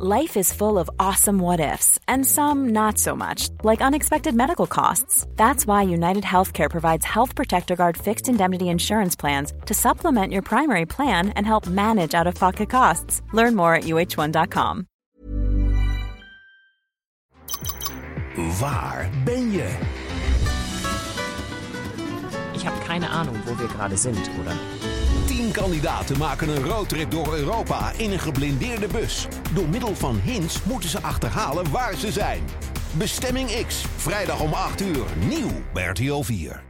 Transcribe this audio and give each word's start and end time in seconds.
Life 0.00 0.36
is 0.36 0.52
full 0.52 0.78
of 0.78 0.88
awesome 1.00 1.40
what 1.40 1.58
ifs, 1.58 1.98
and 2.06 2.24
some 2.24 2.68
not 2.68 2.98
so 2.98 3.16
much, 3.16 3.48
like 3.64 3.80
unexpected 3.80 4.32
medical 4.32 4.68
costs. 4.68 5.26
That's 5.34 5.66
why 5.66 5.82
United 5.82 6.22
Healthcare 6.22 6.70
provides 6.70 7.04
Health 7.04 7.34
Protector 7.34 7.74
Guard 7.74 7.96
fixed 7.96 8.28
indemnity 8.28 8.68
insurance 8.68 9.16
plans 9.16 9.52
to 9.66 9.74
supplement 9.74 10.32
your 10.32 10.42
primary 10.42 10.86
plan 10.86 11.30
and 11.30 11.44
help 11.44 11.66
manage 11.66 12.14
out 12.14 12.28
of 12.28 12.36
pocket 12.36 12.70
costs. 12.70 13.22
Learn 13.32 13.56
more 13.56 13.74
at 13.74 13.84
uh1.com. 13.84 14.86
Waar 18.60 19.10
ben 19.24 19.50
je? 19.50 19.66
Ich 22.54 22.64
habe 22.64 22.78
keine 22.86 23.10
Ahnung, 23.10 23.36
wo 23.46 23.58
wir 23.58 23.66
gerade 23.66 23.96
sind, 23.96 24.30
oder? 24.40 24.52
Tien 25.38 25.52
kandidaten 25.52 26.18
maken 26.18 26.48
een 26.48 26.64
roadtrip 26.64 27.10
door 27.10 27.34
Europa 27.34 27.92
in 27.96 28.12
een 28.12 28.18
geblindeerde 28.18 28.86
bus. 28.86 29.26
Door 29.54 29.68
middel 29.68 29.94
van 29.94 30.20
hints 30.24 30.62
moeten 30.62 30.88
ze 30.88 31.00
achterhalen 31.00 31.70
waar 31.70 31.94
ze 31.94 32.12
zijn. 32.12 32.42
Bestemming 32.92 33.66
X, 33.66 33.84
vrijdag 33.96 34.40
om 34.40 34.52
8 34.52 34.80
uur, 34.80 35.04
nieuw 35.28 35.50
bij 35.72 35.84
RTL 35.84 36.20
4. 36.20 36.62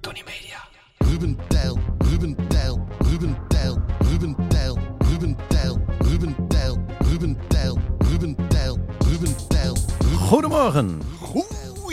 Tony 0.00 0.22
Media. 0.24 0.68
Ruben 0.98 1.38
Tijl, 1.48 1.78
Ruben 1.98 2.36
Tijl, 2.48 2.86
Ruben 2.98 3.36
Tijl, 3.48 3.82
Ruben 3.98 4.36
Tijl, 4.48 4.78
Ruben 4.98 5.36
Tijl, 5.48 5.78
Ruben 5.98 6.36
Tijl, 6.48 6.78
Ruben 6.98 7.36
Tijl, 7.48 7.78
Ruben 7.98 8.36
Tijl, 8.48 8.78
Ruben 8.98 9.36
Tijl. 9.48 9.76
Goedemorgen 10.18 11.00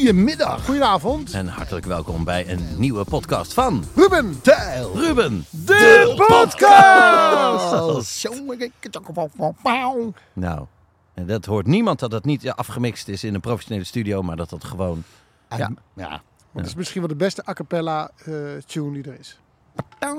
Goedemiddag. 0.04 0.66
Goedenavond. 0.66 1.34
en 1.34 1.48
hartelijk 1.48 1.86
welkom 1.86 2.24
bij 2.24 2.50
een 2.50 2.68
nieuwe 2.78 3.06
podcast 3.06 3.54
van 3.54 3.84
Ruben 3.96 4.42
Tijl. 4.42 4.98
Ruben, 4.98 5.46
De 5.50 6.14
podcast. 6.16 6.58
podcast. 6.58 8.06
Nou, 10.34 10.66
en 11.14 11.28
dat 11.28 11.46
hoort 11.46 11.66
niemand 11.66 12.00
dat 12.00 12.12
het 12.12 12.26
niet 12.26 12.50
afgemixt 12.50 13.08
is 13.08 13.24
in 13.24 13.34
een 13.34 13.42
professionele 13.42 13.86
studio, 13.86 14.22
maar 14.22 14.36
dat 14.36 14.50
dat 14.50 14.64
gewoon... 14.64 15.04
Ja. 15.50 15.72
ja. 15.94 16.22
Het 16.54 16.66
is 16.66 16.76
misschien 16.76 17.02
wel 17.02 17.10
de 17.10 17.16
beste 17.16 17.44
a 17.50 17.54
cappella 17.54 18.10
eh, 18.26 18.34
tune 18.66 19.02
die 19.02 19.12
er 19.12 19.20
is. 19.20 19.40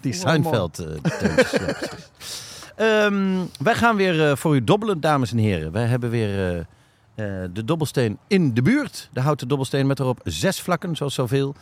Die 0.00 0.12
Seinfeld 0.12 0.78
eh 0.78 0.86
Ehm, 2.76 3.44
wij 3.58 3.74
gaan 3.74 3.96
weer 3.96 4.28
eh, 4.28 4.36
voor 4.36 4.54
u 4.54 4.64
dobbelen, 4.64 5.00
dames 5.00 5.32
en 5.32 5.38
heren. 5.38 5.72
Wij 5.72 5.86
hebben 5.86 6.10
weer 6.10 6.38
eh, 6.38 6.58
eh, 6.58 7.50
de 7.52 7.64
dobbelsteen 7.64 8.18
in 8.26 8.54
de 8.54 8.62
buurt. 8.62 9.08
De 9.12 9.20
houten 9.20 9.48
dobbelsteen 9.48 9.86
met 9.86 10.00
erop 10.00 10.20
zes 10.24 10.60
vlakken, 10.60 10.96
zoals 10.96 11.14
zoveel. 11.14 11.54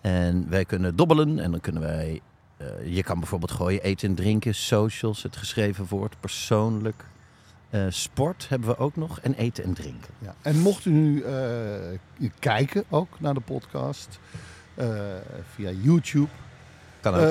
En 0.00 0.46
wij 0.48 0.64
kunnen 0.64 0.96
dobbelen 0.96 1.38
en 1.38 1.50
dan 1.50 1.60
kunnen 1.60 1.82
wij... 1.82 2.20
je 2.84 3.02
kan 3.02 3.18
bijvoorbeeld 3.18 3.50
gooien 3.50 3.82
eten 3.82 4.08
en 4.08 4.14
drinken, 4.14 4.54
socials, 4.54 5.22
het 5.22 5.36
geschreven 5.36 5.86
woord, 5.88 6.20
persoonlijk. 6.20 7.04
Sport 7.88 8.48
hebben 8.48 8.68
we 8.68 8.78
ook 8.78 8.96
nog 8.96 9.20
en 9.20 9.34
eten 9.34 9.64
en 9.64 9.74
drinken. 9.74 10.14
Ja. 10.18 10.34
En 10.42 10.58
mocht 10.58 10.84
u 10.84 10.90
nu 10.90 11.24
kijken 12.38 12.84
ook 12.88 13.20
naar 13.20 13.34
de 13.34 13.40
podcast 13.40 14.18
via 15.54 15.70
YouTube. 15.70 16.28
Kan 17.06 17.14
ook. 17.14 17.20
Eh, 17.20 17.26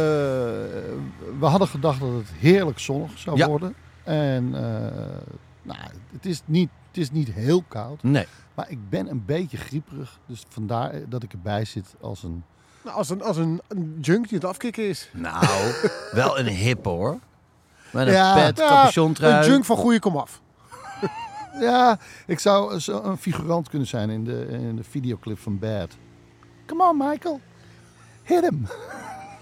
we 1.39 1.45
hadden 1.45 1.67
gedacht 1.67 1.99
dat 1.99 2.09
het 2.13 2.29
heerlijk 2.39 2.79
zonnig 2.79 3.17
zou 3.17 3.37
Ja. 3.37 3.47
worden. 3.47 3.75
En 4.03 4.55
eh, 4.55 4.91
nou, 5.61 5.79
het, 6.11 6.25
is 6.25 6.41
niet, 6.45 6.69
het 6.87 6.97
is 6.97 7.11
niet 7.11 7.31
heel 7.31 7.63
koud. 7.67 8.03
nee, 8.03 8.27
Maar 8.53 8.69
ik 8.69 8.89
ben 8.89 9.09
een 9.09 9.25
beetje 9.25 9.57
grieperig. 9.57 10.19
Dus 10.25 10.43
vandaar 10.49 10.93
dat 11.09 11.23
ik 11.23 11.31
erbij 11.31 11.65
zit 11.65 11.95
als 12.01 12.23
een... 12.23 12.43
Nou, 12.83 12.97
als 12.97 13.09
een, 13.09 13.21
als 13.23 13.37
een, 13.37 13.61
een 13.67 13.97
junk 14.01 14.29
die 14.29 14.37
het 14.37 14.47
afkicken 14.47 14.87
is. 14.87 15.09
nou, 15.13 15.45
wel 16.11 16.39
een 16.39 16.47
hip 16.47 16.85
hoor. 16.85 17.19
Met 17.91 18.07
een 18.07 18.13
Ja. 18.13 18.33
pet, 18.35 18.55
capuchontrui. 18.59 19.33
Een 19.45 19.51
junk 19.51 19.65
van 19.65 19.77
goede 19.77 19.99
komaf. 19.99 20.41
Ja, 21.59 21.99
ik 22.25 22.39
zou 22.39 22.79
zo 22.79 23.03
een 23.03 23.17
figurant 23.17 23.69
kunnen 23.69 23.87
zijn 23.87 24.09
in 24.09 24.23
de, 24.23 24.45
in 24.49 24.75
de 24.75 24.83
videoclip 24.83 25.39
van 25.39 25.59
Bad. 25.59 25.89
Come 26.65 26.83
on, 26.89 26.97
Michael. 26.97 27.39
Hit 28.23 28.41
hem. 28.41 28.67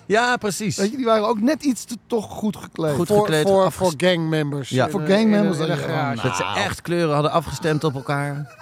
Ja, 0.06 0.38
precies. 0.38 0.78
Weet 0.78 0.92
je, 0.92 0.96
die 0.98 1.06
waren 1.06 1.28
ook 1.28 1.40
net 1.40 1.64
iets 1.64 1.84
te 1.86 1.98
toch 2.08 2.26
goed 2.32 2.58
gekleed. 2.58 2.96
Goed 2.96 3.08
Voor, 3.08 3.20
gekleed, 3.20 3.44
voor, 3.48 3.72
voor 3.72 3.94
gangmembers. 3.98 4.70
Ja. 4.70 4.90
Voor 4.90 5.02
gangmembers 5.02 5.58
dat 5.58 5.70
gewoon- 5.78 6.16
Dat 6.16 6.36
ze 6.36 6.44
echt 6.56 6.82
kleuren 6.82 7.14
hadden 7.14 7.32
afgestemd 7.32 7.84
op 7.84 7.94
elkaar. 7.96 8.56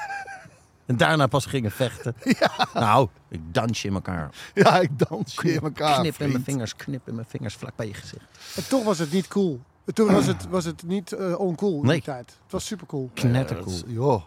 En 0.85 0.97
daarna 0.97 1.27
pas 1.27 1.45
gingen 1.45 1.71
vechten. 1.71 2.15
Nou, 2.73 3.07
ik 3.29 3.39
dans 3.51 3.81
je 3.81 3.87
in 3.87 3.93
elkaar. 3.93 4.29
Ja, 4.53 4.79
ik 4.79 4.89
dans 5.07 5.33
je 5.41 5.53
in 5.53 5.61
elkaar, 5.61 5.99
Knip 5.99 6.19
in 6.19 6.31
mijn 6.31 6.43
vingers, 6.43 6.75
knip 6.75 7.07
in 7.07 7.15
mijn 7.15 7.27
vingers 7.29 7.55
vlak 7.55 7.75
bij 7.75 7.87
je 7.87 7.93
gezicht. 7.93 8.25
En 8.55 8.67
toch 8.67 8.83
was 8.83 8.99
het 8.99 9.11
niet 9.11 9.27
cool. 9.27 9.59
Toen 9.93 10.11
was 10.13 10.25
het, 10.25 10.47
was 10.49 10.65
het 10.65 10.83
niet 10.83 11.11
eh, 11.11 11.39
oncool 11.39 11.79
in 11.79 11.85
Nee. 11.85 11.93
die 11.95 12.03
tijd. 12.03 12.25
Het 12.43 12.51
was 12.51 12.65
super 12.65 12.87
cool. 12.87 13.09
Knettercool. 13.13 13.73
Is- 13.73 13.83
Joh. 13.87 14.21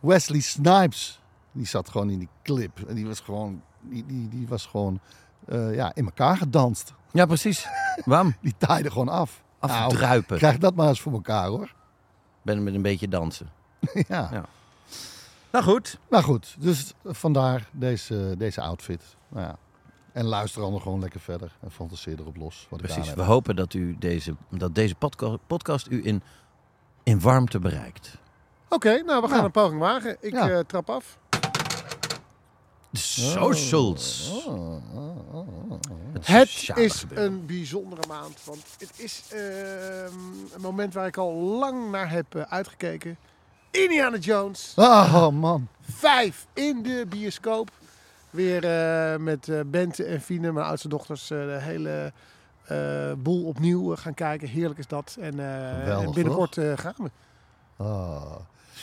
Wesley 0.00 0.40
Snipes, 0.40 1.20
die 1.52 1.66
zat 1.66 1.88
gewoon 1.88 2.10
in 2.10 2.18
die 2.18 2.28
clip. 2.42 2.80
En 2.88 2.94
die 2.94 3.06
was 3.06 3.20
gewoon, 3.20 3.62
die, 3.80 4.04
die, 4.06 4.28
die 4.28 4.48
was 4.48 4.66
gewoon 4.66 5.00
eh, 5.46 5.74
ja, 5.74 5.94
in 5.94 6.04
elkaar 6.04 6.36
gedanst. 6.36 6.92
Ja, 7.12 7.26
precies. 7.26 7.66
Wam, 8.04 8.34
Die 8.40 8.54
taaide 8.58 8.90
gewoon 8.90 9.08
af. 9.08 9.42
Nou, 9.60 9.72
afdruipen. 9.72 10.36
krijg 10.38 10.58
dat 10.58 10.74
maar 10.74 10.88
eens 10.88 11.00
voor 11.00 11.12
elkaar 11.12 11.46
hoor. 11.46 11.74
Ben 12.42 12.62
met 12.62 12.74
een 12.74 12.82
beetje 12.82 13.08
dansen. 13.08 13.50
ja. 14.08 14.28
Ja. 14.32 14.44
Nou 15.52 15.64
goed. 15.64 15.98
Nou 16.10 16.22
goed, 16.24 16.56
dus 16.58 16.92
vandaar 17.04 17.68
deze, 17.72 18.34
deze 18.38 18.60
outfit. 18.60 19.16
Nou 19.28 19.46
ja. 19.46 19.56
En 20.12 20.24
luister 20.24 20.62
allemaal 20.62 20.80
gewoon 20.80 21.00
lekker 21.00 21.20
verder 21.20 21.52
en 21.60 21.70
fantaseer 21.70 22.20
erop 22.20 22.36
los. 22.36 22.66
Wat 22.70 22.80
Precies. 22.82 23.14
We 23.14 23.22
hopen 23.22 23.56
dat, 23.56 23.74
u 23.74 23.96
deze, 23.98 24.34
dat 24.50 24.74
deze 24.74 24.94
podca- 24.94 25.36
podcast 25.46 25.86
u 25.90 26.06
in, 26.06 26.22
in 27.02 27.20
warmte 27.20 27.58
bereikt. 27.58 28.18
Oké, 28.68 29.02
nou 29.02 29.22
we 29.22 29.28
gaan 29.28 29.38
Ja. 29.38 29.44
een 29.44 29.50
poging 29.50 29.80
wagen. 29.80 30.16
Ik 30.20 30.32
Ja. 30.32 30.48
eh, 30.50 30.58
trap 30.58 30.90
af. 30.90 31.18
De 32.94 33.00
socials. 33.00 34.30
Het, 36.20 36.66
Het 36.66 36.76
is 36.76 37.04
een 37.14 37.46
bijzondere 37.46 38.02
maand. 38.08 38.38
Want 38.44 38.62
het 38.78 38.92
is 38.96 39.22
ehm, 39.30 40.14
een 40.54 40.60
moment 40.60 40.94
waar 40.94 41.06
ik 41.06 41.16
al 41.16 41.32
lang 41.34 41.90
naar 41.90 42.10
heb 42.10 42.34
eh, 42.34 42.42
uitgekeken. 42.42 43.16
Indiana 43.70 44.16
Jones. 44.16 44.72
Oh 44.76 45.28
man. 45.28 45.68
Vijf 45.80 46.46
in 46.52 46.82
de 46.82 47.06
bioscoop. 47.08 47.70
Weer 48.30 48.64
eh, 48.64 49.18
met 49.18 49.48
eh, 49.48 49.60
Bente 49.66 50.04
en 50.04 50.20
Fine, 50.20 50.52
mijn 50.52 50.66
oudste 50.66 50.88
dochters, 50.88 51.30
eh, 51.30 51.38
de 51.38 51.58
hele 51.60 52.12
eh, 52.64 53.12
boel 53.18 53.44
opnieuw 53.44 53.96
gaan 53.96 54.14
kijken. 54.14 54.48
Heerlijk 54.48 54.78
is 54.78 54.86
dat. 54.86 55.16
En, 55.20 55.40
eh, 55.40 55.78
Geweldig, 55.78 56.06
en 56.06 56.14
binnenkort 56.14 56.56
eh, 56.58 56.72
gaan 56.78 56.94
we. 56.96 57.10
Oh. 57.76 58.34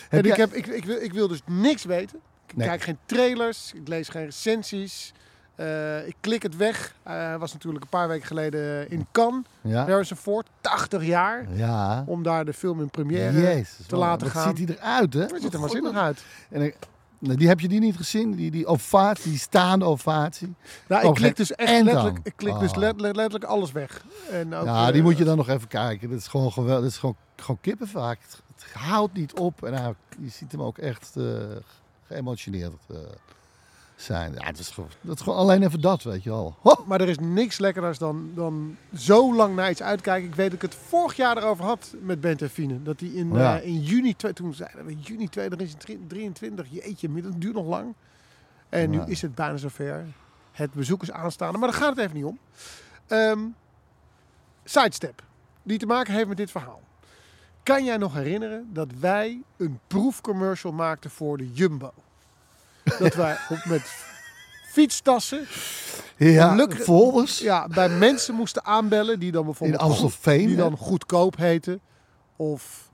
En 0.09 0.17
Heb 0.17 0.25
ik, 0.25 0.35
jij- 0.35 0.45
heb, 0.45 0.53
ik, 0.53 0.67
ik, 0.67 0.85
wil, 0.85 1.01
ik 1.01 1.13
wil 1.13 1.27
dus 1.27 1.41
niks 1.45 1.83
weten. 1.83 2.19
Ik 2.51 2.57
Nee. 2.57 2.67
kijk 2.67 2.81
geen 2.81 2.97
trailers, 3.05 3.73
ik 3.73 3.87
lees 3.87 4.09
geen 4.09 4.25
recensies. 4.25 5.13
Eh, 5.55 6.07
ik 6.07 6.15
klik 6.19 6.43
het 6.43 6.55
weg. 6.57 6.95
Eh, 7.03 7.13
Hij 7.13 7.37
was 7.37 7.53
natuurlijk 7.53 7.83
een 7.83 7.89
paar 7.89 8.07
weken 8.07 8.27
geleden 8.27 8.89
in 8.89 9.07
Cannes, 9.11 9.43
Ja. 9.61 9.85
Harrison 9.87 10.17
Ford, 10.17 10.47
80 10.61 11.03
jaar. 11.05 11.45
Ja. 11.53 12.03
Om 12.07 12.23
daar 12.23 12.45
de 12.45 12.53
film 12.53 12.81
in 12.81 12.89
première 12.89 13.41
Jezus. 13.41 13.75
te 13.87 13.95
man, 13.95 13.99
laten 14.07 14.27
gaan. 14.27 14.55
ziet 14.57 14.67
hij 14.69 14.77
eruit, 14.77 15.13
hè? 15.13 15.19
Het 15.21 15.41
ziet 15.41 15.53
er 15.53 15.59
waanzinnig 15.59 15.93
uit. 15.95 16.23
En 16.49 16.61
ik, 16.61 16.75
nou, 17.19 17.37
die 17.37 17.47
heb 17.47 17.59
je 17.59 17.67
die 17.67 17.79
niet 17.79 17.95
gezien? 17.95 18.31
Die, 18.35 18.51
die 18.51 18.65
ovatie, 18.65 19.29
die 19.31 19.39
staande 19.39 19.85
ovatie. 19.85 20.53
Nou, 20.87 21.03
Oh, 21.03 21.09
ik 21.09 21.15
klik 21.15 21.25
geen 21.35 21.45
dus 21.45 21.55
echt 21.55 21.83
letterlijk, 21.83 22.19
ik 22.23 22.33
klik 22.35 22.59
dus 22.59 22.71
Oh. 22.71 22.77
letterlijk, 22.77 23.15
letterlijk 23.15 23.51
alles 23.51 23.71
weg. 23.71 24.01
En 24.31 24.53
ook, 24.55 24.65
ja, 24.65 24.87
eh, 24.87 24.93
die 24.93 25.01
moet 25.01 25.17
je 25.17 25.23
dan 25.23 25.37
nog 25.37 25.49
even 25.49 25.67
kijken. 25.67 26.09
Dat 26.09 26.19
is 26.19 26.27
gewoon 26.27 26.51
geweldig. 26.51 26.81
Dat 26.83 26.91
is 26.91 26.97
gewoon, 26.97 27.15
gewoon 27.35 27.61
kippenvaak. 27.61 28.19
Het, 28.21 28.41
het 28.55 28.73
houdt 28.73 29.13
niet 29.13 29.33
op. 29.39 29.63
En 29.63 29.73
hij, 29.73 29.93
je 30.19 30.29
ziet 30.29 30.51
hem 30.51 30.61
ook 30.61 30.77
echt 30.77 31.11
eh, 31.15 31.23
geëmotioneerd 32.11 32.73
eh, 32.89 32.97
zijn. 33.95 34.33
Ja, 34.33 34.45
het 34.45 34.59
is, 34.59 34.69
gewoon, 34.69 34.89
dat 35.01 35.15
is 35.17 35.21
gewoon 35.23 35.39
alleen 35.39 35.63
even 35.63 35.81
dat, 35.81 36.03
weet 36.03 36.23
je 36.23 36.29
wel. 36.29 36.55
Ho! 36.61 36.83
Maar 36.87 37.01
er 37.01 37.09
is 37.09 37.17
niks 37.19 37.57
lekkerders 37.59 37.97
dan, 37.97 38.31
dan 38.35 38.77
zo 38.95 39.35
lang 39.35 39.55
naar 39.55 39.69
iets 39.69 39.81
uitkijken. 39.81 40.29
Ik 40.29 40.35
weet 40.35 40.45
dat 40.51 40.55
ik 40.63 40.71
het 40.71 40.75
vorig 40.87 41.15
jaar 41.15 41.37
erover 41.37 41.65
had 41.65 41.95
met 42.01 42.21
Bent 42.21 42.41
en 42.41 42.49
Fine. 42.49 42.83
Dat 42.83 42.99
die 42.99 43.13
in, 43.13 43.33
Ja. 43.33 43.59
eh, 43.59 43.65
in 43.67 43.79
juni, 43.81 44.15
toen 44.15 44.53
zeiden 44.53 44.85
we 44.85 44.95
juni 44.95 45.29
2023, 45.29 46.67
jeetje, 46.69 47.21
dat 47.21 47.41
duurt 47.41 47.55
nog 47.55 47.65
lang. 47.65 47.93
En 48.69 48.91
Ja. 48.91 49.05
nu 49.05 49.11
is 49.11 49.21
het 49.21 49.35
bijna 49.35 49.57
zover. 49.57 50.05
Het 50.51 50.73
bezoek 50.73 51.01
is 51.01 51.11
aanstaande, 51.11 51.57
maar 51.57 51.69
daar 51.71 51.77
gaat 51.79 51.89
het 51.95 51.99
even 52.05 52.15
niet 52.15 52.25
om. 52.25 52.39
Ehm, 53.07 53.39
sidestep, 54.63 55.23
die 55.63 55.77
te 55.77 55.85
maken 55.85 56.13
heeft 56.13 56.27
met 56.27 56.37
dit 56.37 56.51
verhaal. 56.51 56.81
Kan 57.63 57.85
jij 57.85 57.97
nog 57.97 58.13
herinneren 58.13 58.69
dat 58.73 58.87
wij 58.99 59.41
een 59.57 59.79
proefcommercial 59.87 60.73
maakten 60.73 61.09
voor 61.09 61.37
de 61.37 61.51
Jumbo? 61.51 61.93
Dat 62.99 63.15
wij 63.15 63.37
op, 63.49 63.65
met 63.65 63.81
fietstassen 64.71 65.45
Ja, 66.17 66.67
folders 66.69 67.39
ja, 67.39 67.67
bij 67.67 67.89
mensen 67.89 68.35
moesten 68.35 68.65
aanbellen 68.65 69.19
die 69.19 69.31
dan 69.31 69.41
in 69.41 69.45
bijvoorbeeld 69.45 69.81
Amstelveen. 69.81 70.47
die 70.47 70.55
dan 70.55 70.77
goedkoop 70.77 71.37
heten. 71.37 71.81
Of 72.35 72.89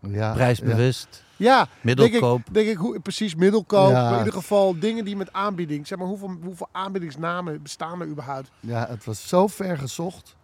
ja, 0.00 0.32
Prijsbewust, 0.32 1.24
ja, 1.36 1.68
middelkoop. 1.80 2.20
Denk 2.20 2.46
ik, 2.46 2.54
denk 2.54 2.68
ik 2.68 2.76
hoe, 2.76 3.00
precies 3.00 3.34
middelkoop. 3.34 3.90
Ja. 3.90 4.12
In 4.12 4.18
ieder 4.18 4.32
geval 4.32 4.78
dingen 4.78 5.04
die 5.04 5.16
met 5.16 5.32
aanbieding. 5.32 5.86
Zeg 5.86 5.98
maar, 5.98 6.06
hoeveel, 6.06 6.36
hoeveel 6.42 6.68
aanbiedingsnamen 6.72 7.62
bestaan 7.62 8.00
er 8.00 8.06
überhaupt? 8.06 8.50
Ja, 8.60 8.86
het 8.88 9.04
was 9.04 9.28
zo 9.28 9.46
ver 9.46 9.78
gezocht. 9.78 10.36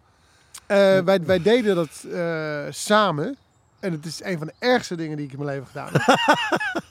Eh, 0.71 0.99
wij, 0.99 1.23
wij 1.23 1.41
deden 1.41 1.75
dat 1.75 2.03
eh, 2.11 2.65
samen. 2.69 3.37
En 3.79 3.91
het 3.91 4.05
is 4.05 4.23
een 4.23 4.37
van 4.37 4.47
de 4.47 4.53
ergste 4.59 4.95
dingen 4.95 5.17
die 5.17 5.25
ik 5.25 5.31
in 5.31 5.37
mijn 5.43 5.49
leven 5.49 5.67
gedaan 5.67 5.89
heb. 5.91 6.17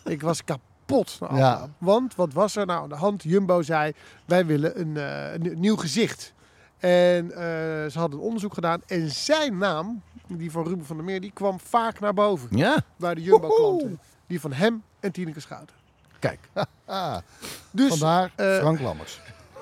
ik 0.15 0.23
was 0.23 0.45
kapot. 0.45 1.17
na 1.21 1.37
Ja. 1.37 1.69
Want 1.79 2.15
wat 2.15 2.33
was 2.33 2.57
er 2.57 2.67
nou 2.67 2.83
aan 2.83 2.89
de 2.89 2.95
hand? 2.95 3.23
Jumbo 3.23 3.63
zei, 3.63 3.93
wij 4.25 4.47
willen 4.47 4.81
een, 4.81 4.97
eh, 4.97 5.33
een 5.33 5.61
nieuw- 5.61 5.77
gezicht. 5.77 6.33
En 6.79 7.31
eh, 7.31 7.39
ze 7.91 7.99
hadden 7.99 8.19
een 8.19 8.25
onderzoek 8.25 8.55
gedaan. 8.55 8.83
En 8.87 9.11
zijn 9.11 9.59
naam, 9.59 10.03
die 10.27 10.51
van 10.51 10.67
Ruben 10.67 10.87
van 10.87 10.97
der 10.97 11.05
Meer, 11.05 11.21
die 11.21 11.33
kwam 11.35 11.61
vaak 11.61 12.01
naar 12.01 12.15
boven. 12.15 12.57
Ja, 12.57 12.83
Bij 12.97 13.15
de 13.15 13.23
Jumbo-klanten. 13.23 14.01
Die 14.27 14.41
van 14.41 14.53
hem 14.53 14.83
en 15.01 15.13
Tineke 15.13 15.41
Schouten. 15.41 15.77
kijk. 16.19 16.39
Ah, 16.85 17.17
Dus 17.71 17.89
vandaar 17.89 18.33
eh, 18.37 18.57
Frank 18.59 18.81
Lammers. 18.81 19.21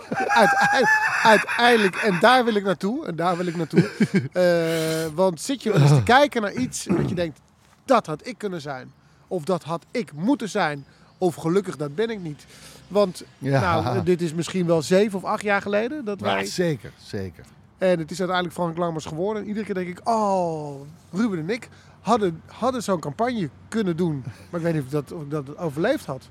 uiteindelijk, 0.42 1.20
uiteindelijk, 1.22 1.96
en 1.96 2.18
daar 2.20 2.44
wil 2.44 2.54
ik 2.54 2.64
naartoe, 2.64 3.06
en 3.06 3.16
daar 3.16 3.36
wil 3.36 3.46
ik 3.46 3.56
naartoe. 3.56 3.88
Eh, 4.32 5.14
want 5.14 5.40
zit 5.40 5.62
je 5.62 5.74
eens 5.74 5.90
te 5.90 6.02
kijken 6.02 6.42
naar 6.42 6.52
iets 6.52 6.84
dat 6.84 7.08
je 7.08 7.14
denkt, 7.14 7.40
dat 7.84 8.06
had 8.06 8.26
ik 8.26 8.38
kunnen 8.38 8.60
zijn. 8.60 8.92
Of 9.28 9.44
dat 9.44 9.62
had 9.64 9.84
ik 9.90 10.12
moeten 10.12 10.48
zijn. 10.48 10.84
Of 11.18 11.34
gelukkig, 11.34 11.76
dat 11.76 11.94
ben 11.94 12.10
ik 12.10 12.20
niet. 12.20 12.46
Want 12.88 13.24
Ja. 13.38 13.80
nou, 13.80 14.02
dit 14.02 14.22
is 14.22 14.34
misschien 14.34 14.66
wel 14.66 14.82
zeven 14.82 15.18
of 15.18 15.24
acht 15.24 15.42
jaar 15.42 15.62
geleden 15.62 16.04
dat 16.04 16.20
Ja, 16.20 16.24
wij... 16.24 16.44
zeker, 16.46 16.92
zeker. 17.02 17.44
En 17.78 17.98
het 17.98 18.10
is 18.10 18.18
uiteindelijk 18.18 18.56
Frank 18.56 18.76
Lammers 18.76 19.04
geworden. 19.04 19.42
En 19.42 19.48
iedere 19.48 19.64
keer 19.66 19.74
denk 19.74 19.88
ik, 19.88 20.08
oh, 20.08 20.80
Ruben 21.12 21.38
en 21.38 21.50
ik 21.50 21.68
hadden, 22.00 22.42
hadden 22.46 22.82
zo'n 22.82 23.00
campagne 23.00 23.48
kunnen 23.68 23.96
doen. 23.96 24.22
Maar 24.24 24.60
ik 24.60 24.66
weet 24.66 24.74
niet 24.74 24.82
of 24.82 24.88
dat, 24.88 25.12
of 25.12 25.22
ik 25.22 25.30
dat 25.30 25.58
overleefd 25.58 26.06
had. 26.06 26.28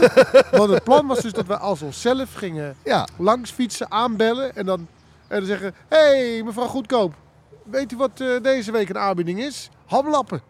Want 0.58 0.70
het 0.70 0.84
plan 0.84 1.06
was 1.06 1.20
dus 1.20 1.32
dat 1.32 1.46
we 1.46 1.58
als 1.58 1.82
onszelf 1.82 2.34
gingen 2.34 2.76
Ja, 2.84 3.06
langs 3.16 3.50
fietsen, 3.50 3.90
aanbellen 3.90 4.56
en 4.56 4.66
dan, 4.66 4.86
en 5.28 5.38
dan 5.38 5.46
zeggen... 5.46 5.74
Hé, 5.88 5.98
hey, 5.98 6.42
mevrouw 6.44 6.66
Goedkoop, 6.66 7.14
weet 7.62 7.92
u 7.92 7.96
wat 7.96 8.20
eh, 8.20 8.42
deze 8.42 8.72
week 8.72 8.88
een 8.88 8.98
aanbieding 8.98 9.40
is? 9.40 9.70
Hamlappen. 9.86 10.42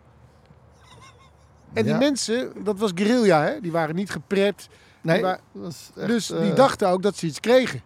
En 1.72 1.84
die 1.84 1.94
mensen, 1.94 2.52
dat 2.64 2.78
was 2.78 2.90
guerrilla, 2.94 3.42
hè? 3.42 3.60
Die 3.60 3.72
waren 3.72 3.94
niet 3.94 4.10
gepret. 4.10 4.68
nee, 5.00 5.22
was 5.52 5.90
echt, 5.96 6.08
dus 6.08 6.26
die 6.26 6.50
eh, 6.50 6.54
dachten 6.54 6.88
ook 6.88 7.02
dat 7.02 7.16
ze 7.16 7.26
iets 7.26 7.40
kregen. 7.40 7.82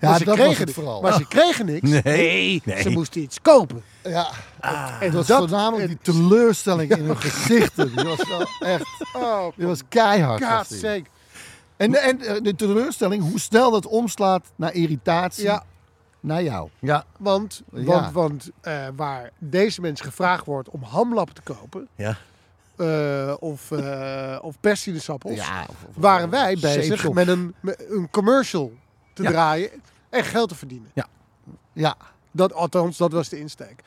Ja, 0.00 0.08
maar 0.08 0.18
ze 0.18 0.24
dat 0.24 0.36
was 0.36 0.46
kregen 0.46 0.64
het 0.64 0.74
vooral. 0.74 1.00
Maar 1.00 1.12
ze 1.12 1.26
kregen 1.28 1.66
niks. 1.66 1.90
Nee, 2.02 2.62
Ze 2.82 2.90
moesten 2.90 3.20
iets 3.20 3.40
kopen. 3.42 3.82
Ja, 4.02 4.28
En 4.60 4.98
het 4.98 5.12
was 5.12 5.26
dat- 5.26 5.38
voornamelijk 5.38 5.82
en- 5.90 5.98
die 6.04 6.14
teleurstelling 6.14 6.96
in 6.96 7.04
hun 7.04 7.16
gezichten. 7.30 7.96
Die 7.96 8.04
was 8.04 8.28
wel 8.28 8.46
echt, 8.60 8.84
Oh, 9.16 9.46
die 9.56 9.66
was 9.66 9.80
keihard. 9.88 10.40
was 10.40 10.50
God 10.58 10.68
die. 10.68 10.78
sake. 10.78 11.04
En, 11.76 11.94
en 11.94 12.20
eh, 12.20 12.42
de 12.42 12.54
teleurstelling, 12.54 13.22
hoe 13.30 13.40
snel 13.40 13.70
dat 13.70 13.86
omslaat 13.86 14.44
naar 14.56 14.74
irritatie 14.74 15.44
Ja, 15.44 15.64
naar 16.20 16.42
jou. 16.42 16.68
Ja, 16.78 17.04
want, 17.18 17.62
Ja. 17.72 17.84
want, 17.84 18.12
want 18.12 18.50
eh, 18.60 18.86
waar 18.96 19.30
deze 19.38 19.80
mensen 19.80 20.04
gevraagd 20.06 20.44
wordt 20.46 20.68
om 20.70 20.82
hamlappen 20.82 21.34
te 21.34 21.42
kopen... 21.42 21.88
ja. 21.94 22.16
eh, 22.76 23.34
of, 23.38 23.70
eh 23.70 24.38
of 24.40 24.60
persinesappels... 24.60 25.34
Ja, 25.36 25.60
of- 25.68 25.68
of- 25.88 25.94
waren 25.94 26.30
wij 26.30 26.56
bezig 26.60 27.12
met 27.12 27.28
een, 27.28 27.54
met 27.60 27.84
een 27.88 28.08
commercial 28.10 28.72
te 29.22 29.22
Ja. 29.28 29.30
draaien 29.30 29.70
en 30.08 30.24
geld 30.24 30.48
te 30.48 30.54
verdienen. 30.54 30.90
Ja, 31.72 31.94
Dat, 32.30 32.52
althans, 32.52 32.96
dat 32.96 33.12
was 33.12 33.28
de 33.28 33.38
insteek. 33.38 33.82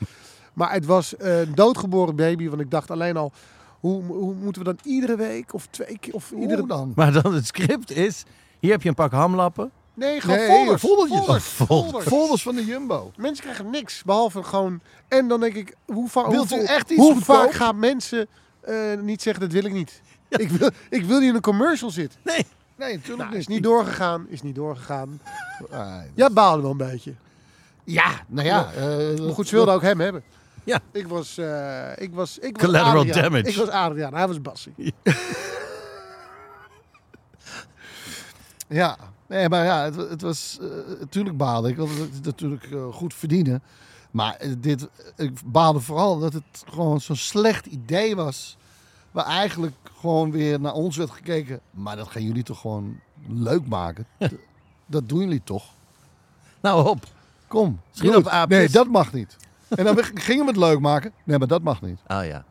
Maar 0.52 0.72
het 0.72 0.86
was 0.86 1.14
een 1.18 1.54
doodgeboren 1.54 2.16
baby, 2.16 2.48
want 2.48 2.60
ik 2.60 2.70
dacht 2.70 2.90
alleen 2.90 3.16
al... 3.16 3.32
Hoe, 3.80 4.02
hoe 4.04 4.34
moeten 4.34 4.62
we 4.64 4.68
dan 4.74 4.78
iedere 4.92 5.16
week 5.16 5.54
of 5.54 5.66
twee 5.70 5.98
keer... 5.98 6.14
Of 6.14 6.30
iedere... 6.30 6.58
hoe 6.58 6.68
dan? 6.68 6.92
Maar 6.94 7.12
dan 7.22 7.34
het 7.34 7.46
script 7.46 7.90
is, 7.90 8.24
hier 8.60 8.70
heb 8.70 8.82
je 8.82 8.88
een 8.88 8.94
pak 8.94 9.12
hamlappen. 9.12 9.70
Nee, 9.94 10.20
gewoon 10.20 10.36
Nee, 10.36 10.46
folders. 10.48 10.80
foldertjes. 10.82 11.44
Folders, 11.44 12.04
Oh, 12.04 12.10
folders. 12.12 12.42
van 12.42 12.54
de 12.54 12.64
Jumbo. 12.64 13.10
Mensen 13.16 13.44
krijgen 13.44 13.70
niks, 13.70 14.02
behalve 14.02 14.42
gewoon... 14.42 14.80
En 15.08 15.28
dan 15.28 15.40
denk 15.40 15.54
ik, 15.54 15.74
hoe, 15.86 16.08
va- 16.08 16.28
Wilt 16.30 16.52
u 16.52 16.62
echt 16.64 16.90
iets 16.90 17.00
hoe 17.00 17.20
vaak 17.20 17.52
gaan 17.52 17.78
mensen 17.78 18.26
eh, 18.60 18.74
niet 19.00 19.22
zeggen, 19.22 19.42
dat 19.42 19.52
wil 19.52 19.64
ik 19.64 19.72
niet. 19.72 20.00
Ik, 20.28 20.48
wil, 20.50 20.70
ik 20.90 21.04
wil 21.04 21.18
niet 21.18 21.28
in 21.28 21.34
een 21.34 21.40
commercial 21.40 21.90
zitten. 21.90 22.20
Nee. 22.24 22.46
Nee, 22.76 22.92
natuurlijk 22.94 23.18
Nou, 23.18 23.30
niet. 23.30 23.38
is 23.40 23.46
niet 23.46 23.62
doorgegaan, 23.62 24.26
is 24.28 24.42
niet 24.42 24.54
doorgegaan. 24.54 25.20
Ah, 25.70 25.96
Ja, 26.14 26.30
baalde 26.30 26.62
wel 26.62 26.70
een 26.70 26.76
beetje. 26.76 27.14
ja, 27.84 28.10
nou 28.26 28.46
ja. 28.46 28.72
eh, 28.72 29.18
Maar 29.20 29.32
goed, 29.34 29.48
ze 29.48 29.54
wilden 29.54 29.74
ook 29.74 29.82
hem 29.82 30.00
hebben. 30.00 30.22
Ja. 30.64 30.80
Ik 30.92 31.06
was, 31.06 31.38
eh, 31.38 31.90
ik 31.96 32.14
was, 32.14 32.38
ik 32.38 32.56
was 32.56 32.64
Collateral 32.66 32.98
Adriaan. 33.00 33.22
damage. 33.22 33.48
Ik 33.48 33.56
was 33.56 33.68
Adriaan, 33.68 34.14
hij 34.14 34.26
was 34.28 34.40
Bassie. 34.40 34.74
Ja, 38.68 38.96
nee, 39.28 39.48
maar 39.48 39.64
ja, 39.64 39.84
het, 39.84 39.96
het 39.96 40.22
was 40.22 40.58
eh, 40.60 40.68
natuurlijk 41.00 41.36
baalde 41.36 41.68
ik, 41.68 41.76
want 41.76 41.90
het 41.98 42.24
natuurlijk 42.24 42.64
eh, 42.72 42.92
goed 42.92 43.14
verdienen. 43.14 43.62
Maar 44.10 44.40
dit, 44.58 44.88
ik 45.16 45.32
baalde 45.44 45.80
vooral 45.80 46.18
dat 46.18 46.32
het 46.32 46.64
gewoon 46.70 47.00
zo'n 47.00 47.16
slecht 47.16 47.66
idee 47.66 48.16
was. 48.16 48.56
Waar 49.12 49.24
eigenlijk 49.24 49.76
gewoon 49.98 50.30
weer 50.30 50.60
naar 50.60 50.72
ons 50.72 50.96
werd 50.96 51.10
gekeken. 51.10 51.60
Maar 51.70 51.96
dat 51.96 52.08
gaan 52.08 52.22
jullie 52.22 52.42
toch 52.42 52.60
gewoon 52.60 53.00
leuk 53.28 53.66
maken? 53.66 54.06
Dat 54.86 55.08
doen 55.08 55.20
jullie 55.20 55.40
toch? 55.44 55.64
Nou 56.60 56.88
op. 56.88 57.04
Kom. 57.46 57.80
Schiet 57.90 58.16
op 58.16 58.26
aapjes. 58.26 58.58
Nee, 58.58 58.68
dat 58.68 58.86
mag 58.86 59.12
niet. 59.12 59.36
En 59.68 59.84
dan 59.84 60.04
gingen 60.14 60.44
we 60.44 60.50
het 60.50 60.60
leuk 60.60 60.80
maken. 60.80 61.12
Nee, 61.24 61.38
maar 61.38 61.48
dat 61.48 61.62
mag 61.62 61.82
niet. 61.82 62.00
Oh 62.06 62.24
ja. 62.24 62.44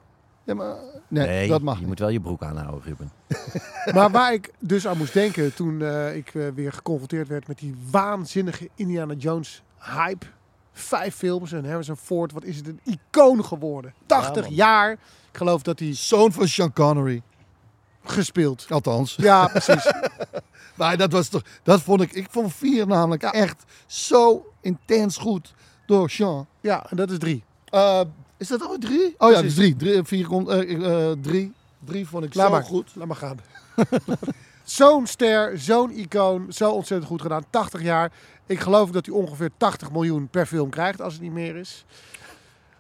Nee, 0.44 0.56
maar, 0.56 0.76
nee, 1.08 1.28
Nee, 1.28 1.48
dat 1.48 1.62
mag 1.62 1.74
je 1.74 1.80
niet. 1.80 1.88
moet 1.90 2.00
wel 2.00 2.10
je 2.10 2.20
broek 2.20 2.44
aanhouden, 2.44 2.82
Ruben. 2.84 3.12
Maar 3.96 4.12
waar 4.12 4.34
ik 4.34 4.52
dus 4.60 4.88
aan 4.88 4.98
moest 4.98 5.14
denken 5.14 5.54
toen 5.54 5.82
eh, 5.82 6.16
ik 6.16 6.34
eh, 6.36 6.48
weer 6.56 6.74
geconfronteerd 6.74 7.28
werd 7.28 7.48
met 7.48 7.58
die 7.58 7.76
waanzinnige 7.92 8.70
Indiana 8.76 9.14
Jones 9.14 9.64
hype. 9.80 10.26
Vijf 10.74 11.16
films 11.16 11.52
en 11.52 11.66
Harrison 11.66 11.98
Ford, 11.98 12.32
wat 12.32 12.44
is 12.44 12.56
het 12.58 12.68
een 12.68 12.80
icoon 12.84 13.46
geworden. 13.46 13.94
80 14.06 14.44
man. 14.44 14.54
jaar. 14.54 14.92
Ik 14.92 15.38
geloof 15.38 15.62
dat 15.62 15.80
hij 15.80 15.96
Zoon 15.96 16.32
van 16.32 16.48
Sean 16.48 16.74
Connery. 16.74 17.22
gespeeld. 18.04 18.66
Althans. 18.70 19.16
Ja, 19.18 19.48
precies. 19.48 19.92
Maar 20.76 20.98
dat 20.98 21.12
was 21.12 21.28
toch, 21.28 21.42
dat 21.64 21.82
vond 21.82 22.02
ik, 22.02 22.12
ik 22.14 22.28
vond 22.30 22.54
vier 22.56 22.88
namelijk 22.88 23.24
echt 23.24 23.64
zo 23.86 24.46
intens 24.62 25.18
goed 25.18 25.54
door 25.86 26.10
Sean. 26.10 26.48
Ja, 26.62 26.86
en 26.90 26.98
dat 26.98 27.12
is 27.12 27.18
drie. 27.18 27.44
Eh, 27.66 28.02
is 28.38 28.48
dat 28.48 28.62
al 28.62 28.78
drie? 28.78 29.16
Oh 29.18 29.30
ja, 29.30 29.36
dat 29.36 29.44
is 29.44 29.54
Precies. 29.54 29.56
drie. 29.56 29.76
drie 29.76 30.04
vier 30.04 30.28
komt, 30.28 30.48
eh, 30.50 31.10
eh, 31.10 31.18
drie. 31.22 31.54
Drie 31.86 32.08
vond 32.08 32.24
ik 32.26 32.34
Laat 32.34 32.46
zo 32.48 32.52
maar. 32.52 32.64
goed. 32.64 32.92
Laat 32.96 33.08
maar 33.08 33.16
gaan. 33.16 33.38
zo'n 34.64 35.08
ster, 35.08 35.60
zo'n 35.60 35.92
icoon, 35.92 36.54
zo 36.54 36.72
ontzettend 36.72 37.10
goed 37.10 37.22
gedaan. 37.22 37.44
80 37.50 37.82
jaar. 37.82 38.12
Ik 38.46 38.60
geloof 38.60 38.92
dat 38.92 39.06
hij 39.06 39.16
ongeveer 39.16 39.50
80 39.58 39.92
miljoen 39.92 40.28
per 40.28 40.46
film 40.46 40.70
krijgt, 40.70 41.02
als 41.02 41.14
het 41.14 41.22
niet 41.22 41.32
meer 41.32 41.56
is. 41.56 41.86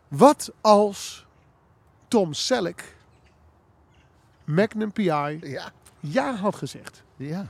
Wat 0.07 0.51
als 0.61 1.25
Tom 2.07 2.33
Selleck 2.33 2.95
Magnum 4.43 4.91
PI 4.91 5.03
Ja. 5.41 5.71
ja 5.99 6.35
had 6.35 6.55
gezegd? 6.55 7.03
Ja. 7.15 7.47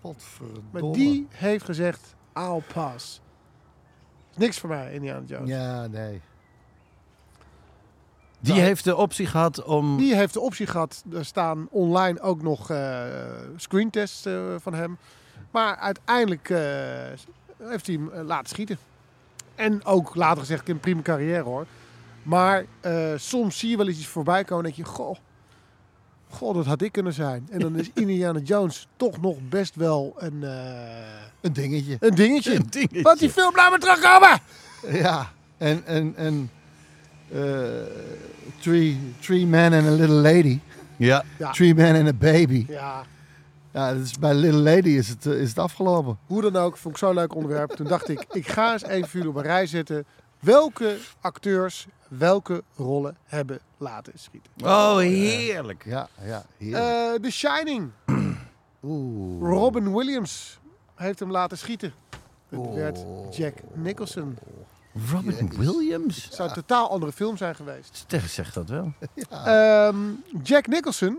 Godverdomme. 0.00 0.60
Maar 0.70 0.82
die 0.92 1.26
heeft 1.30 1.64
gezegd, 1.64 2.14
I'll 2.34 2.62
pass. 2.72 3.20
Niks 4.36 4.58
voor 4.58 4.68
mij, 4.68 4.92
Indiana 4.92 5.22
Jones. 5.26 5.48
Ja, 5.48 5.86
nee. 5.86 6.20
Die 8.40 8.52
Nou, 8.52 8.66
heeft 8.66 8.84
de 8.84 8.96
optie 8.96 9.26
gehad 9.26 9.62
om... 9.64 9.96
Die 9.96 10.14
heeft 10.14 10.32
de 10.32 10.40
optie 10.40 10.66
gehad. 10.66 11.04
Er 11.12 11.24
staan 11.24 11.66
online 11.70 12.20
ook 12.20 12.42
nog 12.42 12.70
eh 12.70 13.02
screentests 13.56 14.24
eh, 14.24 14.54
van 14.58 14.74
hem. 14.74 14.98
Maar 15.50 15.76
uiteindelijk 15.76 16.50
eh, 16.50 16.58
heeft 17.62 17.86
hij 17.86 17.96
hem 17.96 18.26
laten 18.26 18.48
schieten. 18.48 18.78
En 19.54 19.84
ook 19.84 20.14
later 20.14 20.38
gezegd, 20.40 20.68
een 20.68 20.80
prima 20.80 21.02
carrière 21.02 21.42
hoor. 21.42 21.66
Maar 22.22 22.64
soms 23.16 23.58
zie 23.58 23.70
je 23.70 23.76
wel 23.76 23.86
eens 23.88 23.96
iets 23.98 24.06
voorbij 24.06 24.44
komen 24.44 24.64
en 24.64 24.72
denk 24.74 24.86
je, 24.88 24.94
goh, 24.94 25.16
goh, 26.28 26.54
dat 26.54 26.66
had 26.66 26.82
ik 26.82 26.92
kunnen 26.92 27.12
zijn. 27.12 27.48
En 27.50 27.58
dan 27.58 27.76
is 27.76 27.90
Indiana 28.02 28.38
Jones 28.38 28.88
toch 28.96 29.20
nog 29.20 29.36
best 29.48 29.74
wel 29.74 30.14
een, 30.16 30.42
Een 31.40 31.52
dingetje. 31.52 31.96
een 32.00 32.14
dingetje. 32.14 32.54
Een 32.54 32.66
dingetje. 32.70 33.02
Want 33.02 33.18
die 33.18 33.30
film 33.30 33.54
laat 33.54 33.70
me 33.70 33.78
terugkomen! 33.78 34.38
Ja. 34.88 35.32
En, 35.56 35.86
en, 35.86 36.16
en 36.16 36.50
three, 38.60 38.98
three 39.20 39.46
men 39.46 39.72
and 39.72 39.86
a 39.86 39.90
little 39.90 40.20
lady. 40.20 40.60
Ja. 40.96 41.24
Ja. 41.38 41.50
Three 41.52 41.74
men 41.74 41.96
and 41.96 42.08
a 42.08 42.12
baby. 42.18 42.64
Ja, 42.68 43.02
Ja, 43.72 43.88
is, 43.90 44.18
bij 44.18 44.34
Little 44.34 44.60
Lady 44.60 44.88
is 44.88 45.08
het, 45.08 45.26
eh, 45.26 45.40
is 45.40 45.48
het 45.48 45.58
afgelopen. 45.58 46.18
Hoe 46.26 46.42
dan 46.50 46.56
ook, 46.56 46.76
vond 46.76 46.94
ik 46.94 47.00
zo'n 47.00 47.14
leuk 47.14 47.34
onderwerp. 47.34 47.70
Toen 47.70 47.86
dacht 47.86 48.08
ik, 48.08 48.24
ik 48.32 48.48
ga 48.48 48.72
eens 48.72 48.82
even 48.82 49.08
voor 49.08 49.18
jullie 49.20 49.28
op 49.28 49.36
een 49.36 49.42
rij 49.42 49.66
zetten. 49.66 50.04
Welke 50.40 50.96
acteurs 51.20 51.86
welke 52.08 52.62
rollen 52.76 53.16
hebben 53.24 53.58
laten 53.76 54.12
schieten? 54.16 54.50
Oh, 54.64 54.96
heerlijk. 54.98 55.82
Ja, 55.86 56.08
ja. 56.24 56.44
heerlijk. 56.58 56.84
Eh 56.84 57.22
The 57.22 57.30
Shining. 57.30 57.90
Oeh. 58.84 59.48
Robin 59.50 59.94
Williams 59.94 60.58
heeft 60.94 61.18
hem 61.18 61.30
laten 61.30 61.58
schieten. 61.58 61.92
Het 62.48 62.58
Oh. 62.58 62.74
werd 62.74 62.98
Jack 63.30 63.54
Nicholson. 63.74 64.38
Robin 65.10 65.50
Williams? 65.56 66.24
Het 66.24 66.34
zou 66.34 66.48
een 66.48 66.54
totaal 66.54 66.90
andere 66.90 67.12
film 67.12 67.36
zijn 67.36 67.54
geweest. 67.54 67.96
Sterk 67.96 68.26
zegt 68.26 68.54
dat 68.54 68.68
wel. 68.68 68.92
Ehm, 69.30 69.96
Jack 70.42 70.66
Nicholson 70.66 71.18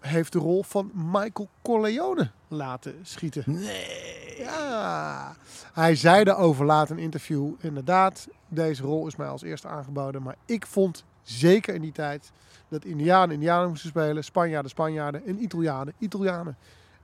heeft 0.00 0.32
de 0.32 0.38
rol 0.38 0.62
van 0.62 0.90
Michael 0.94 1.48
Corleone 1.62 2.30
laten 2.48 2.94
schieten. 3.02 3.44
Nee. 3.46 4.14
Ja. 4.38 5.36
Hij 5.72 5.96
zei 5.96 6.24
daarover 6.24 6.64
laat 6.64 6.90
een 6.90 6.98
interview, 6.98 7.52
inderdaad, 7.58 8.28
deze 8.48 8.82
rol 8.82 9.06
is 9.06 9.16
mij 9.16 9.28
als 9.28 9.42
eerste 9.42 9.68
aangeboden. 9.68 10.22
Maar 10.22 10.36
ik 10.46 10.66
vond, 10.66 11.04
zeker 11.22 11.74
in 11.74 11.80
die 11.80 11.92
tijd, 11.92 12.30
dat 12.68 12.84
Indianen 12.84 13.34
Indianen 13.34 13.68
moesten 13.68 13.88
spelen, 13.88 14.24
Spanjaarden 14.24 14.70
Spanjaarden 14.70 15.26
en 15.26 15.42
Italianen 15.42 15.92
Italianen. 15.98 16.56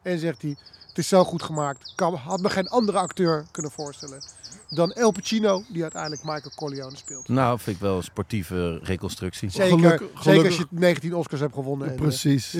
En 0.02 0.18
zegt 0.18 0.42
hij, 0.42 0.56
het 0.88 0.98
is 0.98 1.08
zo 1.08 1.24
goed 1.24 1.42
gemaakt, 1.42 1.92
kan, 1.94 2.14
had 2.14 2.40
me 2.40 2.50
geen 2.50 2.68
andere 2.68 2.98
acteur 2.98 3.44
kunnen 3.50 3.70
voorstellen 3.70 4.22
dan 4.68 4.92
El 4.92 5.10
Pacino, 5.10 5.62
die 5.68 5.82
uiteindelijk 5.82 6.22
Michael 6.24 6.52
Corleone 6.56 6.96
speelt. 6.96 7.28
Nou, 7.28 7.58
vind 7.58 7.76
ik 7.76 7.82
wel 7.82 7.96
een 7.96 8.02
sportieve 8.02 8.78
reconstructie. 8.82 9.48
Zeker, 9.50 9.78
Gelukkig- 9.78 9.98
zeker 10.08 10.20
gelukkig- 10.22 10.46
als 10.46 10.56
je 10.58 10.66
19 10.70 11.14
Oscars 11.14 11.40
hebt 11.40 11.54
gewonnen. 11.54 11.86
en, 11.88 11.94
eh, 11.94 12.00
Precies. 12.00 12.54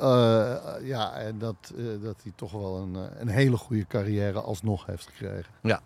Eh, 0.00 0.54
ja, 0.82 1.12
en 1.12 1.38
dat, 1.38 1.72
eh, 1.76 1.84
dat 2.02 2.16
hij 2.22 2.32
toch 2.36 2.52
wel 2.52 2.76
een, 2.76 2.94
een 3.20 3.28
hele 3.28 3.56
goede 3.56 3.86
carrière 3.86 4.40
alsnog 4.40 4.86
heeft 4.86 5.06
gekregen. 5.06 5.52
Ja, 5.62 5.80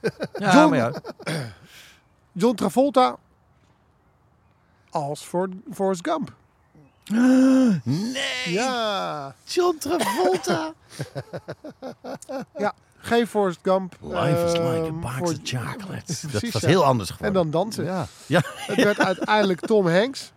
John- 0.52 0.68
maar 0.70 0.76
ja. 0.78 0.92
John 2.32 2.54
Travolta 2.54 3.16
als 4.90 5.26
voor 5.26 5.48
Forrest 5.72 6.08
Gump. 6.08 6.32
Nee! 7.10 8.52
Ja, 8.54 9.34
John 9.44 9.76
Travolta! 9.78 10.72
ja. 12.58 12.74
Geen 13.02 13.26
Forrest 13.26 13.58
Gump. 13.62 13.96
Life 14.00 14.44
is 14.46 14.52
like 14.52 14.64
a 14.64 14.84
ehm, 14.84 15.00
box 15.00 15.14
voor- 15.16 15.26
of 15.28 15.36
chocolates. 15.42 16.20
Dat 16.20 16.50
was 16.50 16.62
ja. 16.62 16.68
heel 16.68 16.84
anders 16.84 17.10
En 17.10 17.16
geworden. 17.16 17.42
dan 17.42 17.50
dansen. 17.50 17.84
Ja. 17.84 18.06
Ja. 18.26 18.42
Het 18.44 18.84
werd 18.84 18.98
uiteindelijk 18.98 19.60
Tom 19.60 19.86
Hanks. 19.88 20.32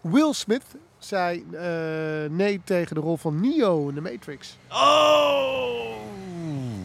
Will 0.00 0.32
Smith 0.32 0.62
zei 0.98 1.44
eh, 1.52 2.30
nee 2.30 2.60
tegen 2.64 2.94
de 2.94 3.00
rol 3.00 3.16
van 3.16 3.40
Neo 3.40 3.88
in 3.88 3.94
The 3.94 4.00
Matrix. 4.00 4.56
Oh! 4.68 5.92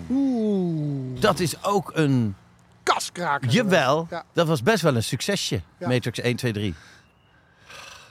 Oeh. 0.09 1.21
Dat 1.21 1.39
is 1.39 1.63
ook 1.63 1.91
een... 1.93 2.35
Kaskraker. 2.83 3.49
Jawel, 3.49 4.07
Ja. 4.09 4.23
dat 4.33 4.47
was 4.47 4.63
best 4.63 4.81
wel 4.83 4.95
een 4.95 5.03
succesje. 5.03 5.61
Ja. 5.77 5.87
Matrix 5.87 6.19
1, 6.19 6.35
2, 6.35 6.53
3. 6.53 6.73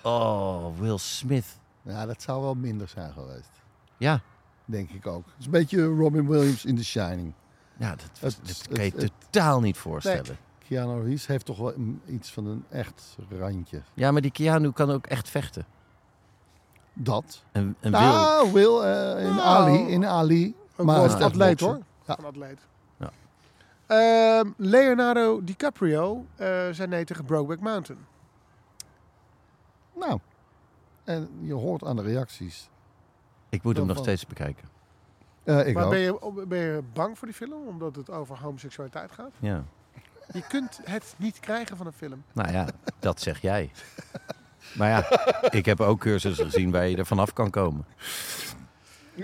Oh, 0.04 0.78
Will 0.78 0.98
Smith. 0.98 1.58
ja, 1.82 2.06
dat 2.06 2.22
zou 2.22 2.42
wel 2.42 2.54
minder 2.54 2.88
zijn 2.88 3.12
geweest. 3.12 3.50
Ja, 3.96 4.20
Denk 4.66 4.90
ik 4.90 5.06
ook. 5.06 5.24
Het 5.26 5.34
is 5.38 5.44
een 5.44 5.50
beetje 5.50 5.84
Robin 5.84 6.26
Williams 6.28 6.64
in 6.64 6.76
The 6.76 6.84
Shining. 6.84 7.32
ja 7.76 7.90
dat, 7.90 8.10
Het- 8.20 8.38
dat 8.46 8.68
kan 8.76 8.84
je 8.84 8.92
het- 8.96 9.12
totaal 9.30 9.60
niet 9.60 9.76
voorstellen. 9.76 10.36
Keanu 10.68 11.02
Reeves 11.02 11.26
heeft 11.26 11.44
toch 11.44 11.58
wel 11.58 11.74
iets 12.06 12.32
van 12.32 12.46
een 12.46 12.64
echt 12.70 13.16
randje. 13.38 13.82
Ja, 13.94 14.10
maar 14.10 14.20
die 14.20 14.30
Keanu 14.30 14.70
kan 14.72 14.90
ook 14.90 15.06
echt 15.06 15.28
vechten. 15.28 15.66
Dat. 16.92 17.42
En, 17.52 17.76
en 17.80 17.90
Will... 17.90 18.00
Nou, 18.00 18.52
Will 18.52 18.78
eh, 18.80 19.24
in 19.26 19.34
Nou. 19.34 19.40
Ali. 19.40 19.88
In 19.88 20.06
Ali. 20.06 20.54
Ook 20.76 20.86
Maar 20.86 21.22
atleet 21.22 21.60
hoor. 21.60 21.78
Ja. 22.06 22.18
Een 22.18 22.24
atleet. 22.24 22.58
Ja. 22.96 23.10
Ehm, 23.86 24.50
Leonardo 24.56 25.44
DiCaprio 25.44 26.26
eh 26.36 26.46
zei 26.70 26.86
nee 26.86 27.04
tegen 27.04 27.24
Brokeback 27.24 27.60
Mountain. 27.60 28.00
Nou. 29.94 30.18
En 31.04 31.28
je 31.40 31.54
hoort 31.54 31.84
aan 31.84 31.96
de 31.96 32.02
reacties. 32.02 32.68
Ik 33.48 33.62
moet 33.62 33.76
hem 33.76 33.86
nog 33.86 33.96
van. 33.96 34.04
steeds 34.04 34.26
bekijken. 34.26 34.68
Eh, 35.44 35.66
ik 35.66 35.74
maar 35.74 35.84
ook. 35.84 35.90
ben 35.90 35.98
je, 35.98 36.44
ben 36.48 36.58
je 36.58 36.82
bang 36.92 37.18
voor 37.18 37.26
die 37.26 37.36
film? 37.36 37.66
Omdat 37.66 37.96
het 37.96 38.10
over 38.10 38.38
homoseksualiteit 38.38 39.12
gaat? 39.12 39.30
Ja. 39.38 39.64
Je 40.32 40.46
kunt 40.48 40.80
het 40.84 41.14
niet 41.16 41.40
krijgen 41.40 41.76
van 41.76 41.86
een 41.86 41.92
film. 41.92 42.24
Nou 42.32 42.52
ja, 42.52 42.68
dat 42.98 43.20
zeg 43.20 43.40
jij. 43.40 43.70
Maar 44.74 44.88
ja, 44.88 45.04
ik 45.50 45.64
heb 45.64 45.80
ook 45.80 46.00
cursussen 46.00 46.44
gezien 46.44 46.70
waar 46.70 46.86
je 46.86 46.96
er 46.96 47.06
vanaf 47.06 47.32
kan 47.32 47.50
komen. 47.50 47.86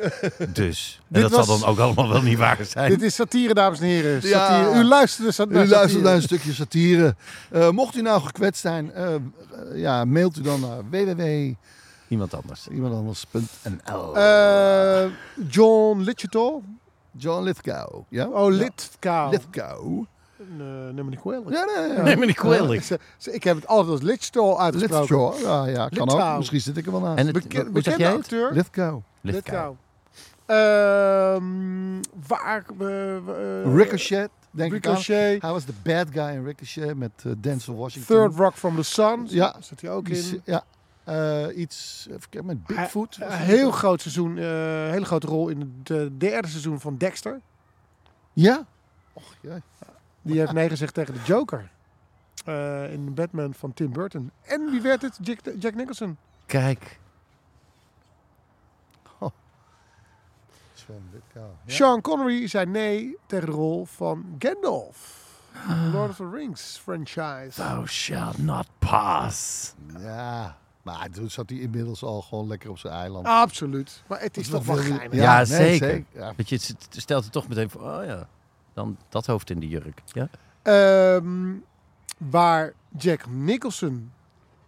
Dus. 0.52 1.00
En 1.00 1.04
Dit 1.09 1.23
dat 1.23 1.30
was- 1.30 1.47
zal 1.47 1.59
dan 1.59 1.68
ook 1.68 1.78
allemaal 1.78 2.09
wel 2.09 2.23
niet 2.23 2.38
waar 2.38 2.59
zijn. 2.76 2.90
Dit 2.90 3.02
is 3.02 3.14
satire, 3.14 3.54
dames 3.54 3.78
en 3.80 3.85
heren. 3.87 4.20
Ja. 4.28 4.47
Satire. 4.49 4.78
U 4.80 4.85
luistert 4.85 5.26
dus 5.26 5.37
naar 5.37 5.47
U 5.49 5.68
luistert 5.68 6.02
naar 6.02 6.14
een 6.14 6.23
stukje 6.23 6.52
satire. 6.52 7.14
Eh, 7.50 7.70
mocht 7.70 7.97
u 7.97 8.02
nou 8.02 8.20
gekwetst 8.23 8.61
zijn, 8.61 8.92
eh, 8.92 9.14
eh, 9.14 9.20
ja, 9.75 10.04
mailt 10.04 10.37
u 10.38 10.42
dan 10.42 10.61
naar 10.61 11.56
Iemand 12.09 12.35
anders. 12.35 12.64
www.iemandanders.nl 12.70 14.16
Eh, 14.16 15.04
John 15.49 16.00
Litchfield. 16.00 16.62
John 17.16 17.42
Lithgow. 17.44 18.02
Ja? 18.09 18.26
Oh, 18.26 18.50
Lithgow. 18.52 19.30
Lithgow. 19.32 20.04
Uh, 20.40 20.66
neem 20.66 20.94
me 20.94 21.11
niet 21.11 21.20
kwalijk. 21.20 21.50
Ja, 21.50 21.64
nee, 21.64 21.92
ja. 21.92 22.02
Neem 22.02 22.18
me 22.18 22.26
niet 22.26 22.37
kwalijk. 22.37 22.82
Ze- 22.82 22.99
ze- 23.16 23.32
Ik 23.32 23.44
heb 23.44 23.56
het 23.56 23.66
altijd 23.66 23.90
als 23.92 24.00
Litchfield 24.02 24.59
uitgesproken. 24.59 25.16
Lithgow. 25.16 25.40
Ja, 25.42 25.66
ja, 25.66 25.88
kan 25.88 26.11
ook. 26.11 26.37
Misschien 26.37 26.61
zit 26.61 26.76
ik 26.76 26.87
er 26.87 26.92
wel 26.92 27.00
naast. 27.00 27.18
En 27.18 27.25
het, 27.26 27.35
Beke- 27.35 27.56
hoe 27.56 27.64
zeg 27.64 27.73
bekende 27.73 27.99
jij 28.02 28.11
het? 28.12 28.20
acteur. 28.20 28.52
Lithgow. 28.52 29.00
Lithgow. 29.20 29.75
Ehm, 30.47 32.00
waar... 32.26 32.64
eh, 32.78 33.16
eh, 33.16 33.75
Ricochet, 33.75 34.30
denk 34.50 34.73
ik 34.73 34.85
Ricochet. 34.85 35.32
aan. 35.35 35.38
Hij 35.40 35.50
was 35.52 35.64
de 35.64 35.73
bad 35.82 36.06
guy 36.12 36.28
in 36.35 36.44
Ricochet 36.44 36.97
met 36.97 37.11
eh, 37.25 37.32
Denzel 37.38 37.75
Washington. 37.76 38.16
Third 38.16 38.35
Rock 38.38 38.54
from 38.54 38.76
the 38.76 38.82
Sun. 38.82 39.26
Ja. 39.28 39.54
Zit 39.61 39.80
hij 39.80 39.90
ook 39.90 40.04
Die 40.04 40.16
in. 40.16 40.42
Ja. 40.44 40.62
Eh, 41.04 41.56
iets, 41.59 42.09
even 42.11 42.47
met 42.47 42.64
Bigfoot. 42.66 43.16
Een 43.20 43.30
heel 43.32 43.70
groot 43.70 44.00
seizoen, 44.00 44.38
eh 44.38 44.44
hele 44.90 45.04
grote 45.04 45.26
rol 45.26 45.49
in 45.49 45.75
het 45.82 45.90
eh, 45.90 46.06
derde 46.18 46.49
seizoen 46.49 46.80
van 46.80 46.97
Dexter. 46.97 47.40
Ja? 48.32 48.66
Och, 49.12 49.35
jee. 49.40 49.62
Die 50.22 50.38
heeft 50.38 50.52
nee 50.52 50.68
gezegd 50.68 50.94
tegen 50.94 51.14
de 51.14 51.20
Joker. 51.24 51.70
Eh, 52.44 52.92
in 52.92 53.14
Batman 53.14 53.54
van 53.54 53.74
Tim 53.74 53.92
Burton. 53.92 54.30
En 54.42 54.70
wie 54.70 54.80
werd 54.80 55.02
het? 55.02 55.18
Jack, 55.22 55.38
Jack 55.58 55.74
Nicholson. 55.74 56.16
Kijk. 56.46 56.98
Ja. 61.34 61.42
Sean 61.66 62.00
Connery 62.00 62.46
zei 62.46 62.66
nee 62.66 63.16
tegen 63.26 63.46
de 63.46 63.52
rol 63.52 63.84
van 63.84 64.24
Gandalf. 64.38 65.18
Lord 65.92 66.10
of 66.10 66.16
the 66.16 66.30
Rings 66.30 66.80
franchise. 66.82 67.50
Thou 67.54 67.86
shalt 67.86 68.38
not 68.38 68.66
pass. 68.78 69.72
Ja, 69.98 70.56
maar 70.82 71.10
toen 71.10 71.30
zat 71.30 71.50
hij 71.50 71.58
inmiddels 71.58 72.02
al 72.02 72.22
gewoon 72.22 72.46
lekker 72.46 72.70
op 72.70 72.78
zijn 72.78 72.92
eiland. 72.92 73.26
Absoluut. 73.26 74.02
Maar 74.06 74.20
het 74.20 74.36
is 74.36 74.48
toch 74.48 74.64
wel 74.64 74.76
geinig. 74.76 75.12
Ja, 75.12 75.36
nee, 75.36 75.46
zeker. 75.46 76.04
Ja. 76.12 76.32
Weet 76.36 76.48
je, 76.48 76.54
het 76.54 76.68
het 76.68 77.00
stelt 77.00 77.24
er 77.24 77.30
toch 77.30 77.48
meteen 77.48 77.70
voor, 77.70 77.80
oh 77.80 78.04
ja, 78.04 78.28
dan 78.74 78.96
dat 79.08 79.26
hoofd 79.26 79.50
in 79.50 79.60
de 79.60 79.68
jurk. 79.68 80.02
Ja? 80.06 80.28
Ehm, 80.62 81.52
waar 82.18 82.72
Jack 82.98 83.26
Nicholson 83.26 84.12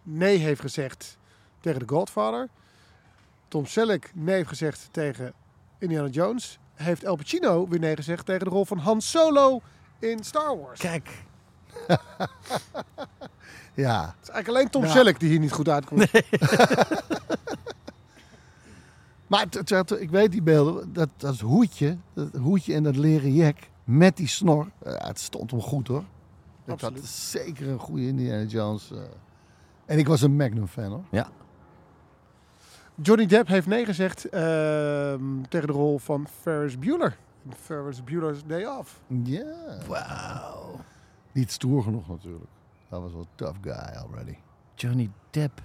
nee 0.03 0.37
heeft 0.37 0.61
gezegd 0.61 1.17
tegen 1.59 1.79
The 1.79 1.93
Godfather. 1.93 2.47
Tom 3.47 3.65
Selleck 3.65 4.11
nee 4.13 4.35
heeft 4.35 4.47
gezegd 4.47 4.87
tegen 4.91 5.33
Indiana 5.79 6.07
Jones. 6.07 6.59
Heeft 6.73 7.03
El 7.03 7.15
Pacino 7.15 7.67
weer 7.67 7.79
nee 7.79 7.95
gezegd 7.95 8.25
tegen 8.25 8.43
de 8.43 8.49
rol 8.49 8.65
van 8.65 8.77
Han 8.77 9.01
Solo 9.01 9.61
in 9.99 10.23
Star 10.23 10.57
Wars. 10.59 10.79
Kijk. 10.79 11.23
ja. 13.73 14.05
Het 14.05 14.23
is 14.23 14.29
eigenlijk 14.29 14.47
alleen 14.47 14.69
Tom 14.69 14.83
Ja. 14.83 14.89
Selleck 14.91 15.19
die 15.19 15.29
hier 15.29 15.39
niet 15.39 15.51
goed 15.51 15.69
uitkomt. 15.69 16.11
Maar 19.27 19.49
t- 19.49 19.67
t- 19.87 19.99
ik 19.99 20.09
weet 20.09 20.31
die 20.31 20.41
beelden, 20.41 20.93
dat, 20.93 21.09
dat 21.17 21.39
hoedje, 21.39 21.97
dat 22.13 22.29
hoedje 22.35 22.73
en 22.73 22.83
dat 22.83 22.95
leren 22.95 23.33
jack 23.33 23.57
met 23.83 24.17
die 24.17 24.27
snor, 24.27 24.67
eh, 24.79 24.93
het 24.97 25.19
stond 25.19 25.51
hem 25.51 25.61
goed 25.61 25.87
hoor. 25.87 26.03
Dat 26.65 26.91
is 26.93 27.31
zeker 27.31 27.67
een 27.67 27.79
goede 27.79 28.07
Indiana 28.07 28.43
Jones. 28.43 28.91
eh. 28.91 28.97
En 29.85 29.97
ik 29.97 30.07
was 30.07 30.21
een 30.21 30.35
Magnum 30.35 30.67
fan 30.67 30.89
hoor. 30.91 31.03
Ja. 31.11 31.27
Johnny 32.95 33.25
Depp 33.25 33.47
heeft 33.47 33.67
nee 33.67 33.85
gezegd 33.85 34.25
ehm, 34.29 35.41
tegen 35.49 35.67
de 35.67 35.73
rol 35.73 35.97
van 35.99 36.27
Ferris 36.41 36.79
Bueller. 36.79 37.17
in 37.45 37.53
Ferris 37.53 38.03
Bueller's 38.03 38.43
Day 38.45 38.65
Off. 38.65 39.01
Ja. 39.23 39.77
Wauw. 39.87 40.79
Niet 41.31 41.51
stoer 41.51 41.83
genoeg 41.83 42.07
natuurlijk. 42.07 42.45
Dat 42.89 43.01
was 43.01 43.11
wel 43.11 43.21
een 43.21 43.27
tough 43.35 43.57
guy 43.61 43.95
already. 43.97 44.35
Johnny 44.75 45.09
Depp. 45.29 45.61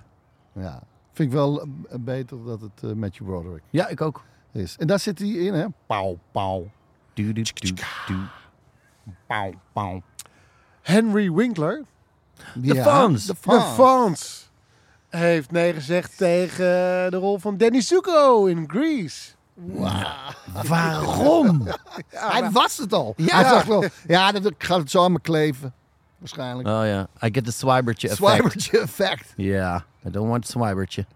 Ja. 0.53 0.83
Vind 1.13 1.29
ik 1.29 1.35
wel 1.35 1.61
eh, 1.63 1.69
beter 2.01 2.45
dat 2.45 2.61
het 2.61 2.97
Matthew 2.97 3.27
Broderick 3.27 3.63
Ja, 3.71 3.89
ik 3.89 4.01
ook. 4.01 4.23
is. 4.53 4.77
En 4.77 4.87
daar 4.87 4.99
zit 4.99 5.19
hij 5.19 5.29
in 5.29 5.55
hè. 5.55 5.67
Pauw, 5.87 6.19
pauw. 6.33 6.67
Pauw, 9.27 9.53
pauw. 9.73 10.03
Henry 10.83 11.33
Winkler, 11.33 11.85
De 12.55 12.83
Fons. 12.83 13.27
De 13.27 13.35
de. 13.43 13.61
Fons, 13.61 14.51
heeft 15.09 15.51
nee 15.51 15.73
gezegd 15.73 16.17
tegen 16.17 16.67
de 17.11 17.17
rol 17.17 17.39
van 17.39 17.57
Danny 17.57 17.81
Zuko 17.81 18.47
in 18.47 18.65
Grease. 18.67 19.37
Waarom? 20.67 21.69
Hij 22.33 22.51
was 22.51 22.77
het 22.77 22.93
al. 22.93 23.15
Ja. 23.17 23.41
Hij 23.41 23.49
zegt 23.49 23.67
wel, 23.67 23.85
ja, 24.07 24.33
dat, 24.33 24.47
ik 24.47 24.65
ga 24.65 24.79
het 24.79 24.91
zo 24.91 25.05
aan 25.05 25.13
me 25.13 25.21
kleven. 25.21 25.75
Waarschijnlijk. 26.19 26.69
Oh 26.69 26.83
ja, 26.85 27.09
I 27.27 27.29
get 27.33 27.45
the 27.45 27.53
Swibertje 27.53 28.09
effect. 28.09 28.33
Swibertje 28.33 28.79
effect. 28.79 29.33
Ja, 29.37 29.85
I 30.07 30.11
don't 30.11 30.29
want 30.29 30.47
Swibertje. 30.47 31.07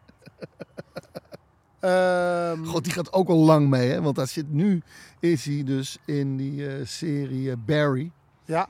Ehm, 1.82 2.64
God, 2.64 2.84
die 2.84 2.92
gaat 2.92 3.12
ook 3.12 3.28
al 3.28 3.36
lang 3.38 3.68
mee, 3.68 3.90
hè? 3.90 4.02
Want 4.02 4.16
hij 4.16 4.26
zit 4.26 4.52
nu, 4.52 4.82
is 5.20 5.44
hij 5.44 5.64
dus 5.64 5.98
in 6.04 6.36
die 6.36 6.68
eh, 6.68 6.86
serie 6.86 7.50
eh, 7.50 7.56
Barry. 7.66 8.10
ja, 8.44 8.68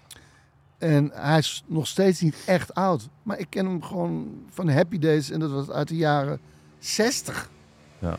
En 0.78 1.10
hij 1.14 1.38
is 1.38 1.62
nog 1.66 1.86
steeds 1.86 2.20
niet 2.20 2.36
echt 2.46 2.74
oud. 2.74 3.08
Maar 3.22 3.38
ik 3.38 3.46
ken 3.50 3.66
hem 3.66 3.82
gewoon 3.82 4.42
van 4.50 4.68
Happy 4.68 4.98
Days. 4.98 5.30
En 5.30 5.40
dat 5.40 5.50
was 5.50 5.70
uit 5.70 5.88
de 5.88 5.96
jaren 5.96 6.40
60. 6.78 7.50
Ja. 7.98 8.16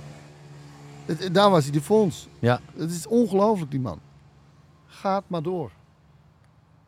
Het- 1.05 1.33
daar 1.33 1.49
was 1.49 1.63
hij 1.63 1.73
de 1.73 1.81
fonds. 1.81 2.27
Ja, 2.39 2.59
Het 2.75 2.91
is 2.91 3.07
ongelooflijk, 3.07 3.71
die 3.71 3.79
man. 3.79 3.99
Gaat 4.85 5.23
maar 5.27 5.41
door. 5.43 5.71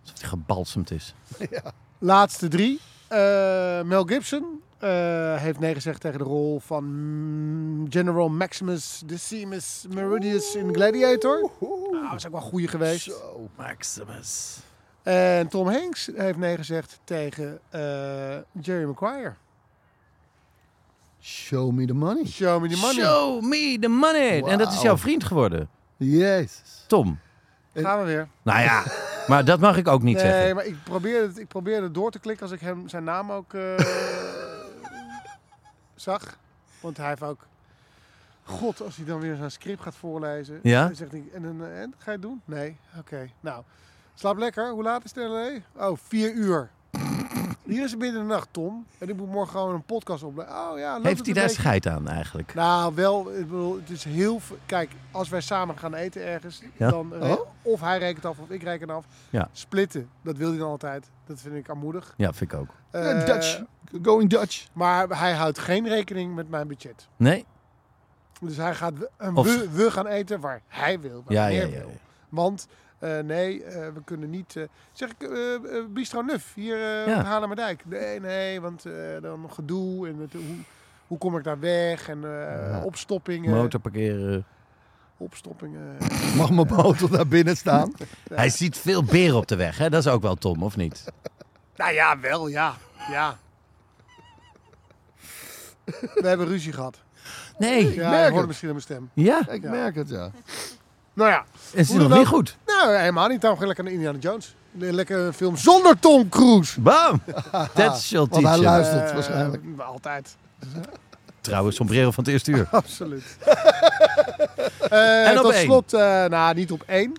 alsof 0.01 0.19
hij 0.19 0.29
gebalsemd 0.29 0.91
is. 0.91 1.13
Laatste 1.99 2.47
drie. 2.47 2.79
Eh, 3.07 3.81
Mel 3.81 4.03
Gibson 4.03 4.61
eh, 4.77 5.35
heeft 5.35 5.59
nee 5.59 5.73
gezegd 5.73 6.01
tegen 6.01 6.17
de 6.17 6.23
rol 6.23 6.59
van 6.59 6.83
mm, 6.83 7.85
General 7.89 8.29
Maximus 8.29 9.01
Decimus 9.05 9.85
Meridius 9.89 10.55
in 10.55 10.73
Gladiator. 10.73 11.51
Nou, 11.59 12.09
dat 12.09 12.15
is 12.15 12.25
ook 12.25 12.31
wel 12.31 12.41
een 12.41 12.47
goede 12.47 12.67
geweest. 12.67 13.11
Maximus. 13.57 14.57
En 15.03 15.47
Tom 15.47 15.67
Hanks 15.67 16.09
heeft 16.15 16.37
nee 16.37 16.55
gezegd 16.55 16.99
tegen 17.03 17.59
eh, 17.69 17.81
Jerry 18.61 18.85
Maguire. 18.85 19.33
Show 21.21 21.71
me 21.71 21.85
the 21.85 21.93
money. 21.93 22.25
Show 22.25 22.61
me 22.61 22.67
the 22.69 22.77
money. 22.77 23.03
Show 23.03 23.41
me 23.41 23.77
the 23.79 23.87
money. 23.87 24.43
En 24.43 24.57
dat 24.57 24.73
is 24.73 24.81
jouw 24.81 24.97
vriend 24.97 25.23
geworden, 25.23 25.69
Jezus. 25.97 26.85
Tom. 26.87 27.19
Gaan 27.73 27.99
we 27.99 28.05
weer. 28.05 28.27
Nou 28.41 28.59
ja, 28.59 28.83
maar 29.27 29.45
dat 29.45 29.59
mag 29.59 29.77
ik 29.77 29.87
ook 29.87 30.01
niet 30.01 30.15
nee, 30.15 30.25
zeggen. 30.25 30.55
maar 30.55 30.65
ik 30.65 30.75
probeerde, 30.83 31.27
het, 31.27 31.37
ik 31.37 31.47
probeerde 31.47 31.91
door 31.91 32.11
te 32.11 32.19
klikken 32.19 32.43
als 32.43 32.55
ik 32.55 32.59
hem 32.61 32.87
zijn 32.87 33.03
naam 33.03 33.31
ook 33.31 33.53
eh, 33.53 33.61
zag. 35.95 36.37
Want 36.79 36.97
hij 36.97 37.07
heeft 37.07 37.23
ook... 37.23 37.47
God, 38.43 38.81
als 38.81 38.95
hij 38.95 39.05
dan 39.05 39.19
weer 39.19 39.35
zijn 39.35 39.51
script 39.51 39.81
gaat 39.81 39.95
voorlezen. 39.95 40.59
Ja? 40.63 40.85
Dan 40.85 40.95
zegt 40.95 41.11
hij, 41.11 41.23
en, 41.33 41.45
en, 41.45 41.75
en 41.75 41.93
ga 41.97 42.05
je 42.05 42.11
het 42.11 42.21
doen? 42.21 42.41
Nee? 42.45 42.77
Oké. 42.97 43.29
Nou, 43.39 43.63
slaap 44.13 44.37
lekker. 44.37 44.69
Hoe 44.69 44.83
laat 44.83 45.03
is 45.03 45.15
het 45.15 45.23
in 45.23 45.29
LA? 45.29 45.87
Oh, 45.87 45.97
vier 46.01 46.33
uur. 46.33 46.69
Hier 47.65 47.83
is 47.83 47.91
het 47.91 47.99
midden 47.99 48.21
in 48.21 48.27
de 48.27 48.33
nacht, 48.33 48.47
Tom. 48.51 48.85
En 48.97 49.09
ik 49.09 49.15
moet 49.15 49.29
morgen 49.31 49.51
gewoon 49.51 49.73
een 49.73 49.83
podcast 49.83 50.23
opnemen. 50.23 50.53
Oh 50.53 50.77
ja, 50.79 50.99
Heeft 51.01 51.25
hij 51.25 51.33
daar 51.33 51.43
beetje? 51.43 51.59
scheid 51.61 51.87
aan 51.87 52.07
eigenlijk? 52.07 52.53
Nou, 52.53 52.95
wel, 52.95 53.31
ik 53.31 53.47
bedoel, 53.49 53.75
het 53.75 53.89
is 53.89 54.03
heel... 54.03 54.39
Kijk, 54.65 54.91
als 55.11 55.29
wij 55.29 55.41
samen 55.41 55.77
gaan 55.77 55.93
eten 55.93 56.23
ergens, 56.25 56.61
Ja. 56.77 56.89
dan... 56.89 57.13
re- 57.13 57.31
Oh? 57.33 57.39
Of 57.61 57.81
hij 57.81 57.97
rekent 57.97 58.25
af 58.25 58.39
of 58.39 58.49
ik 58.49 58.63
reken 58.63 58.89
af. 58.89 59.05
Ja. 59.29 59.49
Splitten, 59.51 60.09
dat 60.21 60.37
wil 60.37 60.49
hij 60.49 60.57
dan 60.57 60.69
altijd. 60.69 61.09
Dat 61.25 61.39
vind 61.41 61.55
ik 61.55 61.69
armoedig. 61.69 62.13
Ja, 62.17 62.33
vind 62.33 62.51
ik 62.53 62.59
ook. 62.59 62.69
Eh, 62.91 63.25
Dutch. 63.25 63.61
Going 64.01 64.29
Dutch. 64.29 64.67
Maar 64.73 65.19
hij 65.19 65.33
houdt 65.33 65.59
geen 65.59 65.87
rekening 65.87 66.35
met 66.35 66.49
mijn 66.49 66.67
budget. 66.67 67.07
Nee? 67.15 67.45
Dus 68.41 68.57
hij 68.57 68.75
gaat, 68.75 68.93
we- 68.97 69.09
we, 69.33 69.67
we 69.71 69.91
gaan 69.91 70.07
eten 70.07 70.39
waar 70.39 70.61
hij 70.67 70.99
wil, 70.99 71.21
waar 71.25 71.33
Ja, 71.33 71.47
ja, 71.47 71.63
meneer 71.65 71.79
ja. 71.79 71.85
wil. 71.85 71.95
Want 72.29 72.67
eh, 73.17 73.23
nee, 73.23 73.63
eh, 73.63 73.87
we 73.93 74.01
kunnen 74.05 74.29
niet... 74.29 74.55
eh, 74.55 74.63
zeg 74.91 75.09
ik, 75.17 75.29
Bistro 75.93 76.21
Nuf, 76.21 76.53
hier 76.53 76.77
uh, 76.77 77.07
Ja. 77.07 77.23
Haarlemmerdijk. 77.23 77.83
Nee, 77.85 78.19
nee, 78.19 78.61
want 78.61 78.85
eh, 78.85 78.93
dan 79.21 79.49
gedoe 79.51 80.07
en 80.07 80.17
het, 80.19 80.33
hoe, 80.33 80.55
hoe 81.07 81.17
kom 81.17 81.37
ik 81.37 81.43
daar 81.43 81.59
weg? 81.59 82.09
En 82.09 82.23
eh, 82.23 82.69
Ja. 82.69 82.81
opstoppingen. 82.83 83.51
Motor 83.51 83.79
parkeren. 83.79 84.45
Opstoppingen. 85.17 85.97
Mag 86.37 86.51
mijn 86.51 86.67
motor 86.67 87.09
daar 87.11 87.27
binnen 87.27 87.57
staan? 87.57 87.91
Hij 88.33 88.49
ziet 88.49 88.77
veel 88.77 89.03
beren 89.03 89.35
op 89.37 89.47
de 89.47 89.55
weg, 89.55 89.77
hè? 89.77 89.89
Dat 89.89 90.05
is 90.05 90.11
ook 90.11 90.21
wel 90.21 90.35
Tom, 90.35 90.63
of 90.63 90.75
niet? 90.77 91.03
nou 91.77 91.93
ja, 91.93 92.19
wel, 92.19 92.47
ja. 92.47 92.73
Ja. 93.11 93.37
We 96.13 96.27
hebben 96.27 96.47
ruzie 96.47 96.73
gehad. 96.73 97.01
Nee. 97.57 97.93
Ja, 97.93 98.09
merk 98.09 98.35
het. 98.35 98.47
misschien 98.47 98.67
aan 98.69 98.73
mijn 98.75 98.85
stem. 98.85 99.09
Ja, 99.13 99.49
Ik 99.49 99.63
Ja. 99.63 99.69
merk 99.69 99.95
het, 99.95 100.09
ja. 100.09 100.31
Nou 101.13 101.29
ja, 101.29 101.45
is 101.73 101.89
Hoe 101.89 101.97
nog 102.07 102.17
niet 102.17 102.27
goed. 102.27 102.57
Nou 102.81 102.95
helemaal 102.97 103.27
niet. 103.27 103.41
Daarom 103.41 103.59
ga 103.59 103.65
ik 103.65 103.67
lekker 103.67 103.83
naar 103.83 103.93
Indiana 103.93 104.17
Jones. 104.19 104.55
Een 104.79 104.93
lekker 104.95 105.33
film 105.33 105.57
zonder 105.57 105.99
Tom 105.99 106.29
Cruise. 106.29 106.81
Bam! 106.81 107.21
That 107.73 108.01
shall 108.01 108.19
Want 108.29 108.33
hij 108.33 108.41
teach 108.43 108.57
luistert 108.57 109.07
Eh, 109.07 109.13
waarschijnlijk. 109.13 109.63
Altijd. 109.77 110.35
Trouwens, 111.41 111.75
sombrero 111.75 112.11
van 112.11 112.23
het 112.23 112.33
eerste 112.33 112.51
uur. 112.51 112.67
Absoluut. 112.81 113.37
Eh, 114.89 115.27
En 115.29 115.37
op 115.37 115.43
tot 115.43 115.53
één. 115.53 115.63
slot, 115.63 115.93
eh, 115.93 116.25
nou 116.25 116.55
niet 116.55 116.71
op 116.71 116.83
één. 116.85 117.13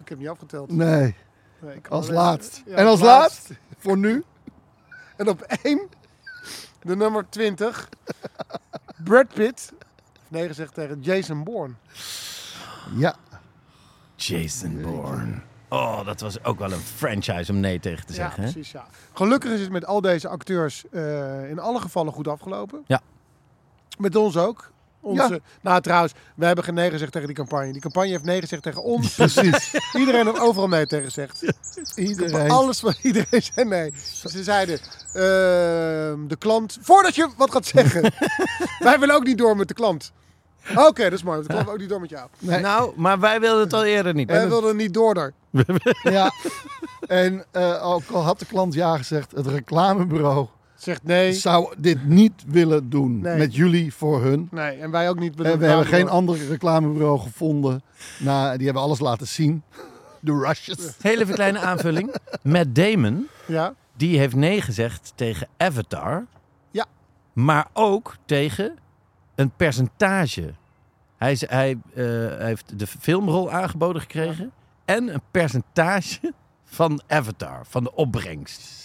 Ik 0.00 0.08
heb 0.08 0.18
niet 0.18 0.28
afgeteld. 0.28 0.70
Nee, 0.72 1.14
Nee, 1.60 1.80
als 1.88 2.04
alleen- 2.08 2.14
laatst. 2.20 2.62
Ja, 2.66 2.76
en 2.76 2.86
als 2.86 3.00
laatst, 3.00 3.50
voor 3.78 3.96
nu, 3.98 4.24
En 5.16 5.28
op 5.28 5.40
één, 5.62 5.88
de 6.82 6.96
nummer 6.96 7.26
20, 7.28 7.88
Brad 9.04 9.26
Pitt. 9.34 9.72
Nee 10.28 10.46
gezegd 10.46 10.74
tegen 10.74 11.00
Jason 11.00 11.44
Bourne. 11.44 11.74
ja. 12.96 13.14
Jason 14.16 14.82
Bourne. 14.82 15.40
Oh, 15.68 16.04
dat 16.06 16.20
was 16.20 16.44
ook 16.44 16.58
wel 16.58 16.72
een 16.72 16.80
franchise 16.80 17.52
om 17.52 17.60
nee 17.60 17.80
tegen 17.80 18.06
te 18.06 18.12
Ja, 18.12 18.18
zeggen, 18.18 18.42
hè? 18.42 18.52
precies. 18.52 18.72
Ja. 18.72 18.86
Gelukkig 19.12 19.50
is 19.52 19.60
het 19.60 19.70
met 19.70 19.86
al 19.86 20.00
deze 20.00 20.28
acteurs 20.28 20.84
eh, 20.92 21.50
in 21.50 21.58
alle 21.58 21.80
gevallen 21.80 22.12
goed 22.12 22.28
afgelopen. 22.28 22.84
Ja. 22.86 23.00
Met 23.98 24.16
ons 24.16 24.36
ook. 24.36 24.72
Onze, 25.00 25.22
Ja. 25.32 25.38
Nou, 25.62 25.80
trouwens, 25.80 26.12
we 26.34 26.46
hebben 26.46 26.64
geen 26.64 26.74
nee 26.74 26.90
gezegd 26.90 27.12
tegen 27.12 27.26
die 27.26 27.36
campagne. 27.36 27.72
Die 27.72 27.80
campagne 27.80 28.08
heeft 28.10 28.24
nee 28.24 28.40
gezegd 28.40 28.62
tegen 28.62 28.82
ons. 28.82 29.14
Precies. 29.16 29.74
Iedereen 29.92 30.26
heeft 30.26 30.38
overal 30.40 30.68
nee 30.68 30.86
tegen 30.86 31.04
gezegd. 31.04 31.42
Iedereen. 31.96 32.50
Alles 32.50 32.80
van 32.80 32.94
iedereen 33.02 33.42
zei 33.54 33.68
nee. 33.68 33.92
Ze 34.26 34.42
zeiden, 34.42 34.78
ehm, 35.12 36.26
de 36.26 36.36
klant, 36.38 36.78
voordat 36.80 37.14
je 37.14 37.28
wat 37.36 37.50
gaat 37.50 37.66
zeggen. 37.66 38.02
wij 38.78 38.98
willen 38.98 39.14
ook 39.14 39.24
niet 39.24 39.38
door 39.38 39.56
met 39.56 39.68
de 39.68 39.74
klant. 39.74 40.12
Oké, 40.76 41.02
dat 41.02 41.12
is 41.12 41.22
mooi. 41.22 41.42
klant 41.46 41.64
wil 41.64 41.72
ook 41.72 41.78
niet 41.78 41.88
door 41.88 42.00
met 42.00 42.10
jou. 42.10 42.28
Nee. 42.38 42.60
Nou, 42.60 42.92
maar 42.96 43.20
wij 43.20 43.40
wilden 43.40 43.62
het 43.62 43.72
al 43.72 43.84
eerder 43.84 44.14
niet. 44.14 44.30
Wij 44.30 44.48
wilden 44.48 44.76
niet 44.76 44.94
door 44.94 45.14
daar. 45.14 45.32
Ja. 46.02 46.32
En 47.06 47.44
eh, 47.50 47.86
ook 47.86 48.02
al 48.12 48.22
had 48.22 48.38
de 48.38 48.46
klant 48.46 48.74
ja 48.74 48.96
gezegd, 48.96 49.32
het 49.32 49.46
reclamebureau 49.46 50.46
Zegt 50.84 51.02
nee. 51.02 51.32
zou 51.32 51.74
dit 51.78 52.04
niet 52.04 52.32
willen 52.46 52.90
doen. 52.90 53.20
Nee. 53.20 53.38
Met 53.38 53.54
jullie 53.54 53.94
voor 53.94 54.22
hun. 54.22 54.48
Nee, 54.50 54.78
en 54.78 54.90
wij 54.90 55.08
ook 55.08 55.18
niet. 55.18 55.40
En 55.40 55.58
we 55.58 55.66
hebben 55.66 55.86
geen 55.86 56.08
ander 56.08 56.46
reclamebureau 56.48 57.18
gevonden. 57.20 57.82
Nou, 58.18 58.56
die 58.56 58.64
hebben 58.64 58.82
alles 58.82 59.00
laten 59.00 59.26
zien. 59.26 59.62
De 60.20 60.32
rushes. 60.32 60.78
Heel 61.00 61.20
even 61.20 61.34
kleine 61.34 61.58
aanvulling. 61.58 62.14
Matt 62.42 62.74
Damon, 62.74 63.28
Ja, 63.46 63.74
die 63.96 64.18
heeft 64.18 64.34
nee 64.34 64.60
gezegd 64.60 65.12
tegen 65.14 65.48
Avatar. 65.56 66.26
Ja. 66.70 66.86
Maar 67.32 67.66
ook 67.72 68.16
tegen 68.24 68.78
een 69.34 69.50
percentage. 69.56 70.54
Hij, 71.16 71.32
is, 71.32 71.48
hij 71.48 71.78
eh, 71.94 72.04
heeft 72.38 72.78
de 72.78 72.86
filmrol 72.86 73.50
aangeboden 73.52 74.02
gekregen. 74.02 74.52
En 74.84 75.14
een 75.14 75.22
percentage 75.30 76.32
van 76.64 77.02
Avatar, 77.06 77.66
van 77.68 77.84
de 77.84 77.94
opbrengst. 77.94 78.82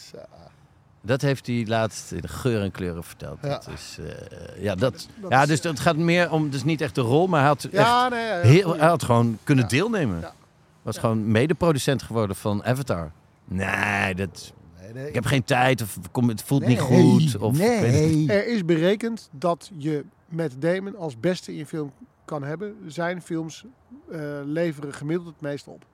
Dat 1.02 1.22
heeft 1.22 1.48
hij 1.48 1.66
laatst 1.68 2.12
in 2.12 2.28
geur 2.30 2.62
en 2.62 2.72
kleuren 2.72 3.04
verteld. 3.04 3.38
Ja. 3.42 3.48
Dat 3.48 3.70
is, 3.74 3.98
eh, 4.00 4.64
ja, 4.64 4.76
dat, 4.76 5.08
dat 5.22 5.32
ja, 5.32 5.42
is, 5.42 5.48
dus 5.48 5.64
het 5.64 5.80
gaat 5.80 5.96
meer 5.96 6.32
om, 6.32 6.50
dus 6.50 6.64
niet 6.64 6.82
echt 6.82 6.96
de 6.96 7.02
rol, 7.02 7.28
maar 7.28 7.40
hij 7.40 7.48
had, 7.50 7.64
echt 7.64 7.74
ja 7.74 8.10
nee. 8.10 8.26
ja, 8.26 8.40
heel, 8.40 8.78
hij 8.78 8.88
had 8.88 9.04
gewoon 9.04 9.38
kunnen 9.44 9.64
Ja. 9.64 9.70
deelnemen. 9.70 10.20
Ja. 10.20 10.34
Was 10.82 10.98
gewoon 10.98 11.32
medeproducent 11.32 12.04
geworden 12.04 12.36
van 12.36 12.64
Avatar. 12.64 13.12
Nee, 13.46 14.16
dat, 14.16 14.54
Nee, 14.82 15.02
nee. 15.02 15.08
ik 15.08 15.14
heb 15.14 15.26
geen 15.26 15.44
tijd 15.44 15.82
of 15.82 15.98
kom, 16.12 16.30
het 16.30 16.44
voelt 16.44 16.66
niet 16.66 16.80
goed. 16.80 17.38
Of, 17.38 17.58
nee. 17.58 18.28
Er 18.32 18.48
is 18.48 18.66
berekend 18.66 19.30
dat 19.32 19.72
je 19.78 20.06
met 20.32 20.62
Damon 20.62 20.96
als 20.96 21.20
beste 21.20 21.56
in 21.56 21.66
film 21.66 21.94
kan 22.26 22.44
hebben. 22.44 22.78
Zijn 22.88 23.22
films 23.22 23.66
eh, 24.12 24.40
leveren 24.44 24.94
gemiddeld 24.94 25.28
het 25.28 25.42
meest 25.42 25.68
op. 25.68 25.86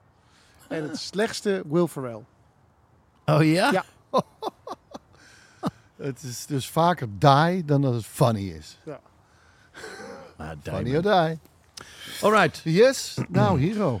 En 0.68 0.82
het 0.82 0.98
slechtste 1.12 1.62
Will 1.66 1.86
Ferrell. 1.86 2.24
Oh 3.24 3.44
ja? 3.44 3.72
Ja. 3.72 3.84
Het 5.96 6.22
is 6.22 6.46
dus 6.46 6.70
vaker 6.70 7.08
die 7.18 7.64
dan 7.64 7.82
dat 7.82 7.94
het 7.94 8.06
funny 8.06 8.48
is. 8.48 8.78
Ah, 10.36 10.50
Funny 10.62 10.96
or 10.96 11.02
die. 11.02 11.38
Alright. 12.22 12.60
Yes, 12.64 13.18
nou 13.28 13.60
hero. 13.60 14.00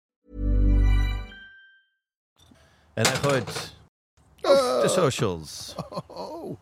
En 2.93 3.07
hij 3.07 3.15
gooit 3.15 3.75
op 4.35 4.81
de 4.81 4.87
socials. 4.87 5.75
Oh. 6.07 6.57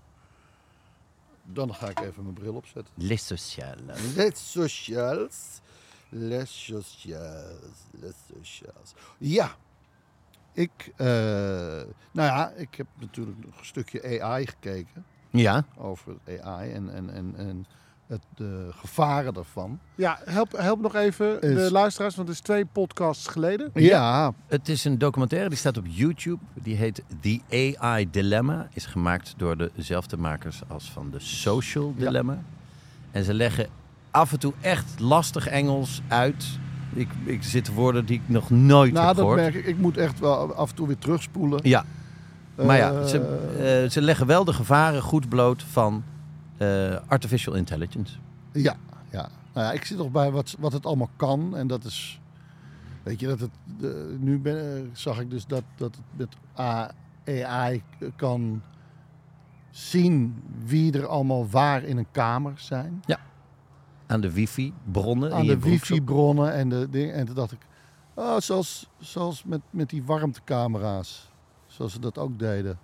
Dan 1.43 1.73
ga 1.75 1.89
ik 1.89 1.99
even 1.99 2.23
mijn 2.23 2.35
bril 2.35 2.53
opzetten. 2.53 2.93
Les 2.97 3.25
sociales. 3.25 4.13
Les 4.15 4.51
socials. 4.51 5.61
Les 6.09 6.65
socials. 6.65 7.77
Les 7.91 8.15
socials. 8.33 8.93
Ja. 9.17 9.55
Ik, 10.53 10.91
eh, 10.95 11.07
nou 12.11 12.27
ja, 12.27 12.49
ik 12.49 12.75
heb 12.75 12.87
natuurlijk 12.99 13.45
nog 13.45 13.59
een 13.59 13.65
stukje 13.65 14.21
AI 14.23 14.47
gekeken. 14.47 15.05
Ja, 15.29 15.65
over 15.77 16.15
AI 16.41 16.71
en, 16.71 16.93
en, 16.93 17.09
en, 17.09 17.33
en 17.35 17.65
het, 18.09 18.21
de 18.35 18.69
gevaren 18.75 19.33
daarvan. 19.33 19.79
Ja, 19.95 20.19
help, 20.25 20.51
help 20.57 20.81
nog 20.81 20.95
even 20.95 21.41
Is- 21.41 21.55
de 21.55 21.71
luisteraars, 21.71 22.15
want 22.15 22.27
het 22.27 22.37
is 22.37 22.43
twee 22.43 22.65
podcasts 22.65 23.27
geleden. 23.27 23.69
Ja, 23.73 24.33
het 24.47 24.69
is 24.69 24.85
een 24.85 24.97
documentaire 24.97 25.49
die 25.49 25.57
staat 25.57 25.77
op 25.77 25.85
YouTube. 25.87 26.43
Die 26.53 26.75
heet 26.75 27.03
The 27.21 27.39
AI 27.77 28.09
Dilemma. 28.11 28.67
Is 28.73 28.85
gemaakt 28.85 29.33
door 29.37 29.69
dezelfde 29.75 30.17
makers 30.17 30.61
als 30.67 30.91
van 30.91 31.09
The 31.11 31.19
Social 31.19 31.93
Ja. 31.97 32.05
Dilemma. 32.05 32.37
En 33.11 33.23
ze 33.23 33.33
leggen 33.33 33.67
af 34.11 34.31
en 34.31 34.39
toe 34.39 34.53
echt 34.61 34.99
lastig 34.99 35.47
Engels 35.47 36.01
uit. 36.07 36.45
Ik, 36.93 37.09
ik 37.25 37.43
zitten 37.43 37.73
woorden 37.73 38.05
die 38.05 38.15
ik 38.15 38.29
nog 38.29 38.49
nooit 38.49 38.93
nou 38.93 39.05
heb 39.07 39.15
dat 39.15 39.25
gehoord. 39.25 39.39
merk 39.41 39.53
ik. 39.55 39.65
Ik 39.65 39.77
moet 39.77 39.97
echt 39.97 40.19
wel 40.19 40.53
af 40.55 40.69
en 40.69 40.75
toe 40.75 40.87
weer 40.87 40.97
terugspoelen. 40.97 41.59
Ja, 41.63 41.85
maar 42.55 42.77
ja, 42.77 42.91
Eh, 42.93 43.05
ze, 43.05 43.19
eh, 43.83 43.89
ze 43.89 44.01
leggen 44.01 44.27
wel 44.27 44.43
de 44.43 44.53
gevaren 44.53 45.01
goed 45.01 45.29
bloot 45.29 45.63
van 45.63 45.93
eh, 45.95 46.18
artificial 47.07 47.55
intelligence. 47.55 48.17
Ja, 48.51 48.75
ja. 49.11 49.29
Nou 49.53 49.65
ja, 49.65 49.71
ik 49.71 49.85
zit 49.85 49.97
nog 49.97 50.11
bij 50.11 50.31
wat, 50.31 50.55
wat 50.59 50.73
het 50.73 50.85
allemaal 50.85 51.09
kan. 51.15 51.57
En 51.57 51.67
dat 51.67 51.83
is, 51.83 52.21
weet 53.03 53.19
je, 53.19 53.27
dat 53.27 53.39
het, 53.39 53.51
de, 53.77 54.17
nu 54.19 54.39
ben, 54.39 54.75
eh, 54.75 54.81
zag 54.93 55.19
ik 55.19 55.29
dus 55.29 55.45
dat, 55.45 55.63
dat 55.75 55.95
het 56.17 56.35
met 56.55 56.97
AI 57.25 57.83
kan 58.15 58.61
zien 59.69 60.43
wie 60.65 60.93
er 60.93 61.07
allemaal 61.07 61.49
waar 61.49 61.83
in 61.83 61.97
een 61.97 62.11
kamer 62.11 62.53
zijn. 62.55 63.03
Aan 64.07 64.21
de 64.21 64.31
wifi-bronnen. 64.31 65.33
Aan 65.33 65.45
de 65.45 65.59
wifi-bronnen 65.59 66.53
en 66.53 66.69
de 66.69 66.89
dingen. 66.89 67.13
En 67.13 67.25
toen 67.25 67.35
dacht 67.35 67.51
ik, 67.51 67.59
oh, 68.13 68.37
zoals, 68.37 68.89
zoals 68.99 69.43
met, 69.43 69.61
met 69.69 69.89
die 69.89 70.03
warmtecamera's. 70.03 71.31
Zoals 71.67 71.91
ze 71.91 71.99
dat 71.99 72.17
ook 72.17 72.39
deden. 72.39 72.79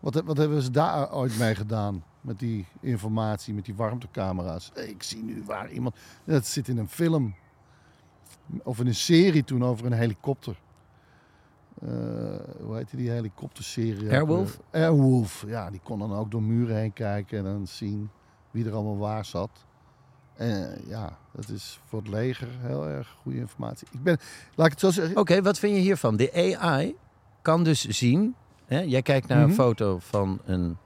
Wat, 0.00 0.22
wat 0.24 0.36
hebben 0.36 0.62
ze 0.62 0.70
daar 0.70 1.12
ooit 1.12 1.38
mee 1.38 1.54
gedaan? 1.54 2.02
Met 2.20 2.38
die 2.38 2.66
informatie, 2.80 3.54
met 3.54 3.64
die 3.64 3.74
warmtecamera's. 3.74 4.72
Ik 4.74 5.02
zie 5.02 5.22
nu 5.22 5.42
waar 5.46 5.70
iemand... 5.70 5.96
Dat 6.24 6.46
zit 6.46 6.68
in 6.68 6.78
een 6.78 6.88
film. 6.88 7.34
Of 8.62 8.80
in 8.80 8.86
een 8.86 8.94
serie 8.94 9.44
toen 9.44 9.64
over 9.64 9.86
een 9.86 9.92
helikopter. 9.92 10.60
Eh, 11.82 11.88
hoe 12.60 12.76
heette 12.76 12.96
die 12.96 13.10
helikopterserie? 13.10 14.10
Airwolf? 14.10 14.60
weer? 14.70 14.82
Airwolf, 14.82 15.44
ja. 15.46 15.70
Die 15.70 15.80
kon 15.82 15.98
dan 15.98 16.12
ook 16.14 16.30
door 16.30 16.42
muren 16.42 16.76
heen 16.76 16.92
kijken 16.92 17.38
en 17.38 17.44
dan 17.44 17.66
zien 17.66 18.10
wie 18.50 18.66
er 18.66 18.72
allemaal 18.74 18.98
waar 18.98 19.24
zat. 19.24 19.50
En 20.34 20.80
ja, 20.86 21.18
dat 21.32 21.48
is 21.48 21.80
voor 21.84 21.98
het 21.98 22.08
leger 22.08 22.48
heel 22.60 22.88
erg 22.88 23.08
goede 23.22 23.38
informatie. 23.38 23.88
Ik 23.90 24.02
ben, 24.02 24.18
laat 24.54 24.66
ik 24.66 24.72
het 24.72 24.80
zo 24.80 24.90
zeggen. 24.90 25.16
Oké, 25.16 25.42
wat 25.42 25.58
vind 25.58 25.74
je 25.76 25.80
hiervan? 25.82 26.16
De 26.16 26.56
AI 26.58 26.96
kan 27.42 27.64
dus 27.64 27.84
zien. 27.88 28.34
Hè, 28.66 28.80
jij 28.80 29.02
kijkt 29.02 29.28
naar 29.28 29.38
een 29.42 29.46
Mhm. 29.46 29.54
foto 29.54 29.98
van 29.98 30.40
een 30.44 30.76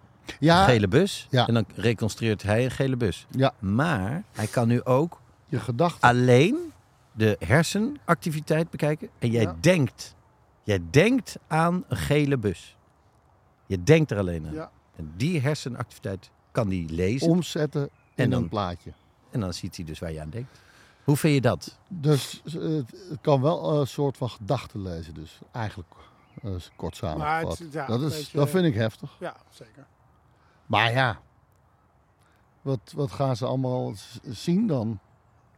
ja, 0.40 0.64
gele 0.64 0.88
bus. 0.88 1.26
Ja. 1.30 1.46
En 1.46 1.54
dan 1.54 1.66
reconstrueert 1.74 2.42
hij 2.42 2.64
een 2.64 2.70
gele 2.70 2.96
bus. 2.96 3.26
Ja. 3.30 3.54
Maar 3.58 4.22
hij 4.32 4.46
kan 4.46 4.68
nu 4.68 4.84
ook 4.84 5.20
je 5.46 5.60
gedachten. 5.60 6.08
alleen 6.08 6.72
de 7.12 7.36
hersenactiviteit 7.38 8.70
bekijken. 8.70 9.08
En 9.18 9.30
jij 9.30 9.42
Ja. 9.42 9.56
denkt, 9.60 10.14
jij 10.62 10.80
denkt 10.90 11.36
aan 11.46 11.84
een 11.88 11.96
gele 11.96 12.36
bus. 12.38 12.76
Je 13.66 13.82
denkt 13.82 14.10
er 14.10 14.18
alleen 14.18 14.46
aan. 14.46 14.52
Ja. 14.54 14.70
En 14.96 15.12
die 15.16 15.40
hersenactiviteit 15.40 16.30
kan 16.50 16.68
die 16.68 16.88
lezen. 16.90 17.28
omzetten 17.28 17.82
in 17.82 17.90
En 18.24 18.30
dan- 18.30 18.42
een 18.42 18.48
plaatje. 18.48 18.92
En 19.30 19.40
dan 19.40 19.54
ziet 19.54 19.76
hij 19.76 19.84
dus 19.84 19.98
waar 19.98 20.12
je 20.12 20.20
aan 20.20 20.30
denkt. 20.30 20.60
Hoe 21.04 21.16
vind 21.16 21.34
je 21.34 21.40
dat? 21.40 21.78
Dus 21.88 22.42
eh, 22.46 22.52
het, 22.54 23.18
kan 23.20 23.40
wel 23.40 23.80
een 23.80 23.86
soort 23.86 24.16
van 24.16 24.30
gedachten 24.30 24.82
lezen. 24.82 25.14
Dus 25.14 25.38
eigenlijk 25.52 25.88
eh, 26.42 26.50
kort 26.76 26.96
samengevat. 26.96 27.62
ja, 27.72 27.86
dat, 27.86 28.02
is, 28.02 28.16
beetje- 28.16 28.38
dat 28.38 28.50
vind 28.50 28.64
ik 28.64 28.74
heftig. 28.74 29.16
Ja, 29.20 29.36
zeker. 29.50 29.86
Maar 30.66 30.92
ja, 30.92 31.18
wat, 32.62 32.92
wat 32.96 33.12
gaan 33.12 33.36
ze 33.36 33.46
allemaal 33.46 33.94
zien 34.22 34.66
dan? 34.66 34.98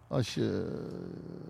Als 0.09 0.35
je... 0.35 0.79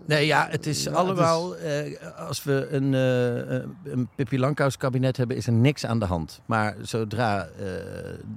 Nee, 0.05 0.25
ja, 0.25 0.47
het 0.49 0.65
is 0.65 0.83
Ja, 0.83 0.89
het 0.89 0.99
allemaal... 0.99 1.57
eh, 1.57 2.17
als 2.17 2.43
we 2.43 2.67
een, 2.69 2.93
eh, 2.93 3.91
een 3.93 4.09
Pippi 4.15 4.53
kabinet 4.77 5.17
hebben, 5.17 5.37
is 5.37 5.47
er 5.47 5.53
niks 5.53 5.85
aan 5.85 5.99
de 5.99 6.05
hand. 6.05 6.41
Maar 6.45 6.75
zodra 6.81 7.45
eh, 7.45 7.65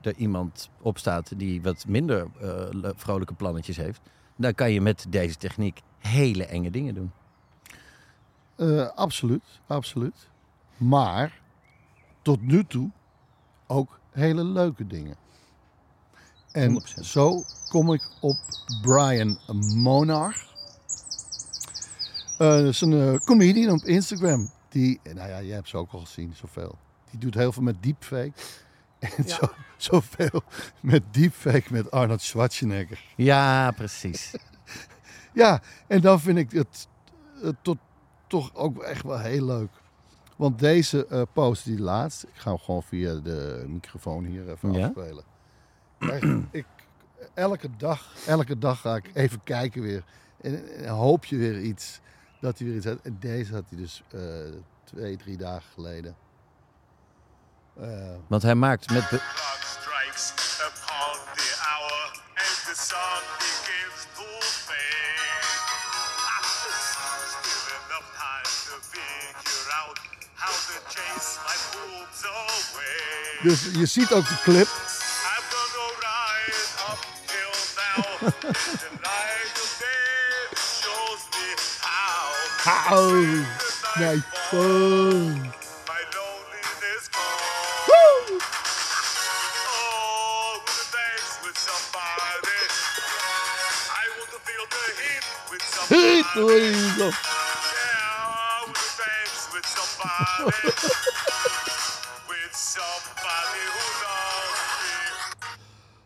er 0.02 0.14
iemand 0.16 0.70
opstaat 0.80 1.38
die 1.38 1.62
wat 1.62 1.84
minder 1.88 2.26
le- 2.70 2.92
vrolijke 2.96 3.34
plannetjes 3.34 3.76
heeft... 3.76 4.00
dan 4.36 4.54
kan 4.54 4.72
je 4.72 4.80
met 4.80 5.06
deze 5.08 5.36
techniek 5.36 5.80
hele 5.98 6.46
enge 6.46 6.70
dingen 6.70 6.94
doen. 6.94 7.12
Absoluut, 8.94 9.60
absoluut. 9.66 10.28
Maar 10.76 11.40
tot 12.22 12.40
nu 12.42 12.64
toe 12.64 12.90
ook 13.66 13.99
hele 14.10 14.44
leuke 14.44 14.86
dingen. 14.86 15.16
En 16.52 16.82
100%. 16.82 16.84
zo 17.00 17.42
kom 17.68 17.92
ik 17.92 18.02
op 18.20 18.36
Brian 18.82 19.38
Monar. 19.74 20.48
Eh, 22.38 22.46
dat 22.48 22.64
is 22.64 22.80
een 22.80 23.12
eh, 23.12 23.18
comedian 23.24 23.72
op 23.72 23.84
Instagram. 23.84 24.50
Die, 24.68 25.00
nou 25.02 25.28
ja, 25.28 25.42
jij 25.42 25.54
hebt 25.54 25.68
ze 25.68 25.76
ook 25.76 25.92
al 25.92 25.98
gezien, 26.00 26.34
zoveel. 26.36 26.78
Die 27.10 27.20
doet 27.20 27.34
heel 27.34 27.52
veel 27.52 27.62
met 27.62 27.82
deepfake. 27.82 28.32
En 28.98 29.10
Ja. 29.26 29.34
zo, 29.34 29.48
zoveel 29.76 30.42
met 30.80 31.02
deepfake 31.10 31.64
met 31.72 31.90
Arnold 31.90 32.22
Schwarzenegger. 32.22 33.00
Ja, 33.16 33.70
precies. 33.70 34.30
Ja, 35.32 35.62
en 35.86 36.00
dan 36.00 36.20
vind 36.20 36.38
ik 36.38 36.50
het, 36.50 36.88
eh, 37.42 37.50
tot, 37.62 37.78
toch 38.26 38.54
ook 38.54 38.82
echt 38.82 39.02
wel 39.02 39.18
heel 39.18 39.44
leuk. 39.44 39.70
Want 40.40 40.58
deze 40.58 41.06
eh, 41.06 41.22
post 41.32 41.64
die 41.64 41.78
laatst, 41.80 42.22
ik 42.22 42.34
ga 42.34 42.50
hem 42.50 42.58
gewoon 42.58 42.82
via 42.82 43.14
de 43.14 43.64
microfoon 43.68 44.24
hier 44.24 44.50
even 44.50 44.72
Ja. 44.72 44.84
afspelen. 44.86 45.24
Echt, 45.98 46.22
ik, 46.60 46.66
elke 47.34 47.68
dag, 47.76 48.12
elke 48.26 48.58
dag 48.58 48.80
ga 48.80 48.96
ik 48.96 49.10
even 49.14 49.42
kijken 49.42 49.82
weer. 49.82 50.04
En, 50.40 50.68
en 50.76 50.88
hoop 50.88 51.24
je 51.24 51.36
weer 51.36 51.60
iets, 51.60 52.00
dat 52.40 52.58
hij 52.58 52.66
weer 52.66 52.76
iets 52.76 52.86
had. 52.86 52.98
En 53.02 53.16
deze 53.20 53.52
had 53.54 53.64
hij 53.68 53.78
dus 53.78 54.02
eh, 54.10 54.20
twee, 54.84 55.16
drie 55.16 55.36
dagen 55.36 55.70
geleden. 55.74 56.16
Eh, 57.80 58.14
Want 58.26 58.42
hij 58.42 58.54
maakt 58.54 58.90
met... 58.90 59.08
be- 59.10 59.22
dus 73.42 73.60
je 73.72 73.86
ziet 73.86 74.12
ook 74.12 74.28
de 74.28 74.36
clip. 74.42 74.66
I've 74.66 75.44
done 75.50 75.74
alright 75.84 76.56
up 76.90 77.00
till 77.26 77.54
now. 77.76 78.04
the 78.20 78.90
light 79.02 79.56
of 79.64 79.70
day 79.78 80.56
shows 80.80 81.22
me 81.32 81.54
how. 81.80 82.92
Auw, 82.92 83.10
The 83.10 83.90
mijn 83.94 84.10
night 84.14 84.24
falls, 84.50 84.50
phone. 84.50 85.34
my 85.86 86.02
loneliness 86.14 87.08
calls. 87.10 87.88
Oh, 87.88 88.40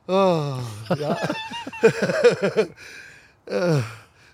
Oh, 0.06 0.58
ja. 0.98 1.18
Eh, 3.44 3.84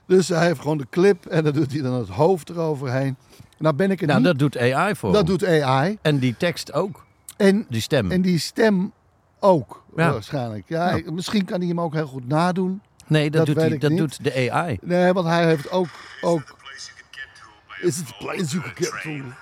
dus 0.06 0.28
hij 0.28 0.46
heeft 0.46 0.60
gewoon 0.60 0.78
de 0.78 0.86
clip 0.90 1.26
en 1.26 1.44
dan 1.44 1.52
doet 1.52 1.72
hij 1.72 1.80
dan 1.82 1.92
het 1.94 2.08
hoofd 2.08 2.48
eroverheen. 2.50 3.16
Nou 3.58 3.74
ben 3.74 3.90
ik 3.90 4.00
er 4.00 4.06
Nou, 4.06 4.18
niet. 4.18 4.28
dat 4.28 4.38
doet 4.38 4.56
AI 4.58 4.94
voor 4.96 5.12
dat 5.12 5.28
hem. 5.28 5.36
doet 5.38 5.48
AI. 5.48 5.98
En 6.02 6.18
die 6.18 6.36
tekst 6.36 6.72
ook. 6.72 7.04
En, 7.36 7.66
Die 7.68 7.80
stem. 7.80 8.10
en 8.10 8.22
die 8.22 8.38
stem 8.38 8.92
ook, 9.40 9.82
Ja. 9.96 10.12
waarschijnlijk. 10.12 10.64
Ja, 10.68 10.88
Ja. 10.90 10.94
ik- 10.96 11.10
misschien 11.10 11.44
kan 11.44 11.58
hij 11.58 11.68
hem 11.68 11.80
ook 11.80 11.94
heel 11.94 12.06
goed 12.06 12.28
nadoen. 12.28 12.82
Nee, 13.06 13.30
dat, 13.30 13.32
dat 13.32 13.46
doet, 13.46 13.54
weet 13.56 13.64
die, 13.66 13.74
ik 13.74 13.80
dat 13.80 13.90
niet. 13.90 13.98
doet 13.98 14.24
de 14.24 14.50
AI. 14.50 14.78
Nee, 14.82 15.12
want 15.12 15.26
hij 15.26 15.44
heeft 15.46 15.70
ook... 15.70 15.88
ook 16.20 16.42
Place 16.58 16.90
you 16.96 17.06
can 17.10 17.20
get 17.20 17.28
to 17.34 17.46
by 17.82 17.86
is 17.86 17.96
het 17.96 18.18
place 18.18 18.56
you 18.58 18.62
can 18.62 18.72
get 18.74 19.02
to? 19.02 19.32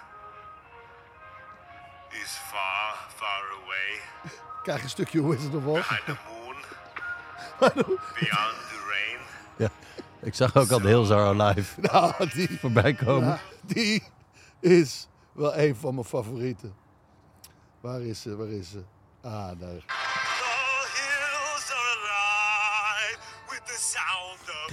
Krijg 4.69 4.83
een 4.83 4.89
stukje 4.89 5.29
Wizard 5.29 5.55
of 5.55 5.65
Oz. 5.65 5.89
Behind 5.99 6.05
the 6.05 6.17
moon. 6.29 6.55
Beyond 7.59 8.57
the 8.69 8.79
rain. 8.89 9.19
Ja. 9.57 9.71
Ik 10.21 10.35
zag 10.35 10.57
ook 10.57 10.71
al 10.71 10.81
de 10.81 10.89
Hills 10.89 11.11
Are 11.11 11.43
Alive 11.43 11.81
Nou, 11.93 12.29
die, 12.29 12.59
voorbij 12.59 12.95
komen. 12.95 13.29
ja, 13.29 13.39
die 13.67 14.03
is 14.61 15.09
wel 15.33 15.57
een 15.57 15.77
van 15.77 15.95
mijn 15.95 16.07
favorieten. 16.07 16.75
Waar 17.81 18.01
is 18.01 18.23
ze? 18.23 18.37
Waar 18.37 18.49
is 18.49 18.71
ze? 18.71 18.83
Ah, 19.23 19.33
daar. 19.33 19.59
The 19.59 19.83
hills 20.95 21.71
are 21.71 21.89
alive 21.97 23.19
with 23.51 23.65
the 23.65 23.79
sound 23.81 24.49
of 24.65 24.71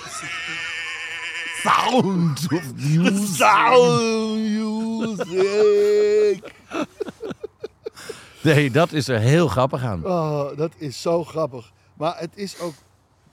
music. 0.00 0.30
Sound 1.62 2.38
of 2.52 2.64
music. 5.30 6.54
Nee, 8.54 8.70
dat 8.70 8.92
is 8.92 9.08
er 9.08 9.18
heel 9.18 9.48
grappig 9.48 9.82
aan. 9.82 10.06
Oh, 10.06 10.56
dat 10.56 10.72
is 10.76 11.02
zo 11.02 11.24
grappig. 11.24 11.72
Maar 11.94 12.18
het 12.18 12.30
is 12.34 12.58
ook... 12.58 12.74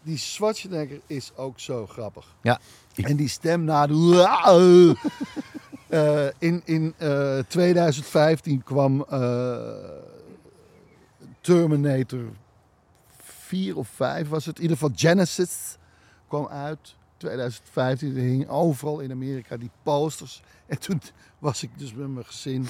Die 0.02 0.18
Schwarzenegger 0.18 1.02
is 1.08 1.32
ook 1.36 1.60
zo 1.60 1.88
grappig. 1.88 2.36
Ja. 2.42 2.60
En 2.96 3.16
die 3.16 3.28
stem 3.28 3.64
na 3.64 3.88
de... 3.88 4.96
Eh, 5.90 6.28
in 6.38 6.62
in 6.66 6.94
eh, 6.98 7.40
2015 7.48 8.64
kwam 8.64 9.06
eh, 9.10 9.58
Terminator 11.42 12.24
4 13.18 13.78
of 13.78 13.88
5 13.88 14.30
was 14.30 14.46
het. 14.46 14.56
In 14.56 14.62
ieder 14.62 14.78
geval 14.78 14.96
Genesis 14.96 15.78
kwam 16.28 16.48
uit. 16.48 16.96
2015 17.18 18.16
er 18.16 18.22
hing 18.22 18.50
overal 18.50 19.00
in 19.00 19.12
Amerika 19.12 19.58
die 19.58 19.72
posters. 19.84 20.44
En 20.66 20.80
toen 20.80 21.02
was 21.40 21.64
ik 21.64 21.70
dus 21.78 21.94
met 21.94 22.08
mijn 22.08 22.26
gezin 22.26 22.68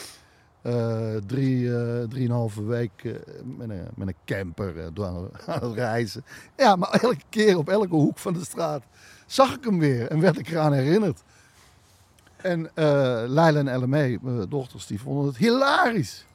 eh 0.63 1.15
drie, 1.25 1.75
eh 1.75 2.07
drieënhalve 2.07 2.63
week 2.63 3.03
eh, 3.03 3.11
met, 3.57 3.69
een, 3.69 3.87
met 3.95 4.07
een 4.07 4.15
camper 4.25 4.93
door 4.93 5.07
aan, 5.45 5.59
het 5.61 5.73
reizen. 5.73 6.25
Ja, 6.57 6.75
maar 6.75 6.89
elke 6.89 7.23
keer 7.29 7.57
op 7.57 7.69
elke 7.69 7.95
hoek 7.95 8.17
van 8.17 8.33
de 8.33 8.43
straat 8.43 8.83
zag 9.25 9.55
ik 9.55 9.63
hem 9.63 9.79
weer 9.79 10.07
en 10.07 10.19
werd 10.19 10.39
ik 10.39 10.49
eraan 10.49 10.73
herinnerd. 10.73 11.23
En 12.35 12.69
Leila 13.33 13.59
en 13.59 13.79
LME, 13.79 14.17
mijn 14.21 14.49
dochters, 14.49 14.87
die 14.87 15.01
vonden 15.01 15.25
het 15.25 15.37
hilarisch. 15.37 16.25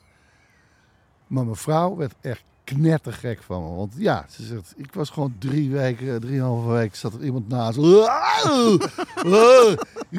Maar 1.26 1.44
mijn 1.44 1.56
vrouw 1.56 1.96
werd 1.96 2.14
echt 2.20 2.44
knettergek 2.74 3.42
van 3.42 3.62
me. 3.62 3.76
Want 3.76 3.94
ja, 3.96 4.26
ze 4.30 4.44
zegt, 4.44 4.74
ik 4.76 4.92
was 4.92 5.10
gewoon 5.10 5.34
drie 5.38 5.70
weken, 5.70 6.20
drieënhalve 6.20 6.68
week, 6.68 6.94
zat 6.94 7.14
er 7.14 7.24
iemand 7.24 7.48
naast. 7.48 7.78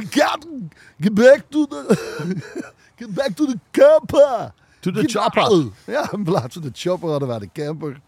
Get, 0.10 0.48
get 1.00 1.14
back 1.14 1.44
to 1.50 1.68
the, 1.68 1.96
get 3.00 3.14
back 3.14 3.36
to 3.36 3.46
the 3.46 3.60
camper. 3.72 4.54
To 4.80 4.92
the 4.92 5.00
Get 5.00 5.12
chopper. 5.12 5.72
Ja, 5.86 6.12
in 6.12 6.24
plaats 6.24 6.54
van 6.54 6.62
de 6.62 6.70
chopper 6.74 7.10
hadden 7.10 7.28
wij 7.28 7.40
de 7.40 7.50
camper. 7.54 8.02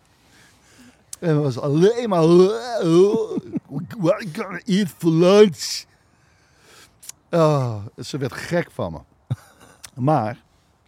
En 1.19 1.36
het 1.36 1.43
was 1.43 1.60
alleen 1.60 2.10
maar... 2.10 2.27
What 3.97 4.23
you 4.23 4.30
gonna 4.34 4.60
eat 4.65 4.88
for 4.97 5.12
lunch? 5.12 5.86
Oh, 7.30 7.86
ze 8.04 8.17
werd 8.17 8.34
gek 8.34 8.71
van 8.71 8.91
me. 8.91 8.99
Maar 9.95 10.38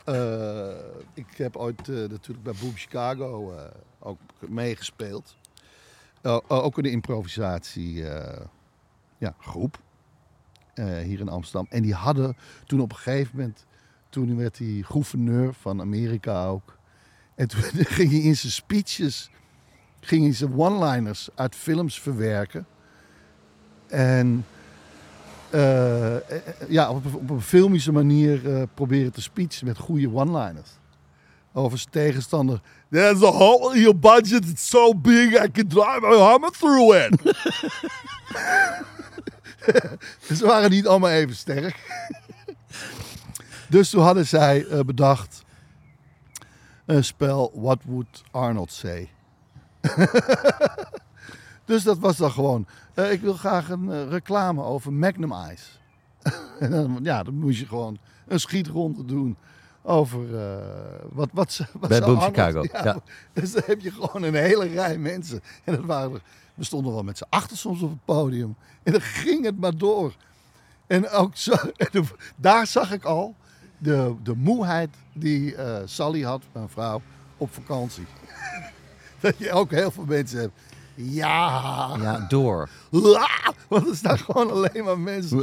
eh, 0.03 0.75
ik 1.13 1.37
heb 1.37 1.55
ooit 1.55 1.89
eh, 1.89 1.95
natuurlijk 1.95 2.43
bij 2.43 2.53
Boom 2.61 2.75
Chicago 2.75 3.51
eh, 3.51 3.63
ook 3.99 4.19
meegespeeld. 4.39 5.37
Ook 6.47 6.77
in 6.77 6.83
de 6.83 6.89
improvisatie 6.89 8.09
eh, 8.09 8.45
ja, 9.17 9.35
groep 9.39 9.81
hier 10.75 11.19
in 11.19 11.29
Amsterdam. 11.29 11.67
En 11.69 11.81
die 11.81 11.93
hadden 11.93 12.37
toen 12.65 12.81
op 12.81 12.91
een 12.91 12.97
gegeven 12.97 13.37
moment, 13.37 13.65
toen 14.09 14.37
werd 14.37 14.57
hij 14.57 14.81
gouverneur 14.85 15.53
van 15.53 15.81
Amerika 15.81 16.45
ook. 16.45 16.77
En 17.35 17.47
toen 17.47 17.61
ging 17.97 18.11
hij 18.11 18.19
in 18.19 18.37
zijn 18.37 18.51
speeches, 18.51 19.29
ging 19.99 20.23
hij 20.23 20.33
zijn 20.33 20.57
one-liners 20.57 21.29
uit 21.35 21.55
films 21.55 22.01
verwerken. 22.01 22.65
En 23.87 24.45
eh, 25.53 26.15
eh, 26.15 26.21
ja, 26.67 26.89
op, 26.91 27.29
een- 27.29 27.41
filmische 27.41 27.91
manier 27.91 28.55
eh, 28.55 28.63
proberen 28.73 29.11
te 29.11 29.21
speechen 29.21 29.67
met 29.67 29.77
goede 29.77 30.13
one-liners. 30.13 30.69
Over 31.53 31.77
zijn 31.77 31.89
tegenstander. 31.91 32.61
There's 32.91 33.21
a 33.23 33.31
hole 33.31 33.75
in 33.75 33.81
your 33.81 33.99
budget, 33.99 34.45
it's 34.45 34.67
so 34.69 34.93
big 34.95 35.43
I 35.45 35.51
can 35.51 35.67
drive 35.67 35.99
my 36.01 36.15
hammer 36.17 36.51
through 36.51 36.95
it. 36.95 37.35
Ze 40.37 40.45
waren 40.45 40.69
niet 40.69 40.87
allemaal 40.87 41.09
even 41.09 41.35
sterk. 41.35 41.75
dus 43.69 43.89
toen 43.89 44.03
hadden 44.03 44.27
zij 44.27 44.65
bedacht 44.85 45.43
een 46.85 47.03
spel 47.03 47.51
What 47.55 47.79
Would 47.85 48.23
Arnold 48.31 48.71
Say? 48.71 49.09
dus 51.65 51.83
dat 51.83 51.97
was 51.97 52.17
dan 52.17 52.31
gewoon, 52.31 52.65
eh, 52.93 53.11
ik 53.11 53.21
wil 53.21 53.33
graag 53.33 53.69
een 53.69 53.91
eh, 53.91 54.07
reclame 54.09 54.63
over 54.63 54.93
Magnum 54.93 55.33
Ice. 55.51 55.65
en 56.59 56.71
dan, 56.71 56.99
ja, 57.03 57.23
dan 57.23 57.33
moest 57.35 57.59
je 57.59 57.65
gewoon 57.65 57.97
een 58.27 58.39
schietronde 58.39 59.05
doen 59.05 59.35
over 59.81 60.39
eh, 60.39 60.57
wat, 61.11 61.29
wat 61.33 61.51
ze... 61.51 61.65
Wat 61.79 61.89
Bij 61.89 62.01
Boom 62.01 62.21
Chicago, 62.21 62.65
ja. 62.83 62.97
Dus 63.33 63.51
dan 63.51 63.61
heb 63.65 63.81
je 63.81 63.91
gewoon 63.91 64.23
een 64.23 64.35
hele 64.35 64.67
rij 64.67 64.97
mensen. 64.97 65.41
En 65.63 65.75
dat 65.75 65.85
waren 65.85 66.13
er, 66.13 66.21
we 66.53 66.63
stonden 66.63 66.93
wel 66.93 67.03
met 67.03 67.17
z'n 67.17 67.25
achter 67.29 67.57
soms 67.57 67.81
op 67.81 67.89
het 67.89 68.05
podium. 68.05 68.55
En 68.83 68.91
dan 68.91 69.01
ging 69.01 69.45
het 69.45 69.59
maar 69.59 69.77
door. 69.77 70.15
En 70.87 71.09
ook 71.09 71.35
zo, 71.35 71.51
en 71.77 71.87
de- 71.91 72.03
daar 72.35 72.67
zag 72.67 72.91
ik 72.91 73.03
al 73.03 73.35
de, 73.77 74.15
de 74.23 74.35
moeheid 74.35 74.89
die 75.13 75.55
Sally 75.85 76.21
had, 76.21 76.43
mijn 76.51 76.69
vrouw, 76.69 77.01
op 77.37 77.53
vakantie. 77.53 78.05
Dat 79.19 79.37
je 79.37 79.51
ook 79.51 79.71
heel 79.71 79.91
veel 79.91 80.05
mensen 80.05 80.39
hebt. 80.39 80.53
Ja. 80.95 81.97
Ja, 82.01 82.25
door. 82.27 82.69
Uah! 82.91 83.47
Want 83.67 83.89
er 83.89 83.95
staan 83.95 84.17
gewoon 84.17 84.51
alleen 84.51 84.83
maar 84.83 84.99
mensen. 84.99 85.37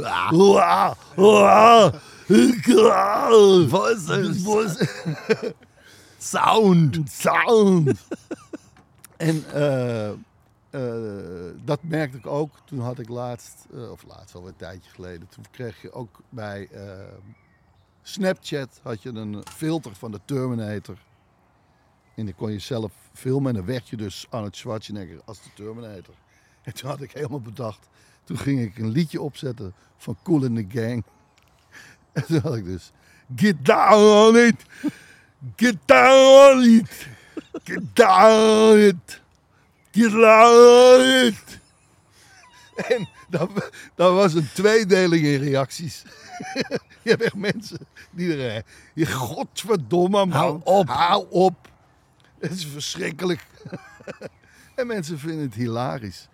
Voices. 3.69 4.43
Voices. 4.43 4.89
Sound. 6.17 6.99
Sound. 7.09 8.07
en 9.17 9.43
eh, 9.53 10.09
eh, 10.09 10.15
dat 11.63 11.79
merkte 11.81 12.17
ik 12.17 12.27
ook. 12.27 12.51
Toen 12.65 12.79
had 12.79 12.99
ik 12.99 13.09
laatst, 13.09 13.65
eh, 13.73 13.91
of 13.91 14.03
laatst 14.07 14.35
al 14.35 14.47
een 14.47 14.55
tijdje 14.55 14.89
geleden, 14.89 15.27
toen 15.29 15.45
kreeg 15.51 15.81
je 15.81 15.91
ook 15.91 16.19
bij 16.29 16.69
Snapchat 18.01 18.79
had 18.83 19.03
je 19.03 19.09
een 19.09 19.43
filter 19.49 19.95
van 19.95 20.11
de 20.11 20.19
Terminator. 20.25 20.97
En 22.21 22.27
dan 22.27 22.35
kon 22.35 22.51
je 22.51 22.59
zelf 22.59 22.91
filmen 23.13 23.49
en 23.49 23.55
dan 23.55 23.65
werd 23.65 23.89
je 23.89 23.97
dus 23.97 24.25
Arnold 24.29 24.55
Schwarzenegger 24.55 25.21
als 25.25 25.43
de 25.43 25.49
Terminator. 25.53 26.15
En 26.61 26.73
toen 26.73 26.89
had 26.89 27.01
ik 27.01 27.11
helemaal 27.11 27.41
bedacht, 27.41 27.89
toen 28.23 28.37
ging 28.37 28.61
ik 28.61 28.77
een 28.77 28.89
liedje 28.89 29.21
opzetten 29.21 29.73
van 29.97 30.17
Cool 30.23 30.43
in 30.43 30.55
the 30.55 30.79
Gang. 30.79 31.03
En 32.13 32.25
toen 32.25 32.39
had 32.41 32.55
ik 32.55 32.65
dus, 32.65 32.91
get 33.35 33.65
down 33.65 34.27
on 34.27 34.37
it, 34.37 34.65
get 35.55 35.77
down 35.85 36.57
on 36.57 36.63
it, 36.63 37.07
get 37.63 37.95
down 37.95 38.71
on 38.71 38.77
it, 38.77 39.21
get 39.91 40.11
down 40.11 40.55
on 40.55 41.25
it. 41.25 41.59
En 42.75 43.09
dat, 43.29 43.71
dat 43.95 44.13
was 44.13 44.33
een 44.33 44.49
tweedeling 44.53 45.25
in 45.25 45.41
reacties. 45.41 46.03
Je 47.03 47.09
hebt 47.09 47.21
echt 47.21 47.35
mensen 47.35 47.87
die 48.11 48.35
er... 48.37 48.63
Je 48.93 49.05
godverdomme 49.05 50.25
man. 50.25 50.31
Hou 50.31 50.61
op. 50.63 50.87
Hou 50.87 51.25
op. 51.29 51.70
Het 52.49 52.51
is 52.51 52.65
verschrikkelijk. 52.65 53.47
en 54.75 54.87
mensen 54.87 55.19
vinden 55.19 55.45
het 55.45 55.53
hilarisch. 55.53 56.27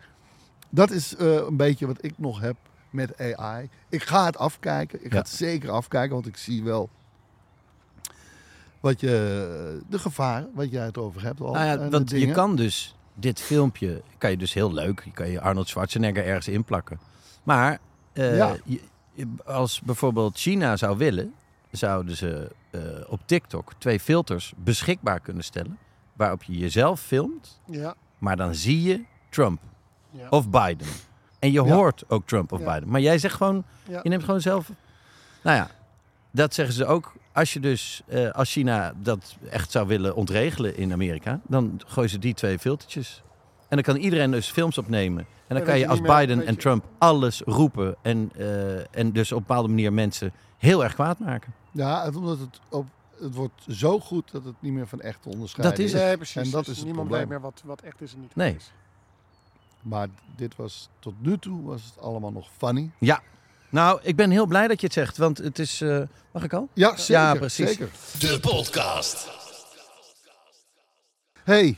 Dat 0.70 0.92
is 0.92 1.16
eh, 1.16 1.34
een 1.36 1.58
beetje 1.58 1.88
wat 1.88 2.04
ik 2.04 2.14
nog 2.18 2.40
heb 2.40 2.56
met 2.90 3.18
AI. 3.38 3.70
Ik 3.90 4.04
ga 4.04 4.26
het 4.26 4.38
afkijken. 4.38 5.06
Ik 5.06 5.12
ga 5.12 5.18
het 5.18 5.30
zeker 5.30 5.70
afkijken, 5.70 6.14
want 6.14 6.28
ik 6.28 6.38
zie 6.38 6.64
wel... 6.64 6.90
Wat 8.80 9.00
je, 9.00 9.82
de 9.90 10.00
gevaren, 10.00 10.50
wat 10.54 10.72
jij 10.72 10.86
het 10.86 10.98
over 10.98 11.24
hebt 11.24 11.42
al. 11.42 11.54
Nou 11.54 11.66
ja, 11.66 12.18
je 12.18 12.32
kan 12.32 12.56
dus 12.56 12.96
dit 13.14 13.42
filmpje, 13.42 14.02
kan 14.18 14.30
je 14.32 14.38
dus 14.38 14.54
heel 14.54 14.74
leuk, 14.74 15.02
je 15.06 15.12
kan 15.12 15.30
je 15.30 15.42
Arnold 15.42 15.68
Schwarzenegger 15.68 16.26
ergens 16.26 16.48
inplakken. 16.48 17.00
Maar 17.44 17.80
eh, 18.14 18.36
Ja. 18.38 18.56
je- 18.66 18.82
je- 19.14 19.28
als 19.46 19.82
bijvoorbeeld 19.82 20.38
China 20.38 20.78
zou 20.78 20.98
willen, 20.98 21.34
zouden 21.72 22.16
ze 22.16 22.52
eh, 22.70 22.82
op 23.08 23.20
TikTok 23.26 23.72
twee 23.78 24.00
filters 24.00 24.54
beschikbaar 24.58 25.20
kunnen 25.20 25.44
stellen, 25.44 25.78
waarop 26.18 26.44
je 26.44 26.58
jezelf 26.58 27.02
filmt, 27.02 27.60
Ja. 27.66 27.94
maar 28.18 28.36
dan 28.38 28.56
zie 28.56 28.82
je 28.82 29.04
Trump 29.30 29.62
Ja. 30.10 30.28
of 30.30 30.50
Biden. 30.50 30.88
En 31.40 31.52
je 31.52 31.64
Ja. 31.64 31.74
hoort 31.74 32.04
ook 32.08 32.28
Trump 32.28 32.52
of 32.52 32.60
Ja. 32.60 32.74
Biden. 32.74 32.90
Maar 32.90 33.02
jij 33.02 33.18
zegt 33.18 33.36
gewoon, 33.36 33.64
je 34.04 34.10
neemt 34.10 34.24
gewoon 34.24 34.42
zelf... 34.42 34.72
Nou 35.44 35.58
ja, 35.58 35.70
dat 36.32 36.54
zeggen 36.54 36.76
ze 36.76 36.86
ook. 36.86 37.14
Als 37.34 37.54
je 37.54 37.60
dus, 37.60 38.02
eh, 38.08 38.30
als 38.32 38.52
China 38.52 38.94
dat 39.02 39.36
echt 39.50 39.72
zou 39.72 39.88
willen 39.88 40.16
ontregelen 40.16 40.78
in 40.78 40.92
Amerika, 40.92 41.40
dan 41.48 41.82
gooien 41.86 42.10
ze 42.10 42.20
die 42.20 42.34
twee 42.34 42.60
filtertjes. 42.60 43.24
En 43.70 43.76
dan 43.76 43.82
kan 43.82 43.96
iedereen 43.96 44.32
dus 44.32 44.52
films 44.52 44.78
opnemen. 44.78 45.26
En 45.48 45.56
dan 45.56 45.66
kan 45.66 45.80
je 45.80 45.88
als 45.88 46.02
Biden 46.02 46.46
en 46.46 46.58
Trump 46.58 46.86
alles 46.98 47.42
roepen. 47.46 47.96
En, 48.02 48.32
eh, 48.38 48.96
en 49.00 49.12
dus 49.12 49.32
op 49.32 49.38
een 49.40 49.46
bepaalde 49.48 49.68
manier 49.68 49.94
mensen 49.94 50.32
heel 50.58 50.84
erg 50.84 50.94
kwaad 50.94 51.20
maken. 51.20 51.54
Ja, 51.72 52.10
omdat 52.16 52.40
het, 52.40 52.60
op, 52.70 52.86
het 53.20 53.34
wordt 53.36 53.66
zo 53.70 54.00
goed 54.00 54.32
dat 54.32 54.44
het 54.44 54.56
niet 54.60 54.74
meer 54.74 54.88
van 54.88 55.02
echt 55.02 55.22
te 55.22 55.30
onderscheiden 55.30 55.78
Dat 55.78 55.86
is 55.86 55.94
het. 55.94 56.02
Nee, 56.02 56.16
precies. 56.16 56.36
En 56.36 56.50
dat 56.52 56.64
Dus 56.66 56.72
is 56.74 56.78
het 56.78 56.86
niemand 56.86 57.10
weet 57.10 57.28
meer 57.28 57.42
wat, 57.42 57.62
wat 57.66 57.82
echt 57.82 58.02
is 58.02 58.14
en 58.14 58.20
niet 58.22 58.36
Nee. 58.36 58.56
is. 58.56 58.72
Maar 59.82 60.08
dit 60.36 60.56
was, 60.56 60.90
tot 61.00 61.14
nu 61.22 61.38
toe 61.38 61.64
was 61.64 61.84
het 61.84 62.00
allemaal 62.00 62.32
nog 62.32 62.50
funny. 62.58 62.92
Ja. 63.00 63.22
Nou, 63.70 64.00
ik 64.04 64.16
ben 64.16 64.30
heel 64.30 64.46
blij 64.46 64.68
dat 64.68 64.80
je 64.80 64.86
het 64.86 64.96
zegt, 64.96 65.18
want 65.18 65.38
het 65.38 65.60
is... 65.60 65.82
eh, 65.82 66.02
mag 66.32 66.44
ik 66.44 66.54
al? 66.54 66.70
Ja, 66.74 66.90
zeker. 66.98 67.14
Ja, 67.14 67.36
precies. 67.36 67.68
Zeker. 67.70 67.90
De 68.20 68.40
podcast. 68.40 69.30
hey, 71.44 71.78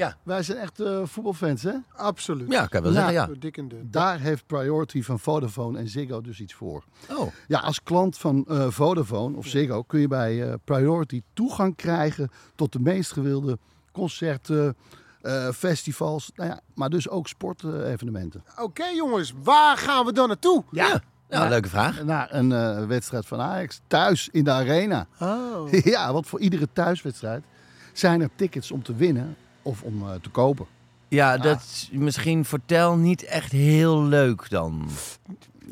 Ja. 0.00 0.16
Wij 0.22 0.42
zijn 0.42 0.58
echt 0.58 0.80
eh, 0.80 1.00
voetbalfans, 1.04 1.62
hè? 1.62 1.72
Absoluut. 1.96 2.50
Ja, 2.52 2.66
kan 2.66 2.82
wel 2.82 2.92
Nou, 2.92 3.12
zeggen, 3.12 3.32
ja. 3.34 3.40
Dik 3.40 3.56
en 3.56 3.68
dun. 3.68 3.88
Daar 3.90 4.20
heeft 4.20 4.46
Priority 4.46 5.02
van 5.02 5.18
Vodafone 5.18 5.78
en 5.78 5.88
Ziggo 5.88 6.20
dus 6.20 6.40
iets 6.40 6.54
voor. 6.54 6.84
Oh, 7.10 7.32
Ja, 7.48 7.58
als 7.58 7.82
klant 7.82 8.18
van 8.18 8.44
eh, 8.48 8.66
Vodafone 8.70 9.36
of 9.36 9.46
Ziggo 9.46 9.82
kun 9.82 10.00
je 10.00 10.08
bij 10.08 10.48
eh, 10.48 10.54
Priority 10.64 11.22
toegang 11.32 11.76
krijgen 11.76 12.30
tot 12.54 12.72
de 12.72 12.80
meest 12.80 13.12
gewilde 13.12 13.58
concerten, 13.92 14.76
eh, 15.20 15.48
festivals, 15.48 16.30
nou 16.34 16.48
ja, 16.50 16.60
maar 16.74 16.90
dus 16.90 17.08
ook 17.08 17.28
sportevenementen. 17.28 18.44
Oké 18.60 18.84
jongens, 18.86 19.32
waar 19.42 19.76
gaan 19.76 20.04
we 20.04 20.12
dan 20.12 20.28
naartoe? 20.28 20.64
ja. 20.70 21.00
Ja, 21.28 21.48
leuke 21.48 21.68
vraag. 21.68 22.04
Naar 22.04 22.28
een 22.34 22.52
eh, 22.52 22.86
wedstrijd 22.86 23.26
van 23.26 23.40
Ajax 23.40 23.80
thuis 23.86 24.28
in 24.32 24.44
de 24.44 24.50
arena. 24.50 25.06
Oh. 25.20 25.72
Ja, 25.84 26.12
want 26.12 26.26
voor 26.26 26.40
iedere 26.40 26.68
thuiswedstrijd 26.72 27.44
zijn 27.92 28.20
er 28.20 28.30
tickets 28.36 28.70
om 28.70 28.82
te 28.82 28.94
winnen 28.94 29.36
of 29.62 29.82
om 29.82 30.02
eh, 30.02 30.14
te 30.22 30.30
kopen. 30.30 30.66
Ja, 31.08 31.38
dat 31.38 31.60
is 31.60 31.88
misschien 31.92 32.44
vertel 32.44 32.96
niet 32.96 33.22
echt 33.24 33.52
heel 33.52 34.02
leuk 34.04 34.50
dan. 34.50 34.88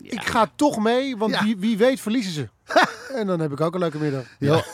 Ik 0.02 0.22
ga 0.22 0.50
toch 0.54 0.78
mee, 0.82 1.16
want 1.16 1.32
Ja. 1.32 1.44
wie, 1.44 1.56
wie 1.56 1.76
weet 1.78 2.00
verliezen 2.00 2.32
ze. 2.32 2.48
en 3.18 3.26
dan 3.26 3.40
heb 3.40 3.52
ik 3.52 3.60
ook 3.60 3.74
een 3.74 3.80
leuke 3.80 3.98
middag. 3.98 4.24
Ja. 4.38 4.64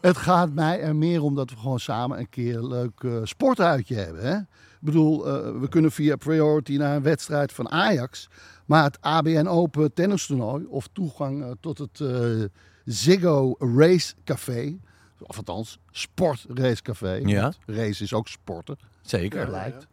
Het 0.00 0.16
gaat 0.16 0.52
mij 0.52 0.80
er 0.80 0.96
meer 0.96 1.22
om 1.22 1.34
dat 1.34 1.50
we 1.50 1.56
gewoon 1.56 1.80
samen 1.80 2.18
een 2.18 2.28
keer 2.28 2.56
een 2.56 2.68
leuk 2.68 3.00
eh, 3.02 3.12
sportuitje 3.22 3.94
hebben. 3.94 4.22
Hè? 4.26 4.36
Ik 4.36 4.44
bedoel, 4.80 5.26
eh, 5.26 5.60
we 5.60 5.68
kunnen 5.68 5.92
via 5.92 6.16
Priority 6.16 6.76
naar 6.76 6.96
een 6.96 7.02
wedstrijd 7.02 7.52
van 7.52 7.70
Ajax. 7.70 8.28
Maar 8.64 8.84
het 8.84 8.98
ABN 9.00 9.46
Open 9.46 9.92
tennistoernooi 9.94 10.64
of 10.68 10.88
toegang 10.92 11.56
tot 11.60 11.78
het 11.78 12.02
Ziggo 12.84 13.54
Race 13.58 14.14
Café. 14.24 14.76
Of 15.26 15.36
althans, 15.36 15.78
Sport 15.90 16.44
Race 16.54 16.82
Café. 16.82 17.20
Ja. 17.24 17.52
Race 17.66 18.02
is 18.02 18.12
ook 18.14 18.28
sporten, 18.28 18.78
Zeker. 19.02 19.50
lijkt. 19.50 19.86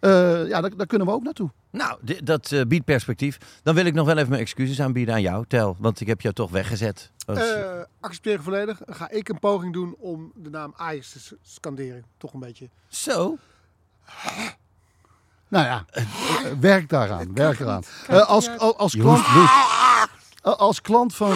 Eh, 0.00 0.48
ja, 0.48 0.60
daar, 0.60 0.76
daar 0.76 0.86
kunnen 0.86 1.06
we 1.06 1.12
ook 1.12 1.22
naartoe. 1.22 1.50
Nou, 1.70 1.98
dat 2.24 2.52
eh, 2.52 2.60
biedt 2.66 2.84
perspectief. 2.84 3.38
Dan 3.62 3.74
wil 3.74 3.84
ik 3.84 3.94
nog 3.94 4.06
wel 4.06 4.16
even 4.16 4.28
mijn 4.28 4.40
excuses 4.42 4.80
aanbieden 4.80 5.14
aan 5.14 5.20
jou, 5.22 5.44
Tel. 5.48 5.76
Want 5.78 6.00
ik 6.00 6.06
heb 6.06 6.20
jou 6.20 6.34
toch 6.34 6.50
weggezet. 6.50 7.10
Als- 7.26 7.38
Eh 7.38 7.80
accepteer 8.00 8.34
ik 8.34 8.40
volledig. 8.42 8.78
Dan 8.84 8.94
ga 8.94 9.10
ik 9.10 9.28
een 9.28 9.38
poging 9.38 9.72
doen 9.72 9.94
om 9.98 10.32
de 10.34 10.50
naam 10.50 10.72
Ajax 10.76 11.10
te 11.12 11.36
scanderen. 11.42 12.04
Toch 12.18 12.32
een 12.32 12.40
beetje. 12.40 12.68
Zo? 12.88 13.36
Nou 15.48 15.64
ja, 15.66 15.84
eh, 15.90 16.04
werk 16.60 16.88
daaraan. 16.88 17.34
Werk 17.34 17.60
eraan. 17.60 17.82
Eh, 18.08 18.26
als, 18.28 18.58
als, 18.58 18.76
als 18.76 18.96
klant. 18.96 19.26
Eh, 19.26 20.02
Als 20.42 20.80
klant 20.80 21.14
van 21.14 21.30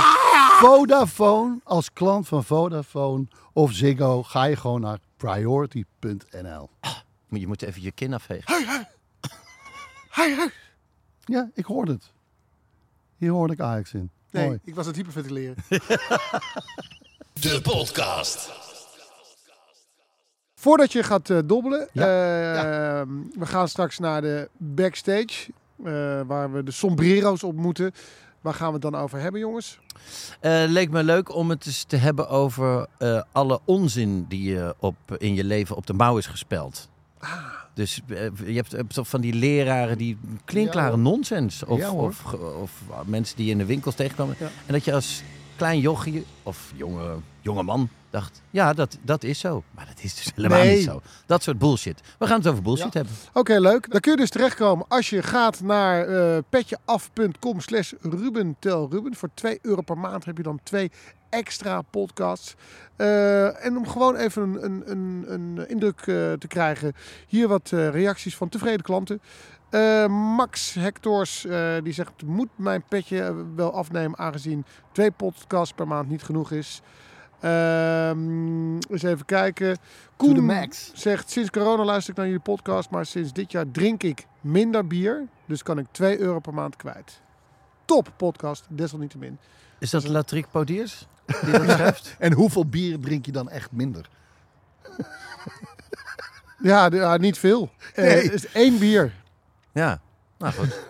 Vodafone, 0.62 1.60
als 1.64 1.92
klant 1.92 2.28
van 2.28 2.44
Vodafone 2.44 3.26
of 3.52 3.72
Ziggo, 3.72 4.22
ga 4.22 4.44
je 4.44 4.56
gewoon 4.56 4.80
naar 4.80 4.98
priority.nl. 5.16 6.70
Je 7.28 7.46
moet 7.46 7.62
even 7.62 7.82
je 7.82 7.90
kin 7.90 8.14
afvegen. 8.14 8.86
Ja, 11.24 11.50
ik 11.54 11.64
hoorde 11.64 11.92
het. 11.92 12.12
Hier 13.16 13.30
hoorde 13.30 13.52
ik 13.52 13.60
Ajax 13.60 13.92
in. 13.94 14.10
Nee, 14.30 14.46
Mooi. 14.46 14.58
ik 14.64 14.74
was 14.74 14.86
het 14.86 14.96
hyperventileren. 14.96 15.54
De 17.40 17.60
podcast. 17.62 18.50
Voordat 20.54 20.92
je 20.92 21.02
gaat 21.02 21.30
eh, 21.30 21.38
dobbelen, 21.44 21.88
Ja, 21.92 22.04
eh, 22.04 23.06
we 23.38 23.46
gaan 23.46 23.68
straks 23.68 23.98
naar 23.98 24.20
de 24.20 24.48
backstage. 24.56 25.50
eh, 25.84 26.20
waar 26.26 26.52
we 26.52 26.62
de 26.62 26.70
sombrero's 26.70 27.42
ontmoeten. 27.42 27.92
Waar 28.42 28.54
gaan 28.54 28.66
we 28.66 28.72
het 28.72 28.82
dan 28.82 28.94
over 28.94 29.18
hebben, 29.20 29.40
jongens? 29.40 29.78
Eh, 30.40 30.62
leek 30.66 30.90
me 30.90 31.02
leuk 31.02 31.34
om 31.34 31.50
het 31.50 31.66
eens 31.66 31.82
te 31.84 31.96
hebben 31.96 32.28
over 32.28 32.86
eh, 32.98 33.22
alle 33.32 33.60
onzin 33.64 34.24
die 34.28 34.42
je 34.52 34.74
op, 34.78 34.96
in 35.18 35.34
je 35.34 35.44
leven 35.44 35.76
op 35.76 35.86
de 35.86 35.92
mouw 35.92 36.16
is 36.18 36.26
gespeld. 36.26 36.88
Dus 37.74 38.00
eh, 38.08 38.16
je 38.46 38.54
hebt, 38.54 38.72
hebt 38.72 38.98
van 39.02 39.20
die 39.20 39.34
leraren 39.34 39.98
die 39.98 40.18
klinkklare 40.44 40.86
Ja, 40.86 40.94
hoor. 40.94 41.02
nonsens. 41.02 41.64
Of, 41.64 41.78
Ja, 41.78 41.90
of, 41.92 42.32
of 42.62 42.70
mensen 43.04 43.36
die 43.36 43.50
in 43.50 43.58
de 43.58 43.64
winkels 43.64 43.94
tegenkomen. 43.94 44.36
Ja. 44.38 44.50
En 44.66 44.72
dat 44.72 44.84
je 44.84 44.94
als 44.94 45.22
klein 45.56 45.80
jochie 45.80 46.26
of 46.42 46.72
jonge, 46.74 47.16
jonge 47.40 47.62
man 47.62 47.88
dacht, 48.10 48.42
ja, 48.50 48.72
dat, 48.72 48.98
dat 49.02 49.22
is 49.24 49.38
zo. 49.38 49.62
Maar 49.70 49.86
dat 49.86 50.02
is 50.04 50.14
dus 50.14 50.32
helemaal 50.34 50.58
Nee. 50.58 50.74
niet 50.76 50.84
zo. 50.84 51.00
Dat 51.26 51.42
soort 51.42 51.58
bullshit. 51.58 52.00
We 52.18 52.26
gaan 52.26 52.38
het 52.38 52.46
over 52.48 52.62
bullshit 52.62 52.92
Ja. 52.92 52.98
hebben. 53.00 53.16
Oké, 53.32 53.58
leuk. 53.58 53.90
Dan 53.90 54.00
kun 54.00 54.10
je 54.12 54.16
dus 54.18 54.30
terechtkomen 54.30 54.86
als 54.88 55.10
je 55.10 55.22
gaat 55.22 55.60
naar 55.60 56.06
eh 56.08 56.38
petjeaf.com 56.48 57.60
slash 57.60 57.92
rubentelruben. 58.00 59.14
Voor 59.14 59.28
2 59.34 59.58
euro 59.62 59.80
per 59.82 59.98
maand 59.98 60.24
heb 60.24 60.36
je 60.36 60.42
dan 60.42 60.60
twee 60.62 60.90
extra 61.30 61.82
podcasts. 61.82 62.54
Eh, 62.96 63.64
en 63.64 63.76
om 63.76 63.86
gewoon 63.88 64.16
even 64.16 64.42
een, 64.42 64.62
een, 64.64 64.82
een, 64.86 65.24
een 65.32 65.68
indruk 65.68 65.98
eh, 66.00 66.04
te 66.32 66.46
krijgen. 66.48 66.92
Hier 67.26 67.48
wat 67.48 67.68
reacties 67.70 68.36
van 68.36 68.48
tevreden 68.48 68.82
klanten. 68.82 69.20
Eh, 69.72 70.06
Max 70.06 70.74
Hectors 70.74 71.44
eh, 71.44 71.74
die 71.82 71.92
zegt, 71.92 72.22
moet 72.24 72.48
mijn 72.56 72.82
petje 72.88 73.22
eh, 73.22 73.34
wel 73.56 73.72
afnemen 73.72 74.18
aangezien 74.18 74.64
twee 74.92 75.10
podcasts 75.10 75.74
per 75.74 75.86
maand 75.86 76.08
niet 76.08 76.22
genoeg 76.22 76.50
is. 76.50 76.80
Ehm, 77.40 78.74
eens 78.74 79.02
even 79.02 79.24
kijken. 79.24 79.76
The 80.16 80.40
max. 80.40 80.90
zegt, 80.94 81.30
sinds 81.30 81.50
corona 81.50 81.84
luister 81.84 82.10
ik 82.10 82.16
naar 82.16 82.26
jullie 82.26 82.42
podcast, 82.42 82.90
maar 82.90 83.06
sinds 83.06 83.32
dit 83.32 83.52
jaar 83.52 83.70
drink 83.70 84.02
ik 84.02 84.26
minder 84.40 84.86
bier. 84.86 85.28
Dus 85.46 85.62
kan 85.62 85.78
ik 85.78 85.86
2 85.90 86.18
euro 86.18 86.38
per 86.38 86.54
maand 86.54 86.76
kwijt. 86.76 87.20
Top 87.84 88.12
podcast, 88.16 88.66
desalniettemin. 88.68 89.38
Is 89.78 89.90
dat 89.90 90.08
Latriek 90.08 90.50
Podiers 90.50 91.06
die 91.42 91.52
dat 91.52 91.70
schrijft? 91.76 92.16
En 92.18 92.32
hoeveel 92.32 92.66
bier 92.66 93.00
drink 93.00 93.26
je 93.26 93.32
dan 93.32 93.48
echt 93.50 93.72
minder? 93.72 94.08
Ja, 96.62 97.16
niet 97.16 97.38
veel. 97.38 97.70
Eh, 97.94 98.04
Nee. 98.04 98.22
Het 98.22 98.32
is 98.32 98.52
één 98.52 98.78
bier. 98.78 99.12
Ja, 99.72 100.00
nou 100.38 100.52
goed. 100.52 100.80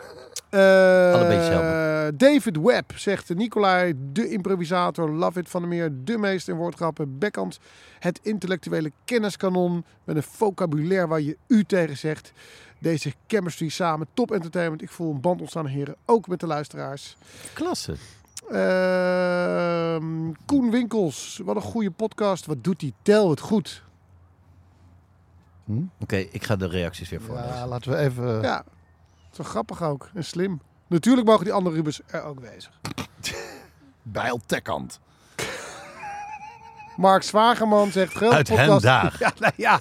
Hetzelfde. 0.53 1.83
David 2.17 2.57
Webb 2.57 2.93
zegt 2.95 3.35
Nicolai, 3.35 3.95
de 4.13 4.29
improvisator, 4.29 5.11
Love 5.11 5.41
It 5.41 5.49
van 5.49 5.61
der 5.61 5.71
Meer, 5.71 5.91
de 6.05 6.19
meester 6.19 6.53
in 6.53 6.59
woordgrappen, 6.59 7.19
Beckhand, 7.19 7.59
het 7.99 8.21
intellectuele 8.23 8.93
kenniskanon 9.05 9.85
met 10.05 10.17
een 10.17 10.23
vocabulaire 10.23 11.07
waar 11.07 11.21
je 11.21 11.37
u 11.47 11.65
tegen 11.65 11.97
zegt. 11.97 12.33
Deze 12.79 13.13
chemistry 13.27 13.69
samen, 13.69 14.07
top 14.15 14.31
entertainment. 14.31 14.83
Ik 14.83 14.91
voel 14.91 15.11
een 15.11 15.21
band 15.21 15.41
ontstaan, 15.41 15.67
heren, 15.67 15.97
ook 16.05 16.29
met 16.29 16.41
de 16.41 16.47
luisteraars. 16.47 17.17
Klasse. 17.53 17.95
Ehm, 18.51 20.33
Koen 20.47 20.71
Winkels, 20.71 21.41
wat 21.45 21.57
een 21.57 21.63
goede 21.63 21.91
podcast. 21.91 22.47
Wat 22.47 22.65
doet 22.65 22.81
die? 22.81 22.95
Tel 23.03 23.31
het 23.31 23.41
goed. 23.41 23.83
Oké, 26.01 26.17
ik 26.17 26.45
ga 26.45 26.57
de 26.57 26.67
reacties 26.69 27.09
weer 27.09 27.21
voorlezen. 27.21 27.55
Ja, 27.55 27.67
laten 27.67 27.91
we 27.91 27.97
even... 27.97 28.43
Ja, 28.43 28.65
zo 29.33 29.45
grappig 29.45 29.83
ook 29.83 30.09
en 30.15 30.25
slim. 30.25 30.61
Natuurlijk 30.87 31.27
mogen 31.27 31.45
die 31.45 31.53
andere 31.53 31.75
Rubens 31.77 32.01
er 32.07 32.23
ook 32.23 32.41
wezen. 32.41 32.71
Bijl 34.03 34.41
Tekkant. 34.47 35.01
Mark 36.97 37.23
Zwagerman 37.23 37.91
zegt... 37.93 38.23
Uit 38.23 38.49
podcast. 38.49 38.69
Hendaag. 38.69 39.19
Ja, 39.25 39.33
nou 39.39 39.53
ja. 39.57 39.81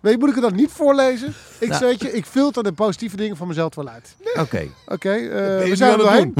Weet 0.00 0.12
je, 0.12 0.18
moet 0.18 0.28
ik 0.28 0.34
het 0.34 0.44
dan 0.44 0.54
niet 0.54 0.70
voorlezen? 0.70 1.34
Ik, 1.58 1.68
Nou. 1.68 1.84
weet 1.84 2.00
je, 2.00 2.12
ik 2.12 2.26
filter 2.26 2.62
de 2.62 2.72
positieve 2.72 3.16
dingen 3.16 3.36
van 3.36 3.48
mezelf 3.48 3.74
wel 3.74 3.88
uit. 3.88 4.16
Oké. 4.38 4.66
Oké, 4.86 5.10
eh, 5.12 5.64
je 5.64 5.70
we 5.70 5.76
zijn 5.76 5.92
er 5.92 5.98
doorheen. 5.98 6.34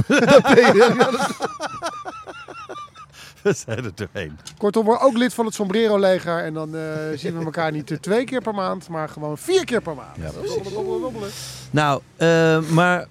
We 3.55 3.55
zijn 3.55 3.93
er. 4.13 4.31
Kortom, 4.59 4.85
word 4.85 5.01
ook 5.01 5.17
lid 5.17 5.35
van 5.35 5.45
het 5.45 5.55
Sombrero-leger. 5.55 6.45
En 6.45 6.55
dan 6.55 6.77
eh, 6.77 6.83
zien 7.15 7.39
we 7.39 7.45
elkaar 7.45 7.73
niet 7.73 7.99
twee 8.01 8.25
keer 8.25 8.43
per 8.43 8.55
maand, 8.55 8.89
maar 8.89 9.09
gewoon 9.09 9.39
vier 9.39 9.65
keer 9.65 9.81
per 9.81 9.95
maand. 9.95 10.17
Ja, 10.17 10.31
precies. 10.31 10.55
Dobbelen, 10.55 10.73
dobbelen, 10.73 11.01
dobbelen. 11.01 11.31
Nou, 11.71 12.01
eh, 12.17 12.61
maar 12.71 13.07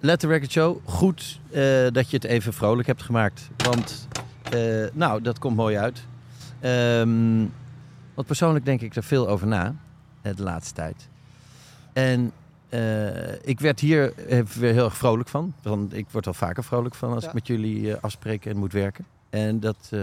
Let 0.00 0.20
the 0.20 0.26
Record 0.26 0.50
Show, 0.50 0.78
goed 0.84 1.40
eh, 1.50 1.86
dat 1.92 2.10
je 2.10 2.16
het 2.16 2.24
even 2.24 2.52
vrolijk 2.52 2.86
hebt 2.86 3.02
gemaakt. 3.02 3.48
Want, 3.56 4.08
eh, 4.50 4.86
nou, 4.92 5.22
dat 5.22 5.38
komt 5.38 5.56
mooi 5.56 5.76
uit. 5.76 6.02
Ehm, 6.60 7.38
want 8.14 8.26
persoonlijk 8.26 8.64
denk 8.64 8.80
ik 8.80 8.96
er 8.96 9.02
veel 9.02 9.28
over 9.28 9.46
na, 9.46 9.74
de 10.22 10.42
laatste 10.42 10.74
tijd. 10.74 11.08
En 11.92 12.32
eh, 12.68 13.34
ik 13.42 13.60
werd 13.60 13.80
hier 13.80 14.12
weer 14.58 14.72
heel 14.72 14.84
erg 14.84 14.96
vrolijk 14.96 15.28
van. 15.28 15.54
Want 15.62 15.94
ik 15.94 16.06
word 16.10 16.26
al 16.26 16.34
vaker 16.34 16.64
vrolijk 16.64 16.94
van 16.94 17.12
als 17.12 17.22
Ja. 17.22 17.28
ik 17.28 17.34
met 17.34 17.46
jullie 17.46 17.92
eh, 17.92 18.02
afspreek 18.02 18.46
en 18.46 18.56
moet 18.56 18.72
werken. 18.72 19.04
En 19.30 19.60
dat 19.60 19.88
eh, 19.90 20.00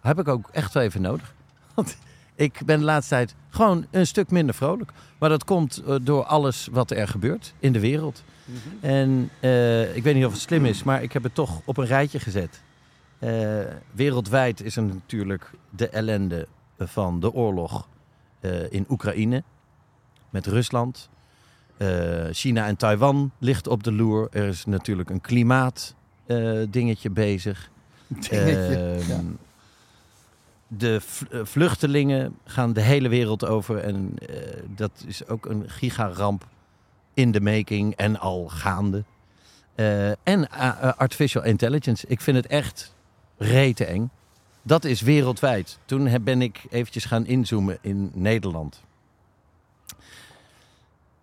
heb 0.00 0.18
ik 0.18 0.28
ook 0.28 0.48
echt 0.52 0.74
wel 0.74 0.82
even 0.82 1.00
nodig. 1.00 1.34
Want 1.74 1.96
ik 2.34 2.60
ben 2.64 2.78
de 2.78 2.84
laatste 2.84 3.14
tijd 3.14 3.34
gewoon 3.48 3.86
een 3.90 4.06
stuk 4.06 4.30
minder 4.30 4.54
vrolijk. 4.54 4.92
Maar 5.18 5.28
dat 5.28 5.44
komt 5.44 5.82
eh, 5.86 5.94
door 6.02 6.24
alles 6.24 6.68
wat 6.72 6.90
er 6.90 7.08
gebeurt 7.08 7.54
in 7.58 7.72
de 7.72 7.80
wereld. 7.80 8.22
En 8.80 9.30
eh, 9.40 9.96
ik 9.96 10.02
weet 10.02 10.14
niet 10.14 10.24
of 10.24 10.32
het 10.32 10.40
slim 10.40 10.64
is, 10.64 10.82
maar 10.82 11.02
ik 11.02 11.12
heb 11.12 11.22
het 11.22 11.34
toch 11.34 11.60
op 11.64 11.76
een 11.76 11.86
rijtje 11.86 12.20
gezet. 12.20 12.64
Wereldwijd 13.92 14.62
is 14.62 14.76
er 14.76 14.82
natuurlijk 14.82 15.50
de 15.70 15.88
ellende 15.88 16.46
van 16.78 17.20
de 17.20 17.32
oorlog 17.32 17.88
in 18.70 18.86
Oekraïne 18.88 19.42
met 20.30 20.46
Rusland. 20.46 21.08
China 22.30 22.66
en 22.66 22.76
Taiwan 22.76 23.30
ligt 23.38 23.66
op 23.66 23.82
de 23.82 23.92
loer. 23.92 24.28
Er 24.30 24.46
is 24.46 24.64
natuurlijk 24.64 25.10
een 25.10 25.20
klimaat 25.20 25.94
eh, 26.26 26.58
dingetje 26.68 27.10
bezig. 27.10 27.70
Dingetje, 28.06 28.76
Ehm, 29.00 29.08
ja. 29.08 29.20
de 30.66 31.00
eh, 31.30 31.40
vluchtelingen 31.42 32.36
gaan 32.44 32.72
de 32.72 32.80
hele 32.80 33.08
wereld 33.08 33.46
over. 33.46 33.78
En 33.78 34.14
eh, 34.28 34.62
dat 34.66 35.04
is 35.06 35.26
ook 35.26 35.46
een 35.46 35.70
gigaramp 35.70 36.46
in 37.14 37.30
de 37.30 37.40
making 37.40 37.94
en 37.94 38.18
al 38.18 38.48
gaande. 38.48 39.04
Eh, 39.74 40.10
en 40.10 40.50
artificial 40.96 41.44
intelligence. 41.44 42.06
Ik 42.08 42.20
vind 42.20 42.36
het 42.36 42.46
echt 42.46 42.94
rete 43.36 43.84
eng. 43.84 44.10
Dat 44.62 44.84
is 44.84 45.00
wereldwijd. 45.00 45.78
Toen 45.84 46.22
ben 46.24 46.42
ik 46.42 46.64
eventjes 46.70 47.04
gaan 47.04 47.26
inzoomen 47.26 47.78
in 47.80 48.10
Nederland. 48.14 48.82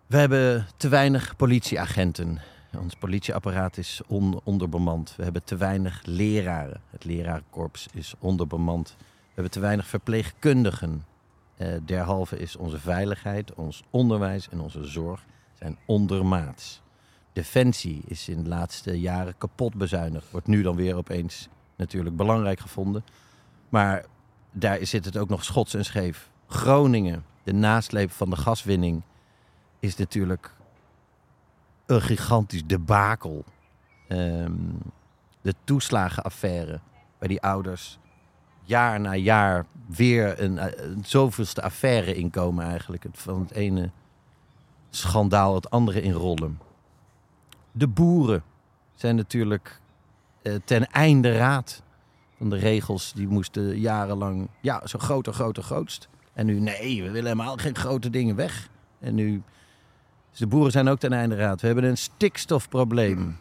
We 0.08 0.18
hebben 0.18 0.68
te 0.78 0.88
weinig 0.90 1.36
politieagenten. 1.36 2.40
Ons 2.80 2.96
politieapparaat 2.96 3.78
is 3.78 4.02
on- 4.08 4.40
onderbemand. 4.44 5.14
We 5.18 5.24
hebben 5.24 5.44
te 5.44 5.56
weinig 5.58 6.02
leraren. 6.06 6.82
Het 6.90 7.06
lerarenkorps 7.06 7.88
is 7.94 8.14
onderbemand. 8.20 8.96
We 9.00 9.32
hebben 9.34 9.52
te 9.52 9.60
weinig 9.60 9.88
verpleegkundigen. 9.88 11.06
Eh, 11.56 11.68
derhalve 11.86 12.38
is 12.38 12.56
onze 12.56 12.80
veiligheid, 12.80 13.54
ons 13.54 13.84
onderwijs 13.90 14.50
en 14.50 14.60
onze 14.60 14.84
zorg 14.86 15.26
zijn 15.54 15.78
ondermaats. 15.86 16.82
Defensie 17.34 18.02
is 18.06 18.30
in 18.30 18.44
de 18.44 18.50
laatste 18.50 19.00
jaren 19.00 19.38
kapot 19.38 19.76
bezuinigd. 19.76 20.32
Wordt 20.32 20.48
nu 20.48 20.62
dan 20.62 20.76
weer 20.76 20.96
opeens 20.96 21.48
natuurlijk 21.76 22.16
belangrijk 22.16 22.60
gevonden. 22.60 23.04
Maar 23.70 24.06
daar 24.52 24.86
zit 24.86 25.06
het 25.06 25.18
ook 25.18 25.30
nog 25.30 25.44
schots 25.44 25.74
en 25.74 25.86
scheef. 25.86 26.30
Groningen, 26.48 27.26
de 27.44 27.54
nasleep 27.54 28.12
van 28.12 28.30
de 28.30 28.36
gaswinning, 28.36 29.02
is 29.80 29.96
natuurlijk 29.96 30.52
gigantisch 32.02 32.66
debakel. 32.66 33.44
Ehm, 34.08 34.54
de 35.42 35.54
toeslagenaffaire, 35.64 36.80
waar 37.20 37.28
die 37.30 37.42
ouders 37.42 38.00
jaar 38.64 39.00
na 39.00 39.16
jaar 39.16 39.66
weer 39.88 40.42
een, 40.42 40.58
eh, 40.58 40.92
zoveelste 41.02 41.62
affaire 41.62 42.14
inkomen 42.14 42.66
eigenlijk. 42.66 43.06
Van 43.12 43.40
het 43.40 43.52
ene 43.52 43.90
schandaal 44.90 45.56
het 45.56 45.70
andere 45.70 46.02
inrollen. 46.02 46.60
De 47.72 47.88
boeren 47.88 48.44
zijn 48.96 49.16
natuurlijk 49.16 49.82
eh, 50.42 50.56
ten 50.66 50.88
einde 50.92 51.38
raad 51.38 51.84
van 52.38 52.50
de 52.50 52.56
regels. 52.56 53.14
Die 53.14 53.28
moesten 53.28 53.80
jarenlang, 53.80 54.48
ja, 54.62 54.88
zo 54.88 55.00
groter, 55.00 55.34
groter, 55.34 55.64
grootst. 55.64 56.10
En 56.34 56.46
nu, 56.46 56.60
nee, 56.60 57.04
we 57.04 57.12
willen 57.12 57.32
helemaal 57.32 57.58
geen 57.58 57.76
grote 57.76 58.10
dingen 58.10 58.36
weg. 58.36 58.70
En 59.00 59.16
nu, 59.16 59.42
dus 60.34 60.42
de 60.42 60.48
boeren 60.48 60.72
zijn 60.72 60.88
ook 60.88 61.00
ten 61.00 61.14
einde 61.14 61.36
raad. 61.36 61.62
We 61.62 61.68
hebben 61.68 61.86
een 61.86 61.98
stikstofprobleem. 61.98 63.38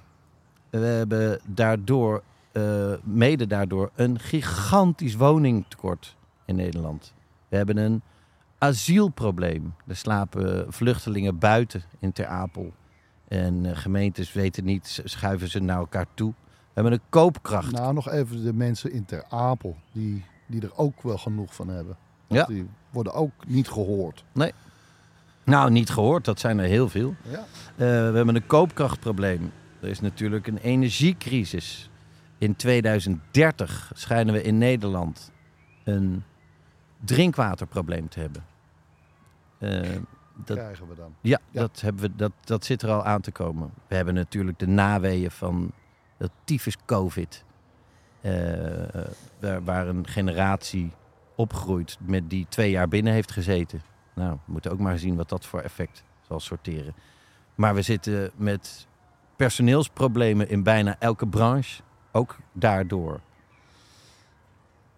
We 0.71 0.79
hebben 0.79 1.41
daardoor, 1.47 2.23
eh, 2.53 2.93
mede 3.03 3.47
daardoor, 3.47 3.91
een 3.95 4.19
gigantisch 4.19 5.15
woningtekort 5.15 6.17
in 6.45 6.57
Nederland. 6.57 7.15
We 7.49 7.57
hebben 7.57 7.77
een 7.77 8.03
asielprobleem. 8.59 9.75
Er 9.87 9.97
slapen 9.97 10.73
vluchtelingen 10.73 11.39
buiten 11.39 11.83
in 11.99 12.13
Ter 12.13 12.27
Apel. 12.27 12.73
En 13.29 13.67
eh, 13.67 13.77
gemeentes 13.77 14.33
weten 14.33 14.65
niet, 14.65 15.01
schuiven 15.05 15.51
ze 15.51 15.59
naar 15.61 15.79
elkaar 15.79 16.07
toe. 16.15 16.33
We 16.47 16.81
hebben 16.81 16.93
een 16.93 17.01
koopkracht. 17.09 17.73
Nou, 17.73 17.95
nog 17.95 18.11
even 18.11 18.45
de 18.45 18.53
mensen 18.53 18.93
in 18.93 19.05
Ter 19.05 19.25
Apel, 19.29 19.77
die, 19.93 20.25
die 20.47 20.63
er 20.63 20.77
ook 20.77 21.03
wel 21.03 21.19
genoeg 21.19 21.55
van 21.55 21.69
hebben. 21.69 21.97
Want 22.27 22.41
Ja. 22.41 22.47
Die 22.55 22.69
worden 22.91 23.13
ook 23.13 23.47
niet 23.47 23.69
gehoord. 23.69 24.25
Nee. 24.33 24.53
Nou, 25.45 25.71
niet 25.71 25.91
gehoord, 25.91 26.25
dat 26.25 26.41
zijn 26.41 26.59
er 26.59 26.67
heel 26.67 26.89
veel. 26.89 27.15
Ja. 27.23 27.39
Eh, 27.39 27.45
we 27.77 27.85
hebben 28.17 28.35
een 28.35 28.47
koopkrachtprobleem. 28.47 29.53
Er 29.81 29.89
is 29.89 30.01
natuurlijk 30.01 30.47
een 30.47 30.59
energiecrisis. 30.59 31.91
In 32.39 32.57
2030 32.57 33.91
schijnen 33.95 34.35
we 34.35 34.43
in 34.43 34.59
Nederland 34.59 35.33
een 35.85 36.23
drinkwaterprobleem 37.05 38.09
te 38.09 38.21
hebben. 38.21 38.45
Eh, 39.59 39.81
dat, 40.45 40.57
Krijgen 40.57 40.89
we 40.89 40.95
dan. 40.95 41.15
ja, 41.21 41.39
Ja. 41.51 41.61
Dat, 41.61 41.81
hebben 41.81 42.03
we, 42.03 42.17
dat, 42.17 42.33
dat 42.45 42.65
zit 42.65 42.83
er 42.83 42.91
al 42.91 43.05
aan 43.05 43.21
te 43.21 43.31
komen. 43.33 43.71
We 43.89 43.95
hebben 43.95 44.15
natuurlijk 44.15 44.59
de 44.59 44.67
naweeën 44.69 45.31
van 45.31 45.73
dat 46.19 46.31
tyfus 46.45 46.77
COVID. 46.87 47.45
eh, 48.21 48.33
waar, 49.41 49.65
waar 49.65 49.89
een 49.89 50.07
generatie 50.07 50.93
opgroeit 51.37 51.99
met 52.01 52.31
die 52.31 52.47
twee 52.49 52.71
jaar 52.71 52.89
binnen 52.89 53.13
heeft 53.13 53.33
gezeten. 53.33 53.83
Nou, 54.15 54.33
we 54.33 54.53
moeten 54.53 54.71
ook 54.71 54.79
maar 54.79 54.99
zien 54.99 55.17
wat 55.17 55.29
dat 55.29 55.47
voor 55.47 55.61
effect 55.61 56.05
zal 56.29 56.41
sorteren. 56.41 56.95
Maar 57.55 57.75
we 57.75 57.83
zitten 57.83 58.31
met 58.37 58.87
personeelsproblemen 59.37 60.49
in 60.49 60.63
bijna 60.63 60.97
elke 60.99 61.27
branche. 61.27 61.83
Ook 62.13 62.37
daardoor. 62.53 63.21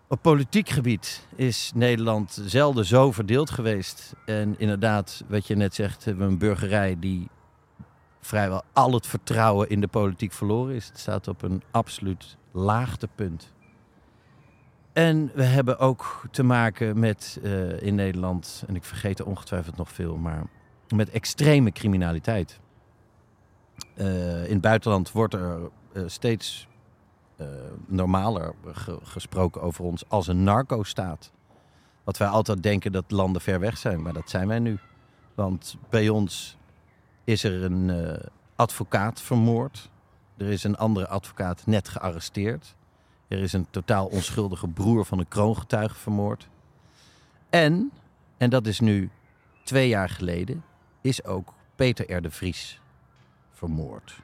Op 0.08 0.22
politiek 0.22 0.68
gebied 0.68 1.26
is 1.34 1.72
Nederland 1.74 2.40
zelden 2.44 2.84
zo 2.84 3.12
verdeeld 3.12 3.50
geweest. 3.50 4.14
En 4.26 4.58
inderdaad, 4.58 5.24
wat 5.28 5.46
je 5.46 5.56
net 5.56 5.74
zegt, 5.74 6.04
hebben 6.04 6.26
we 6.26 6.32
een 6.32 6.38
burgerij 6.38 6.96
die 6.98 7.28
vrijwel 8.20 8.62
al 8.72 8.92
het 8.92 9.06
vertrouwen 9.06 9.68
in 9.68 9.80
de 9.80 9.88
politiek 9.88 10.32
verloren 10.32 10.74
is. 10.74 10.88
Het 10.88 10.98
staat 10.98 11.28
op 11.28 11.42
een 11.42 11.62
absoluut 11.70 12.36
laagtepunt. 12.52 13.52
En 14.94 15.30
we 15.34 15.42
hebben 15.42 15.78
ook 15.78 16.22
te 16.30 16.42
maken 16.42 16.98
met 16.98 17.38
eh, 17.42 17.82
in 17.82 17.94
Nederland, 17.94 18.64
en 18.66 18.76
ik 18.76 18.84
vergeet 18.84 19.18
er 19.18 19.26
ongetwijfeld 19.26 19.76
nog 19.76 19.92
veel, 19.92 20.16
maar 20.16 20.42
met 20.94 21.10
extreme 21.10 21.72
criminaliteit. 21.72 22.60
Eh, 23.94 24.44
in 24.44 24.52
het 24.52 24.60
buitenland 24.60 25.12
wordt 25.12 25.34
er 25.34 25.70
eh, 25.92 26.02
steeds 26.06 26.68
normaler 27.86 28.54
ge- 28.72 28.98
gesproken 29.02 29.62
over 29.62 29.84
ons 29.84 30.08
als 30.08 30.26
een 30.26 30.42
narco-staat. 30.42 31.32
Wat 32.04 32.16
wij 32.16 32.28
altijd 32.28 32.62
denken 32.62 32.92
dat 32.92 33.10
landen 33.10 33.42
ver 33.42 33.60
weg 33.60 33.78
zijn, 33.78 34.02
maar 34.02 34.12
dat 34.12 34.30
zijn 34.30 34.48
wij 34.48 34.58
nu. 34.58 34.78
Want 35.34 35.76
bij 35.90 36.08
ons 36.08 36.56
is 37.24 37.44
er 37.44 37.62
een 37.62 38.18
advocaat 38.56 39.20
vermoord. 39.20 39.90
Er 40.36 40.46
is 40.46 40.64
een 40.64 40.76
andere 40.76 41.08
advocaat 41.08 41.66
net 41.66 41.88
gearresteerd. 41.88 42.74
Er 43.28 43.38
is 43.38 43.52
een 43.52 43.66
totaal 43.70 44.06
onschuldige 44.06 44.68
broer 44.68 45.04
van 45.04 45.18
een 45.18 45.28
kroongetuige 45.28 45.94
vermoord. 45.94 46.48
En, 47.50 47.92
en 48.36 48.50
dat 48.50 48.66
is 48.66 48.80
nu 48.80 49.10
twee 49.64 49.88
jaar 49.88 50.08
geleden, 50.08 50.64
is 51.00 51.24
ook 51.24 51.54
Peter 51.76 52.26
R. 52.26 52.30
Vries 52.30 52.80
vermoord. 53.52 54.22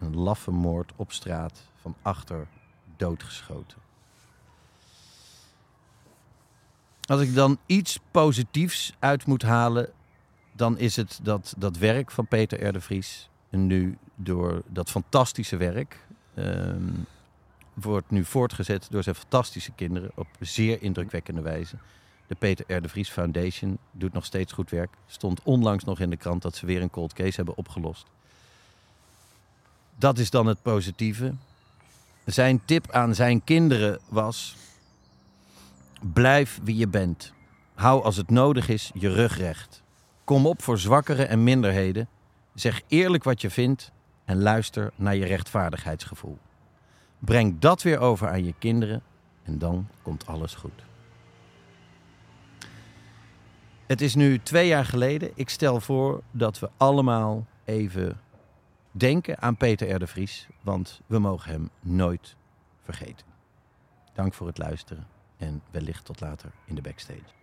Een 0.00 0.16
laffe 0.16 0.50
moord 0.50 0.92
op 0.96 1.12
straat 1.12 1.62
van 1.76 1.94
achter 2.02 2.48
doodgeschoten. 2.96 3.78
Als 7.00 7.20
ik 7.20 7.34
dan 7.34 7.58
iets 7.66 7.98
positiefs 8.10 8.92
uit 8.98 9.26
moet 9.26 9.42
halen, 9.42 9.92
dan 10.52 10.78
is 10.78 10.96
het 10.96 11.20
dat 11.22 11.54
dat 11.58 11.76
werk 11.76 12.10
van 12.10 12.26
Peter 12.26 12.66
R. 12.66 12.72
de 12.72 12.80
Vries 12.80 13.28
nu 13.50 13.98
door 14.14 14.62
dat 14.66 14.90
fantastische 14.90 15.56
werk 15.56 16.06
ehm, 16.34 16.92
wordt 17.80 18.10
nu 18.10 18.24
voortgezet 18.24 18.86
door 18.90 19.02
zijn 19.02 19.14
fantastische 19.14 19.72
kinderen 19.72 20.10
op 20.14 20.26
zeer 20.40 20.82
indrukwekkende 20.82 21.40
wijze. 21.40 21.76
De 22.26 22.34
Peter 22.34 22.76
R. 22.76 22.82
de 22.82 22.88
Vries 22.88 23.10
Foundation 23.10 23.78
doet 23.92 24.12
nog 24.12 24.24
steeds 24.24 24.52
goed 24.52 24.70
werk. 24.70 24.90
Stond 25.06 25.42
onlangs 25.42 25.84
nog 25.84 26.00
in 26.00 26.10
de 26.10 26.16
krant 26.16 26.42
dat 26.42 26.56
ze 26.56 26.66
weer 26.66 26.82
een 26.82 26.90
cold 26.90 27.12
case 27.12 27.36
hebben 27.36 27.56
opgelost. 27.56 28.06
Dat 29.96 30.18
is 30.18 30.30
dan 30.30 30.46
het 30.46 30.62
positieve. 30.62 31.34
Zijn 32.24 32.64
tip 32.64 32.90
aan 32.90 33.14
zijn 33.14 33.44
kinderen 33.44 34.00
was: 34.08 34.56
blijf 36.00 36.60
wie 36.62 36.76
je 36.76 36.88
bent. 36.88 37.32
Hou 37.74 38.02
als 38.02 38.16
het 38.16 38.30
nodig 38.30 38.68
is 38.68 38.90
je 38.94 39.12
rug 39.12 39.38
recht. 39.38 39.82
Kom 40.24 40.46
op 40.46 40.62
voor 40.62 40.78
zwakkeren 40.78 41.28
en 41.28 41.44
minderheden. 41.44 42.08
Zeg 42.54 42.82
eerlijk 42.88 43.24
wat 43.24 43.40
je 43.40 43.50
vindt 43.50 43.92
en 44.24 44.42
luister 44.42 44.92
naar 44.96 45.16
je 45.16 45.24
rechtvaardigheidsgevoel. 45.24 46.38
Breng 47.18 47.58
dat 47.58 47.82
weer 47.82 47.98
over 47.98 48.28
aan 48.28 48.44
je 48.44 48.54
kinderen 48.58 49.02
en 49.42 49.58
dan 49.58 49.88
komt 50.02 50.26
alles 50.26 50.54
goed. 50.54 50.86
Het 53.86 54.00
is 54.00 54.14
nu 54.14 54.38
twee 54.38 54.66
jaar 54.66 54.84
geleden. 54.84 55.30
Ik 55.34 55.48
stel 55.48 55.80
voor 55.80 56.22
dat 56.30 56.58
we 56.58 56.70
allemaal 56.76 57.46
even 57.64 58.20
denken 58.90 59.38
aan 59.42 59.56
Peter 59.56 60.02
R. 60.02 60.06
Vries, 60.06 60.48
want 60.60 61.00
we 61.06 61.18
mogen 61.18 61.50
hem 61.50 61.70
nooit 61.80 62.36
vergeten. 62.82 63.26
Dank 64.12 64.34
voor 64.34 64.46
het 64.46 64.58
luisteren 64.58 65.06
en 65.36 65.62
wellicht 65.70 66.04
tot 66.04 66.20
later 66.20 66.50
in 66.64 66.74
de 66.74 66.82
backstage. 66.82 67.36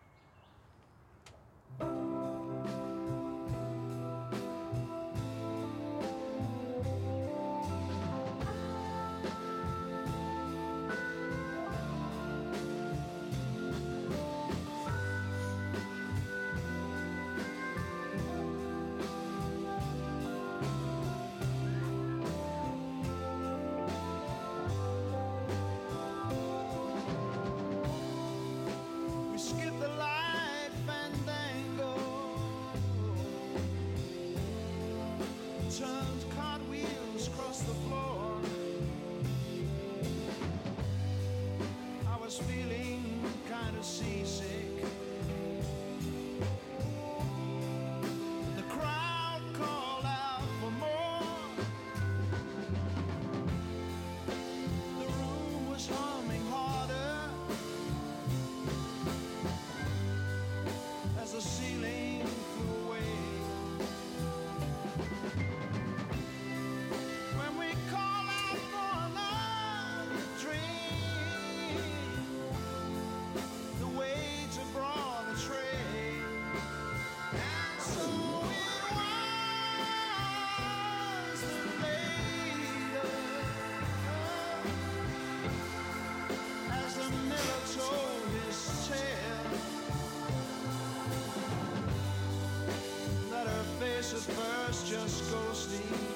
just 94.84 95.32
go 95.32 95.54
sleep. 95.54 96.15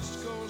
just 0.00 0.24
goes 0.24 0.49